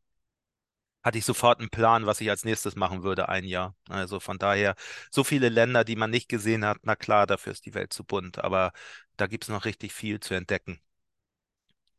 hatte 1.02 1.18
ich 1.18 1.24
sofort 1.24 1.60
einen 1.60 1.70
Plan, 1.70 2.06
was 2.06 2.20
ich 2.20 2.28
als 2.30 2.44
nächstes 2.44 2.76
machen 2.76 3.02
würde, 3.02 3.28
ein 3.28 3.44
Jahr. 3.44 3.74
Also 3.88 4.20
von 4.20 4.38
daher, 4.38 4.74
so 5.10 5.24
viele 5.24 5.48
Länder, 5.48 5.84
die 5.84 5.96
man 5.96 6.10
nicht 6.10 6.28
gesehen 6.28 6.64
hat, 6.64 6.78
na 6.82 6.96
klar, 6.96 7.26
dafür 7.26 7.52
ist 7.52 7.64
die 7.66 7.74
Welt 7.74 7.92
zu 7.92 8.04
bunt, 8.04 8.38
aber 8.38 8.72
da 9.16 9.26
gibt 9.26 9.44
es 9.44 9.50
noch 9.50 9.64
richtig 9.64 9.92
viel 9.94 10.20
zu 10.20 10.34
entdecken. 10.34 10.80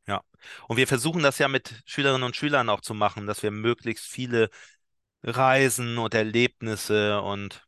Ja. 0.08 0.24
Und 0.68 0.78
wir 0.78 0.88
versuchen 0.88 1.24
das 1.24 1.38
ja 1.38 1.48
mit 1.48 1.82
Schülerinnen 1.86 2.24
und 2.24 2.36
Schülern 2.36 2.70
auch 2.70 2.82
zu 2.82 2.94
machen, 2.94 3.28
dass 3.28 3.44
wir 3.44 3.52
möglichst 3.52 4.06
viele 4.06 4.50
Reisen 5.24 5.98
und 6.00 6.14
Erlebnisse 6.14 7.22
und 7.22 7.68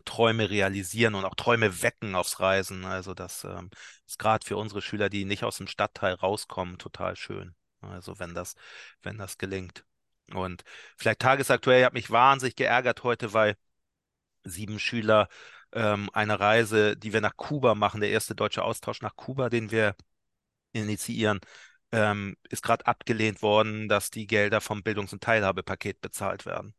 Träume 0.00 0.50
realisieren 0.50 1.14
und 1.14 1.24
auch 1.24 1.34
Träume 1.34 1.82
wecken 1.82 2.14
aufs 2.14 2.40
Reisen. 2.40 2.84
Also 2.84 3.14
das 3.14 3.44
ähm, 3.44 3.70
ist 4.06 4.18
gerade 4.18 4.46
für 4.46 4.56
unsere 4.56 4.82
Schüler, 4.82 5.08
die 5.08 5.24
nicht 5.24 5.44
aus 5.44 5.58
dem 5.58 5.66
Stadtteil 5.66 6.14
rauskommen, 6.14 6.78
total 6.78 7.16
schön. 7.16 7.54
Also 7.80 8.18
wenn 8.18 8.34
das, 8.34 8.54
wenn 9.02 9.18
das 9.18 9.38
gelingt. 9.38 9.84
Und 10.32 10.64
vielleicht 10.96 11.20
tagesaktuell, 11.20 11.80
ich 11.80 11.84
habe 11.84 11.94
mich 11.96 12.10
wahnsinnig 12.10 12.56
geärgert 12.56 13.02
heute, 13.02 13.32
weil 13.34 13.56
sieben 14.44 14.78
Schüler 14.78 15.28
ähm, 15.72 16.10
eine 16.12 16.40
Reise, 16.40 16.96
die 16.96 17.12
wir 17.12 17.20
nach 17.20 17.36
Kuba 17.36 17.74
machen, 17.74 18.00
der 18.00 18.10
erste 18.10 18.34
deutsche 18.34 18.62
Austausch 18.64 19.02
nach 19.02 19.16
Kuba, 19.16 19.48
den 19.50 19.70
wir 19.70 19.96
initiieren, 20.72 21.40
ähm, 21.92 22.36
ist 22.50 22.62
gerade 22.62 22.86
abgelehnt 22.86 23.42
worden, 23.42 23.88
dass 23.88 24.10
die 24.10 24.26
Gelder 24.26 24.60
vom 24.60 24.82
Bildungs- 24.82 25.12
und 25.12 25.22
Teilhabepaket 25.22 26.00
bezahlt 26.00 26.46
werden. 26.46 26.74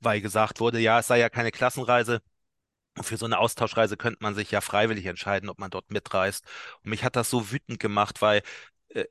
Weil 0.00 0.20
gesagt 0.20 0.60
wurde, 0.60 0.80
ja, 0.80 1.00
es 1.00 1.06
sei 1.08 1.20
ja 1.20 1.30
keine 1.30 1.52
Klassenreise. 1.52 2.22
Für 3.00 3.16
so 3.16 3.24
eine 3.26 3.38
Austauschreise 3.38 3.96
könnte 3.96 4.18
man 4.22 4.34
sich 4.34 4.50
ja 4.50 4.60
freiwillig 4.60 5.06
entscheiden, 5.06 5.48
ob 5.48 5.58
man 5.58 5.70
dort 5.70 5.90
mitreist. 5.90 6.44
Und 6.82 6.90
mich 6.90 7.04
hat 7.04 7.16
das 7.16 7.30
so 7.30 7.50
wütend 7.50 7.80
gemacht, 7.80 8.20
weil 8.20 8.42
äh, 8.90 9.04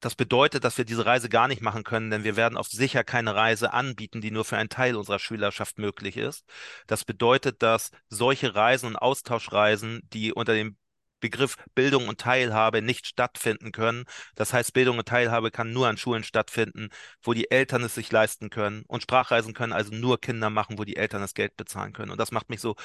das 0.00 0.14
bedeutet, 0.14 0.64
dass 0.64 0.78
wir 0.78 0.84
diese 0.86 1.06
Reise 1.06 1.28
gar 1.28 1.48
nicht 1.48 1.62
machen 1.62 1.84
können, 1.84 2.10
denn 2.10 2.24
wir 2.24 2.36
werden 2.36 2.56
auf 2.58 2.68
sicher 2.68 3.04
keine 3.04 3.34
Reise 3.34 3.72
anbieten, 3.72 4.20
die 4.20 4.30
nur 4.30 4.44
für 4.44 4.56
einen 4.56 4.68
Teil 4.70 4.96
unserer 4.96 5.18
Schülerschaft 5.18 5.78
möglich 5.78 6.16
ist. 6.16 6.44
Das 6.86 7.04
bedeutet, 7.04 7.62
dass 7.62 7.90
solche 8.08 8.54
Reisen 8.54 8.86
und 8.86 8.96
Austauschreisen, 8.96 10.02
die 10.12 10.32
unter 10.32 10.54
dem 10.54 10.76
Begriff 11.20 11.56
Bildung 11.74 12.08
und 12.08 12.20
Teilhabe 12.20 12.82
nicht 12.82 13.06
stattfinden 13.06 13.72
können. 13.72 14.04
Das 14.34 14.52
heißt, 14.52 14.72
Bildung 14.72 14.98
und 14.98 15.08
Teilhabe 15.08 15.50
kann 15.50 15.72
nur 15.72 15.88
an 15.88 15.96
Schulen 15.96 16.24
stattfinden, 16.24 16.90
wo 17.22 17.32
die 17.32 17.50
Eltern 17.50 17.82
es 17.82 17.94
sich 17.94 18.12
leisten 18.12 18.50
können. 18.50 18.84
Und 18.86 19.02
Sprachreisen 19.02 19.54
können 19.54 19.72
also 19.72 19.94
nur 19.94 20.20
Kinder 20.20 20.50
machen, 20.50 20.78
wo 20.78 20.84
die 20.84 20.96
Eltern 20.96 21.22
das 21.22 21.34
Geld 21.34 21.56
bezahlen 21.56 21.92
können. 21.92 22.10
Und 22.12 22.18
das 22.18 22.32
macht 22.32 22.50
mich 22.50 22.60
so 22.60 22.76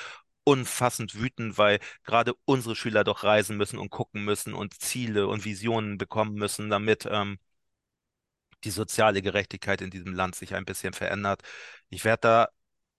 unfassend 0.43 1.15
wütend, 1.15 1.57
weil 1.57 1.79
gerade 2.03 2.33
unsere 2.45 2.75
Schüler 2.75 3.03
doch 3.03 3.23
reisen 3.23 3.57
müssen 3.57 3.77
und 3.79 3.89
gucken 3.89 4.23
müssen 4.25 4.53
und 4.53 4.73
Ziele 4.81 5.27
und 5.27 5.45
Visionen 5.45 5.97
bekommen 5.97 6.33
müssen, 6.35 6.69
damit 6.69 7.07
ähm, 7.09 7.37
die 8.63 8.69
soziale 8.71 9.21
Gerechtigkeit 9.21 9.81
in 9.81 9.89
diesem 9.89 10.13
Land 10.13 10.35
sich 10.35 10.53
ein 10.55 10.65
bisschen 10.65 10.93
verändert. 10.93 11.41
Ich 11.89 12.05
werde 12.05 12.21
da 12.21 12.49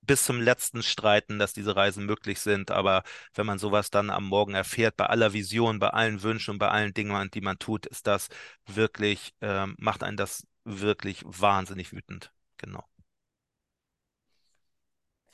bis 0.03 0.24
zum 0.24 0.40
letzten 0.40 0.82
streiten, 0.82 1.38
dass 1.38 1.53
diese 1.53 1.76
Reisen 1.76 2.07
möglich 2.07 2.40
sind. 2.40 2.70
Aber 2.72 3.05
wenn 3.34 3.47
man 3.47 3.59
sowas 3.59 3.90
dann 3.90 4.11
am 4.11 4.24
Morgen 4.26 4.55
erfährt, 4.55 4.97
bei 4.97 5.07
aller 5.07 5.32
Vision, 5.32 5.78
bei 5.78 5.90
allen 5.90 6.22
Wünschen 6.22 6.53
und 6.53 6.59
bei 6.59 6.68
allen 6.70 6.93
Dingen, 6.95 7.30
die 7.30 7.40
man 7.40 7.59
tut, 7.59 7.86
ist 7.86 8.07
das 8.09 8.28
wirklich, 8.66 9.34
äh, 9.40 9.66
macht 9.78 10.03
einen 10.03 10.16
das 10.16 10.47
wirklich 10.64 11.22
wahnsinnig 11.24 11.93
wütend. 11.93 12.32
Genau. 12.59 12.84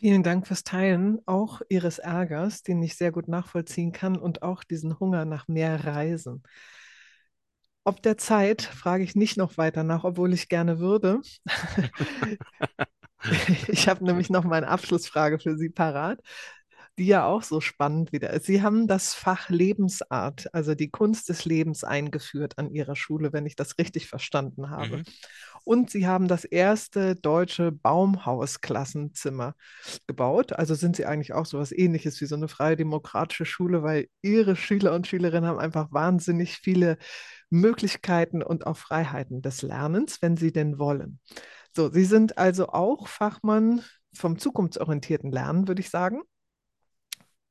Vielen 0.01 0.23
Dank 0.23 0.47
fürs 0.47 0.63
Teilen 0.65 1.19
auch 1.27 1.61
Ihres 1.69 1.99
Ärgers, 1.99 2.63
den 2.63 2.83
ich 2.83 2.97
sehr 2.97 3.11
gut 3.13 3.27
nachvollziehen 3.29 3.93
kann 3.93 4.17
und 4.17 4.43
auch 4.43 4.63
diesen 4.65 4.99
Hunger 5.01 5.25
nach 5.25 5.49
mehr 5.49 5.85
Reisen. 5.85 6.43
Ob 7.85 8.03
der 8.03 8.19
Zeit 8.19 8.63
frage 8.63 9.03
ich 9.03 9.17
nicht 9.17 9.37
noch 9.37 9.57
weiter 9.57 9.83
nach, 9.83 10.05
obwohl 10.05 10.33
ich 10.35 10.49
gerne 10.49 10.79
würde. 10.79 11.21
Ich 13.69 13.89
habe 13.89 14.05
nämlich 14.05 14.31
noch 14.31 14.45
mal 14.45 14.57
eine 14.57 14.69
Abschlussfrage 14.69 15.39
für 15.39 15.57
Sie 15.57 15.71
parat, 15.71 16.21
die 16.99 17.07
ja 17.07 17.27
auch 17.27 17.43
so 17.43 17.61
spannend 17.61 18.13
wieder 18.13 18.31
ist. 18.31 18.47
Sie 18.47 18.63
haben 18.63 18.87
das 18.87 19.15
Fach 19.15 19.49
Lebensart, 19.49 20.53
also 20.53 20.75
die 20.75 20.91
Kunst 20.91 21.29
des 21.29 21.45
Lebens 21.45 21.85
eingeführt 21.85 22.59
an 22.59 22.71
Ihrer 22.71 22.97
Schule, 22.97 23.33
wenn 23.33 23.47
ich 23.47 23.57
das 23.57 23.79
richtig 23.79 24.09
verstanden 24.09 24.71
habe. 24.71 24.99
Mhm. 24.99 25.03
Und 25.65 25.91
Sie 25.91 26.07
haben 26.07 26.29
das 26.29 26.45
erste 26.45 27.15
deutsche 27.15 27.73
Baumhausklassenzimmer 27.73 29.55
gebaut. 30.07 30.53
Also 30.53 30.75
sind 30.75 30.97
Sie 30.97 31.07
eigentlich 31.07 31.35
auch 31.35 31.47
so 31.47 31.59
etwas 31.59 31.73
Ähnliches 31.73 32.21
wie 32.21 32.27
so 32.27 32.35
eine 32.35 32.49
freie 32.49 32.77
demokratische 32.77 33.47
Schule, 33.47 33.83
weil 33.83 34.09
Ihre 34.23 34.57
Schüler 34.57 34.95
und 34.95 35.07
Schülerinnen 35.07 35.49
haben 35.49 35.59
einfach 35.59 35.93
wahnsinnig 35.93 36.57
viele 36.57 36.99
Möglichkeiten 37.51 38.43
und 38.43 38.67
auch 38.67 38.77
Freiheiten 38.77 39.43
des 39.43 39.63
Lernens, 39.63 40.21
wenn 40.21 40.37
sie 40.37 40.53
denn 40.53 40.79
wollen. 40.79 41.21
So, 41.75 41.91
Sie 41.91 42.05
sind 42.05 42.39
also 42.39 42.69
auch 42.69 43.09
Fachmann 43.09 43.83
vom 44.13 44.39
zukunftsorientierten 44.39 45.31
Lernen, 45.31 45.69
würde 45.69 45.81
ich 45.81 45.91
sagen. 45.91 46.23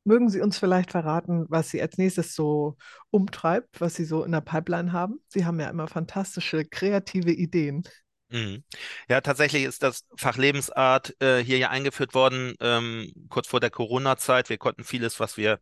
Mögen 0.08 0.30
Sie 0.30 0.40
uns 0.40 0.58
vielleicht 0.58 0.92
verraten, 0.92 1.46
was 1.50 1.70
Sie 1.70 1.82
als 1.82 1.98
nächstes 1.98 2.34
so 2.34 2.78
umtreibt, 3.10 3.82
was 3.82 3.96
Sie 3.96 4.06
so 4.06 4.24
in 4.24 4.32
der 4.32 4.40
Pipeline 4.40 4.94
haben? 4.94 5.20
Sie 5.28 5.46
haben 5.46 5.60
ja 5.60 5.70
immer 5.70 5.90
fantastische 5.90 6.64
kreative 6.64 7.34
Ideen. 7.34 7.84
Mhm. 8.30 8.64
Ja, 9.10 9.20
tatsächlich 9.20 9.66
ist 9.66 9.84
das 9.84 10.06
Fach 10.16 10.38
Lebensart 10.38 11.14
äh, 11.22 11.44
hier 11.44 11.58
ja 11.58 11.72
eingeführt 11.72 12.14
worden, 12.14 12.56
ähm, 12.62 13.12
kurz 13.28 13.50
vor 13.50 13.60
der 13.60 13.70
Corona-Zeit. 13.70 14.50
Wir 14.50 14.58
konnten 14.58 14.86
vieles, 14.86 15.20
was 15.20 15.36
wir 15.36 15.60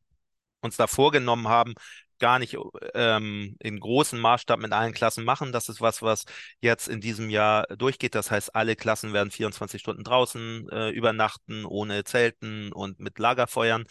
uns 0.62 0.78
da 0.78 0.86
vorgenommen 0.86 1.48
haben, 1.48 1.74
gar 2.20 2.38
nicht 2.38 2.56
ähm, 2.93 3.56
in 3.60 3.80
großem 3.80 4.20
Maßstab 4.20 4.60
mit 4.60 4.74
allen 4.74 4.93
Klassen 4.93 5.24
machen. 5.26 5.54
Das 5.54 5.70
ist 5.70 5.82
was, 5.82 6.04
was 6.04 6.26
jetzt 6.62 6.88
in 6.88 7.02
diesem 7.02 7.32
Jahr 7.32 7.66
durchgeht. 7.76 8.14
Das 8.14 8.30
heißt, 8.30 8.56
alle 8.56 8.76
Klassen 8.76 9.12
werden 9.12 9.32
24 9.32 9.82
Stunden 9.82 10.04
draußen 10.04 10.70
äh, 10.70 10.89
übernachten, 10.89 11.66
ohne 11.66 12.04
Zelten 12.04 12.72
und 12.72 13.00
mit 13.00 13.18
Lagerfeuern. 13.18 13.86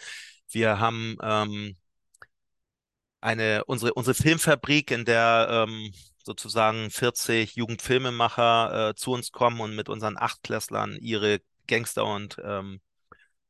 Wir 0.49 0.79
haben 0.79 1.17
ähm, 1.21 1.75
eine, 3.21 3.63
unsere, 3.65 3.93
unsere 3.93 4.13
Filmfabrik, 4.15 4.91
in 4.91 5.05
der 5.05 5.65
ähm, 5.67 5.91
sozusagen 6.23 6.89
40 6.91 7.55
Jugendfilmemacher 7.55 8.89
äh, 8.89 8.95
zu 8.95 9.11
uns 9.11 9.31
kommen 9.31 9.59
und 9.61 9.75
mit 9.75 9.89
unseren 9.89 10.17
Achtklässlern 10.17 10.97
ihre 11.01 11.41
Gangster- 11.67 12.05
und 12.05 12.37
ähm, 12.43 12.81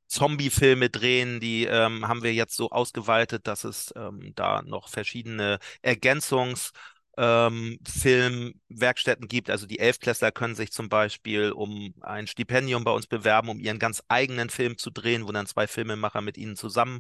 Zombie-Filme 0.08 0.90
drehen, 0.90 1.40
die 1.40 1.66
ähm, 1.66 2.08
haben 2.08 2.24
wir 2.24 2.34
jetzt 2.34 2.56
so 2.58 2.70
ausgeweitet, 2.72 3.48
dass 3.48 3.64
es 3.66 3.94
ähm, 3.98 4.34
da 4.36 4.62
noch 4.64 4.90
verschiedene 4.90 5.60
Ergänzungs- 5.84 6.72
ähm, 7.18 7.80
Filmwerkstätten 7.88 9.28
gibt. 9.28 9.50
Also 9.50 9.66
die 9.66 9.80
Elfklässler 9.80 10.32
können 10.32 10.56
sich 10.56 10.72
zum 10.72 10.90
Beispiel 10.90 11.52
um 11.52 11.94
ein 12.02 12.28
Stipendium 12.28 12.84
bei 12.84 12.92
uns 12.92 13.08
bewerben, 13.08 13.50
um 13.50 13.60
ihren 13.60 13.80
ganz 13.80 14.04
eigenen 14.08 14.50
Film 14.50 14.78
zu 14.78 14.92
drehen, 14.92 15.28
wo 15.28 15.32
dann 15.32 15.48
zwei 15.48 15.68
Filmemacher 15.68 16.22
mit 16.22 16.38
ihnen 16.38 16.56
zusammen 16.56 17.00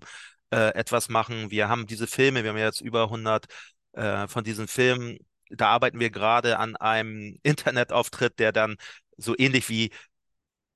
äh, 0.51 0.73
etwas 0.75 1.09
machen. 1.09 1.51
Wir 1.51 1.69
haben 1.69 1.87
diese 1.87 2.07
Filme, 2.07 2.43
wir 2.43 2.51
haben 2.51 2.57
jetzt 2.57 2.81
über 2.81 3.03
100 3.09 3.45
äh, 3.93 4.27
von 4.27 4.43
diesen 4.43 4.67
Filmen. 4.67 5.17
Da 5.49 5.69
arbeiten 5.69 5.99
wir 5.99 6.09
gerade 6.09 6.59
an 6.59 6.75
einem 6.75 7.39
Internetauftritt, 7.43 8.39
der 8.39 8.51
dann 8.51 8.77
so 9.17 9.35
ähnlich 9.37 9.69
wie 9.69 9.91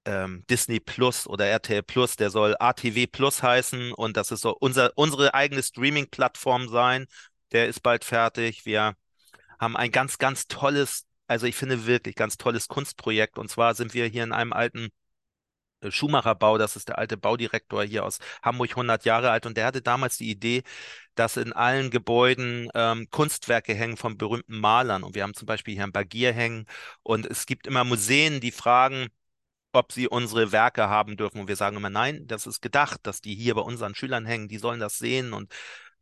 ähm, 0.06 0.46
Disney 0.50 0.80
Plus 0.80 1.28
oder 1.28 1.46
RTL 1.48 1.84
Plus, 1.84 2.16
der 2.16 2.30
soll 2.30 2.56
ATW 2.60 3.08
Plus 3.08 3.44
heißen 3.44 3.94
und 3.94 4.18
das 4.18 4.32
ist 4.32 4.42
so 4.42 4.56
unser, 4.60 4.92
unsere 4.96 5.34
eigene 5.34 5.64
Streaming-Plattform 5.64 6.70
sein. 6.70 7.06
Der 7.52 7.68
ist 7.68 7.82
bald 7.82 8.06
fertig. 8.06 8.66
Wir 8.66 8.96
haben 9.60 9.78
ein 9.78 9.92
ganz, 9.92 10.18
ganz 10.18 10.48
tolles, 10.48 11.06
also 11.28 11.46
ich 11.48 11.56
finde 11.56 11.86
wirklich 11.86 12.16
ganz 12.16 12.38
tolles 12.38 12.68
Kunstprojekt. 12.68 13.38
Und 13.38 13.50
zwar 13.50 13.76
sind 13.76 13.94
wir 13.94 14.06
hier 14.08 14.24
in 14.24 14.32
einem 14.32 14.54
alten 14.54 14.90
äh, 15.82 15.92
Schumacherbau, 15.92 16.58
das 16.58 16.76
ist 16.76 16.90
der 16.90 16.98
alte 16.98 17.18
Baudirektor 17.18 17.84
hier 17.84 18.06
aus 18.06 18.20
Hamburg, 18.44 18.72
100 18.72 19.06
Jahre 19.06 19.32
alt. 19.32 19.46
Und 19.46 19.58
der 19.58 19.66
hatte 19.66 19.82
damals 19.82 20.18
die 20.18 20.30
Idee, 20.30 20.64
dass 21.16 21.38
in 21.38 21.54
allen 21.54 21.92
Gebäuden 21.92 22.70
ähm, 22.74 23.10
Kunstwerke 23.10 23.74
hängen 23.74 23.98
von 23.98 24.18
berühmten 24.18 24.60
Malern. 24.60 25.04
Und 25.04 25.16
wir 25.16 25.24
haben 25.24 25.34
zum 25.34 25.46
Beispiel 25.46 25.76
hier 25.76 25.84
ein 25.84 25.92
Bagier 25.92 26.34
hängen. 26.34 26.66
Und 27.04 27.26
es 27.26 27.46
gibt 27.46 27.68
immer 27.68 27.84
Museen, 27.84 28.40
die 28.42 28.52
fragen, 28.52 29.08
ob 29.72 29.92
sie 29.92 30.08
unsere 30.08 30.52
Werke 30.52 30.90
haben 30.90 31.18
dürfen. 31.18 31.42
Und 31.42 31.48
wir 31.48 31.56
sagen 31.56 31.78
immer, 31.78 31.90
nein, 31.90 32.26
das 32.28 32.48
ist 32.48 32.62
gedacht, 32.62 33.02
dass 33.04 33.22
die 33.22 33.36
hier 33.36 33.56
bei 33.56 33.62
unseren 33.62 33.96
Schülern 33.96 34.26
hängen, 34.26 34.48
die 34.48 34.58
sollen 34.58 34.80
das 34.80 34.98
sehen. 34.98 35.34
Und 35.34 35.52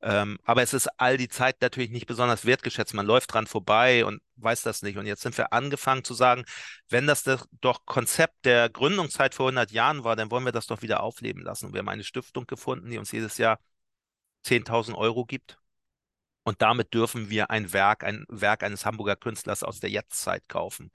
ähm, 0.02 0.38
aber 0.44 0.62
es 0.62 0.74
ist 0.74 0.88
all 0.98 1.18
die 1.18 1.28
Zeit 1.28 1.62
natürlich 1.62 1.90
nicht 1.90 2.06
besonders 2.06 2.46
wertgeschätzt. 2.46 2.94
Man 2.94 3.06
läuft 3.06 3.34
dran 3.34 3.48
vorbei 3.48 4.06
und 4.06 4.22
weiß 4.36 4.62
das 4.62 4.84
nicht. 4.84 4.98
Und 4.98 5.08
jetzt 5.08 5.24
sind 5.24 5.38
wir 5.38 5.54
angefangen 5.54 6.04
zu 6.04 6.14
sagen, 6.14 6.46
wenn 6.90 7.08
das 7.08 7.24
doch 7.62 7.86
Konzept 7.86 8.46
der 8.46 8.70
Gründungszeit 8.70 9.34
vor 9.34 9.48
100 9.48 9.72
Jahren 9.72 10.04
war, 10.04 10.16
dann 10.16 10.30
wollen 10.30 10.46
wir 10.46 10.52
das 10.52 10.68
doch 10.68 10.82
wieder 10.84 11.02
aufleben 11.02 11.42
lassen. 11.42 11.68
Und 11.68 11.74
wir 11.74 11.80
haben 11.80 11.90
eine 11.90 12.04
Stiftung 12.04 12.46
gefunden, 12.46 12.90
die 12.92 13.00
uns 13.00 13.12
jedes 13.12 13.38
Jahr 13.38 13.60
10.000 14.46 14.96
Euro 14.96 15.26
gibt. 15.26 15.58
Und 16.44 16.62
damit 16.62 16.94
dürfen 16.94 17.30
wir 17.30 17.50
ein 17.50 17.74
Werk, 17.74 18.04
ein 18.04 18.26
Werk 18.30 18.64
eines 18.64 18.86
Hamburger 18.86 19.16
Künstlers 19.18 19.64
aus 19.64 19.80
der 19.80 19.90
Jetztzeit 19.90 20.48
kaufen. 20.48 20.92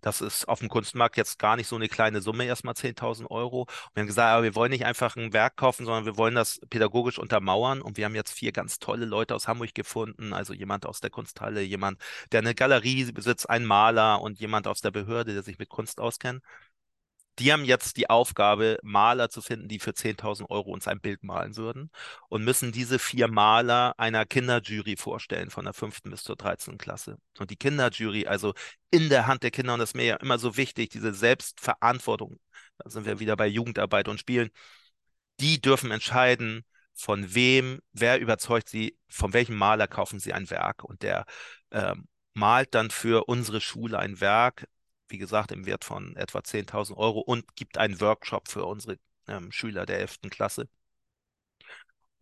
Das 0.00 0.20
ist 0.20 0.46
auf 0.48 0.60
dem 0.60 0.68
Kunstmarkt 0.68 1.16
jetzt 1.16 1.38
gar 1.38 1.56
nicht 1.56 1.66
so 1.68 1.76
eine 1.76 1.88
kleine 1.88 2.20
Summe, 2.20 2.44
erstmal 2.44 2.74
10.000 2.74 3.30
Euro. 3.30 3.62
Und 3.62 3.68
wir 3.94 4.00
haben 4.02 4.06
gesagt, 4.06 4.32
aber 4.32 4.42
wir 4.42 4.54
wollen 4.54 4.70
nicht 4.70 4.84
einfach 4.84 5.16
ein 5.16 5.32
Werk 5.32 5.56
kaufen, 5.56 5.86
sondern 5.86 6.06
wir 6.06 6.16
wollen 6.16 6.34
das 6.34 6.60
pädagogisch 6.70 7.18
untermauern. 7.18 7.82
Und 7.82 7.96
wir 7.96 8.04
haben 8.04 8.14
jetzt 8.14 8.32
vier 8.32 8.52
ganz 8.52 8.78
tolle 8.78 9.06
Leute 9.06 9.34
aus 9.34 9.48
Hamburg 9.48 9.74
gefunden. 9.74 10.32
Also 10.32 10.52
jemand 10.54 10.86
aus 10.86 11.00
der 11.00 11.10
Kunsthalle, 11.10 11.62
jemand, 11.62 12.00
der 12.32 12.40
eine 12.40 12.54
Galerie 12.54 13.10
besitzt, 13.12 13.48
ein 13.48 13.64
Maler 13.64 14.20
und 14.20 14.40
jemand 14.40 14.66
aus 14.66 14.80
der 14.80 14.90
Behörde, 14.90 15.34
der 15.34 15.42
sich 15.42 15.58
mit 15.58 15.68
Kunst 15.68 16.00
auskennt 16.00 16.42
die 17.40 17.52
haben 17.52 17.64
jetzt 17.64 17.96
die 17.96 18.10
Aufgabe, 18.10 18.78
Maler 18.82 19.30
zu 19.30 19.40
finden, 19.42 19.68
die 19.68 19.78
für 19.78 19.92
10.000 19.92 20.50
Euro 20.50 20.70
uns 20.72 20.86
ein 20.86 21.00
Bild 21.00 21.22
malen 21.24 21.56
würden 21.56 21.90
und 22.28 22.44
müssen 22.44 22.70
diese 22.72 22.98
vier 22.98 23.28
Maler 23.28 23.94
einer 23.98 24.26
Kinderjury 24.26 24.96
vorstellen, 24.96 25.50
von 25.50 25.64
der 25.64 25.74
fünften 25.74 26.10
bis 26.10 26.22
zur 26.22 26.36
13. 26.36 26.78
Klasse. 26.78 27.16
Und 27.38 27.50
die 27.50 27.56
Kinderjury, 27.56 28.26
also 28.26 28.54
in 28.90 29.08
der 29.08 29.26
Hand 29.26 29.42
der 29.42 29.50
Kinder, 29.50 29.72
und 29.74 29.80
das 29.80 29.90
ist 29.90 29.96
mir 29.96 30.04
ja 30.04 30.16
immer 30.16 30.38
so 30.38 30.56
wichtig, 30.56 30.90
diese 30.90 31.14
Selbstverantwortung, 31.14 32.38
da 32.78 32.90
sind 32.90 33.06
wir 33.06 33.20
wieder 33.20 33.36
bei 33.36 33.46
Jugendarbeit 33.46 34.08
und 34.08 34.20
Spielen, 34.20 34.50
die 35.40 35.60
dürfen 35.60 35.90
entscheiden, 35.90 36.64
von 36.92 37.34
wem, 37.34 37.80
wer 37.92 38.20
überzeugt 38.20 38.68
sie, 38.68 38.98
von 39.08 39.32
welchem 39.32 39.56
Maler 39.56 39.88
kaufen 39.88 40.20
sie 40.20 40.32
ein 40.34 40.50
Werk. 40.50 40.84
Und 40.84 41.02
der 41.02 41.24
ähm, 41.70 42.06
malt 42.34 42.74
dann 42.74 42.90
für 42.90 43.24
unsere 43.28 43.60
Schule 43.60 43.98
ein 43.98 44.20
Werk, 44.20 44.66
wie 45.10 45.18
gesagt, 45.18 45.52
im 45.52 45.66
Wert 45.66 45.84
von 45.84 46.16
etwa 46.16 46.42
10.000 46.42 46.96
Euro 46.96 47.20
und 47.20 47.56
gibt 47.56 47.78
einen 47.78 48.00
Workshop 48.00 48.48
für 48.48 48.64
unsere 48.64 48.98
ähm, 49.28 49.52
Schüler 49.52 49.86
der 49.86 50.00
11. 50.00 50.30
Klasse. 50.30 50.68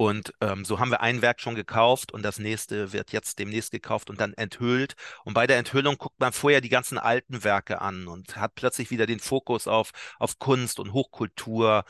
Und 0.00 0.32
ähm, 0.40 0.64
so 0.64 0.78
haben 0.78 0.90
wir 0.92 1.00
ein 1.00 1.22
Werk 1.22 1.40
schon 1.40 1.56
gekauft 1.56 2.12
und 2.12 2.22
das 2.22 2.38
nächste 2.38 2.92
wird 2.92 3.10
jetzt 3.12 3.38
demnächst 3.40 3.72
gekauft 3.72 4.10
und 4.10 4.20
dann 4.20 4.32
enthüllt. 4.34 4.94
Und 5.24 5.34
bei 5.34 5.48
der 5.48 5.58
Enthüllung 5.58 5.98
guckt 5.98 6.20
man 6.20 6.32
vorher 6.32 6.60
die 6.60 6.68
ganzen 6.68 6.98
alten 6.98 7.42
Werke 7.42 7.80
an 7.80 8.06
und 8.06 8.36
hat 8.36 8.54
plötzlich 8.54 8.90
wieder 8.92 9.06
den 9.06 9.18
Fokus 9.18 9.66
auf, 9.66 9.90
auf 10.20 10.38
Kunst 10.38 10.78
und 10.78 10.92
Hochkultur. 10.92 11.84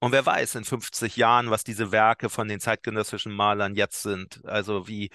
Und 0.00 0.12
wer 0.12 0.26
weiß 0.26 0.56
in 0.56 0.64
50 0.64 1.16
Jahren, 1.16 1.50
was 1.50 1.64
diese 1.64 1.90
Werke 1.92 2.28
von 2.28 2.46
den 2.46 2.60
zeitgenössischen 2.60 3.32
Malern 3.32 3.74
jetzt 3.74 4.02
sind. 4.02 4.44
Also 4.44 4.86
wie, 4.86 5.10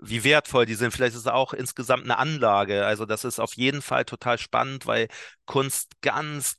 wie 0.00 0.24
wertvoll 0.24 0.66
die 0.66 0.74
sind. 0.74 0.92
Vielleicht 0.92 1.14
ist 1.14 1.22
es 1.22 1.26
auch 1.26 1.52
insgesamt 1.52 2.04
eine 2.04 2.18
Anlage. 2.18 2.86
Also 2.86 3.06
das 3.06 3.24
ist 3.24 3.40
auf 3.40 3.54
jeden 3.54 3.82
Fall 3.82 4.04
total 4.04 4.38
spannend, 4.38 4.86
weil 4.86 5.08
Kunst 5.46 6.00
ganz 6.00 6.56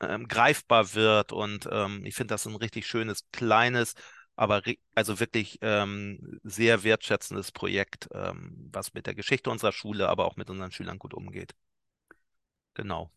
ähm, 0.00 0.28
greifbar 0.28 0.94
wird. 0.94 1.32
Und 1.32 1.68
ähm, 1.70 2.04
ich 2.04 2.14
finde 2.14 2.34
das 2.34 2.46
ein 2.46 2.56
richtig 2.56 2.86
schönes, 2.86 3.24
kleines, 3.32 3.94
aber 4.36 4.62
also 4.94 5.20
wirklich 5.20 5.58
ähm, 5.62 6.40
sehr 6.42 6.82
wertschätzendes 6.82 7.52
Projekt, 7.52 8.08
ähm, 8.12 8.70
was 8.72 8.94
mit 8.94 9.06
der 9.06 9.14
Geschichte 9.14 9.50
unserer 9.50 9.72
Schule, 9.72 10.08
aber 10.08 10.26
auch 10.26 10.36
mit 10.36 10.50
unseren 10.50 10.72
Schülern 10.72 10.98
gut 10.98 11.14
umgeht. 11.14 11.54
Genau. 12.74 13.10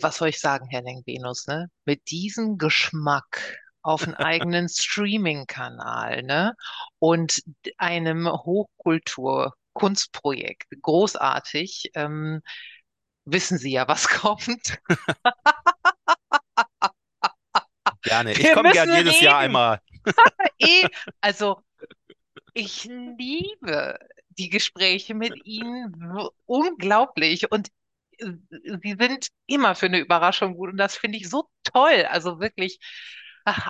Was 0.00 0.16
soll 0.16 0.28
ich 0.28 0.40
sagen, 0.40 0.66
Herr 0.70 0.82
Lenk-Venus, 0.82 1.46
ne? 1.46 1.70
Mit 1.84 2.10
diesem 2.10 2.56
Geschmack 2.56 3.58
auf 3.84 4.02
einen 4.04 4.14
eigenen 4.14 4.68
Streaming-Kanal, 4.68 6.22
ne? 6.22 6.54
Und 6.98 7.42
einem 7.76 8.26
Hochkultur-Kunstprojekt. 8.26 10.64
Großartig. 10.80 11.90
Ähm, 11.94 12.40
wissen 13.26 13.58
Sie 13.58 13.72
ja, 13.72 13.86
was 13.86 14.08
kommt. 14.20 14.78
Gerne. 18.02 18.32
Ich 18.32 18.52
komme 18.52 18.72
gern 18.72 18.94
jedes 18.94 19.14
reden. 19.14 19.24
Jahr 19.24 19.38
einmal. 19.38 19.80
Eh, 20.58 20.86
also, 21.20 21.62
ich 22.52 22.84
liebe 22.84 23.98
die 24.28 24.50
Gespräche 24.50 25.14
mit 25.14 25.34
Ihnen 25.44 25.94
unglaublich. 26.46 27.50
Und 27.50 27.68
äh, 28.18 28.32
Sie 28.82 28.96
sind 28.98 29.28
immer 29.46 29.74
für 29.74 29.86
eine 29.86 29.98
Überraschung 29.98 30.56
gut. 30.56 30.70
Und 30.70 30.76
das 30.76 30.96
finde 30.96 31.18
ich 31.18 31.28
so 31.28 31.48
toll. 31.64 32.06
Also 32.08 32.40
wirklich 32.40 32.78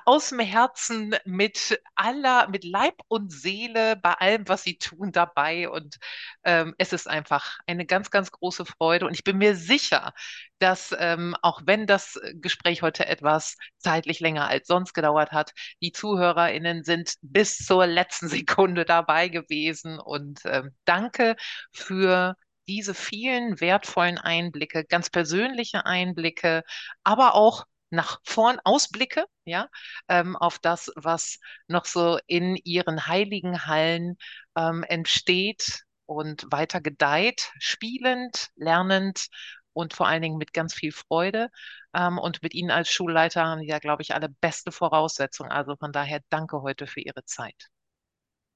aus 0.04 0.28
dem 0.30 0.38
Herzen 0.38 1.14
mit 1.24 1.80
aller, 1.94 2.48
mit 2.48 2.64
Leib 2.64 2.94
und 3.08 3.32
Seele 3.32 3.96
bei 3.96 4.12
allem, 4.12 4.48
was 4.48 4.62
sie 4.62 4.78
tun, 4.78 5.12
dabei. 5.12 5.68
Und 5.68 5.96
ähm, 6.44 6.74
es 6.78 6.92
ist 6.92 7.08
einfach 7.08 7.58
eine 7.66 7.86
ganz, 7.86 8.10
ganz 8.10 8.30
große 8.30 8.64
Freude. 8.64 9.06
Und 9.06 9.14
ich 9.14 9.24
bin 9.24 9.38
mir 9.38 9.56
sicher, 9.56 10.12
dass 10.58 10.94
ähm, 10.98 11.36
auch 11.42 11.62
wenn 11.66 11.86
das 11.86 12.20
Gespräch 12.34 12.82
heute 12.82 13.06
etwas 13.06 13.56
zeitlich 13.78 14.20
länger 14.20 14.48
als 14.48 14.66
sonst 14.66 14.94
gedauert 14.94 15.32
hat, 15.32 15.52
die 15.82 15.92
ZuhörerInnen 15.92 16.84
sind 16.84 17.14
bis 17.22 17.58
zur 17.58 17.86
letzten 17.86 18.28
Sekunde 18.28 18.84
dabei 18.84 19.28
gewesen. 19.28 19.98
Und 19.98 20.40
ähm, 20.44 20.70
danke 20.84 21.36
für 21.72 22.36
diese 22.66 22.94
vielen 22.94 23.60
wertvollen 23.60 24.18
Einblicke, 24.18 24.84
ganz 24.84 25.10
persönliche 25.10 25.84
Einblicke, 25.84 26.62
aber 27.02 27.34
auch 27.34 27.66
nach 27.94 28.20
vorn 28.24 28.58
Ausblicke, 28.64 29.26
ja, 29.44 29.68
ähm, 30.08 30.36
auf 30.36 30.58
das, 30.58 30.90
was 30.96 31.38
noch 31.68 31.84
so 31.86 32.18
in 32.26 32.56
ihren 32.56 33.06
heiligen 33.06 33.66
Hallen 33.66 34.16
ähm, 34.56 34.84
entsteht 34.84 35.82
und 36.06 36.46
weiter 36.50 36.80
gedeiht, 36.80 37.50
spielend, 37.58 38.48
lernend 38.56 39.28
und 39.72 39.94
vor 39.94 40.06
allen 40.08 40.22
Dingen 40.22 40.38
mit 40.38 40.52
ganz 40.52 40.74
viel 40.74 40.92
Freude. 40.92 41.50
Ähm, 41.94 42.18
und 42.18 42.42
mit 42.42 42.54
Ihnen 42.54 42.70
als 42.70 42.90
Schulleiter 42.90 43.44
haben 43.44 43.60
Sie 43.60 43.66
ja, 43.68 43.78
glaube 43.78 44.02
ich, 44.02 44.14
alle 44.14 44.28
beste 44.28 44.72
Voraussetzungen. 44.72 45.50
Also 45.52 45.76
von 45.76 45.92
daher 45.92 46.20
danke 46.30 46.62
heute 46.62 46.86
für 46.86 47.00
Ihre 47.00 47.24
Zeit. 47.24 47.70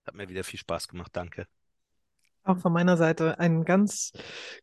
Hat 0.07 0.15
mir 0.15 0.29
wieder 0.29 0.43
viel 0.43 0.59
Spaß 0.59 0.89
gemacht. 0.89 1.13
Danke. 1.15 1.47
Auch 2.49 2.61
von 2.61 2.73
meiner 2.73 2.97
Seite 2.97 3.39
ein 3.39 3.67
ganz 3.67 4.11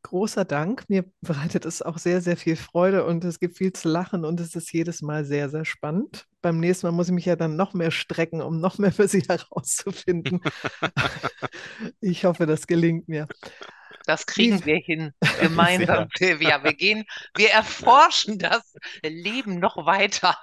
großer 0.02 0.44
Dank. 0.44 0.86
Mir 0.90 1.06
bereitet 1.22 1.66
es 1.66 1.84
auch 1.84 2.00
sehr, 2.00 2.20
sehr 2.20 2.36
viel 2.36 2.56
Freude 2.56 3.06
und 3.06 3.24
es 3.24 3.40
gibt 3.40 3.58
viel 3.58 3.74
zu 3.74 3.90
lachen 3.90 4.26
und 4.26 4.40
es 4.40 4.56
ist 4.56 4.74
jedes 4.74 5.04
Mal 5.04 5.24
sehr, 5.24 5.50
sehr 5.50 5.66
spannend. 5.66 6.26
Beim 6.42 6.60
nächsten 6.60 6.88
Mal 6.88 6.94
muss 6.94 7.10
ich 7.10 7.14
mich 7.14 7.26
ja 7.26 7.36
dann 7.36 7.56
noch 7.56 7.76
mehr 7.76 7.92
strecken, 7.92 8.42
um 8.42 8.60
noch 8.60 8.80
mehr 8.80 8.92
für 8.92 9.08
Sie 9.08 9.22
herauszufinden. 9.30 10.42
ich 12.02 12.26
hoffe, 12.26 12.48
das 12.48 12.66
gelingt 12.66 13.08
mir. 13.08 13.28
Das 14.08 14.26
kriegen 14.26 14.66
wir 14.66 14.78
hin, 14.78 15.14
gemeinsam, 15.40 16.08
Silvia. 16.18 16.64
Wir 16.64 16.74
gehen, 16.74 17.06
wir 17.36 17.52
erforschen 17.52 18.40
das 18.40 18.74
Leben 19.04 19.60
noch 19.60 19.86
weiter. 19.86 20.36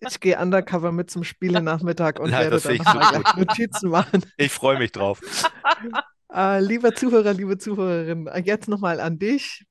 Ich 0.00 0.20
gehe 0.20 0.38
undercover 0.38 0.92
mit 0.92 1.10
zum 1.10 1.24
Spielenachmittag 1.24 2.18
und 2.20 2.30
ja, 2.30 2.40
werde 2.40 2.60
dann 2.60 2.76
noch 3.22 3.36
Notizen 3.36 3.88
machen. 3.88 4.26
Ich 4.36 4.52
freue 4.52 4.78
mich 4.78 4.92
drauf. 4.92 5.22
Äh, 6.32 6.60
lieber 6.60 6.94
Zuhörer, 6.94 7.32
liebe 7.32 7.58
Zuhörerin, 7.58 8.26
äh, 8.28 8.40
jetzt 8.40 8.68
nochmal 8.68 9.00
an 9.00 9.18
dich. 9.18 9.64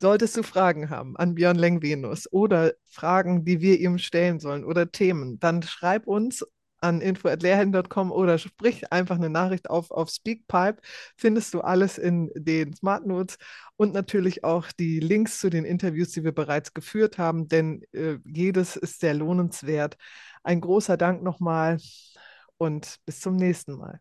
Solltest 0.00 0.36
du 0.36 0.42
Fragen 0.42 0.90
haben 0.90 1.16
an 1.16 1.34
Björn 1.34 1.56
Lengvenus 1.56 2.30
oder 2.32 2.74
Fragen, 2.84 3.44
die 3.46 3.60
wir 3.62 3.80
ihm 3.80 3.98
stellen 3.98 4.40
sollen 4.40 4.64
oder 4.64 4.92
Themen, 4.92 5.40
dann 5.40 5.62
schreib 5.62 6.06
uns 6.06 6.44
an 6.80 7.00
info.lehrhelden.com 7.00 8.12
oder 8.12 8.36
sprich 8.38 8.92
einfach 8.92 9.16
eine 9.16 9.30
Nachricht 9.30 9.70
auf, 9.70 9.90
auf 9.90 10.10
Speakpipe. 10.10 10.82
Findest 11.16 11.54
du 11.54 11.62
alles 11.62 11.96
in 11.98 12.30
den 12.34 12.74
Smart 12.74 13.06
Notes 13.06 13.38
und 13.76 13.94
natürlich 13.94 14.44
auch 14.44 14.70
die 14.72 15.00
Links 15.00 15.40
zu 15.40 15.48
den 15.50 15.64
Interviews, 15.64 16.10
die 16.12 16.24
wir 16.24 16.32
bereits 16.32 16.74
geführt 16.74 17.16
haben, 17.18 17.48
denn 17.48 17.82
äh, 17.92 18.18
jedes 18.26 18.76
ist 18.76 19.00
sehr 19.00 19.14
lohnenswert. 19.14 19.96
Ein 20.44 20.60
großer 20.60 20.98
Dank 20.98 21.22
nochmal 21.22 21.78
und 22.58 22.96
bis 23.06 23.20
zum 23.20 23.36
nächsten 23.36 23.74
Mal. 23.78 24.00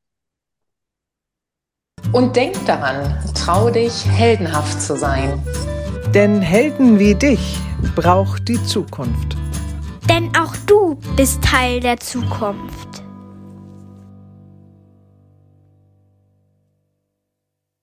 Und 2.16 2.36
denk 2.38 2.56
daran, 2.66 3.14
trau 3.34 3.70
dich, 3.70 4.06
heldenhaft 4.06 4.82
zu 4.82 4.96
sein. 4.96 5.42
Denn 6.14 6.42
Helden 6.42 6.98
wie 6.98 7.14
dich 7.14 7.58
braucht 7.94 8.48
die 8.48 8.64
Zukunft. 8.64 9.36
Denn 10.08 10.32
auch 10.38 10.56
du 10.66 10.98
bist 11.18 11.42
Teil 11.44 11.82
der 11.82 12.00
Zukunft. 12.00 12.95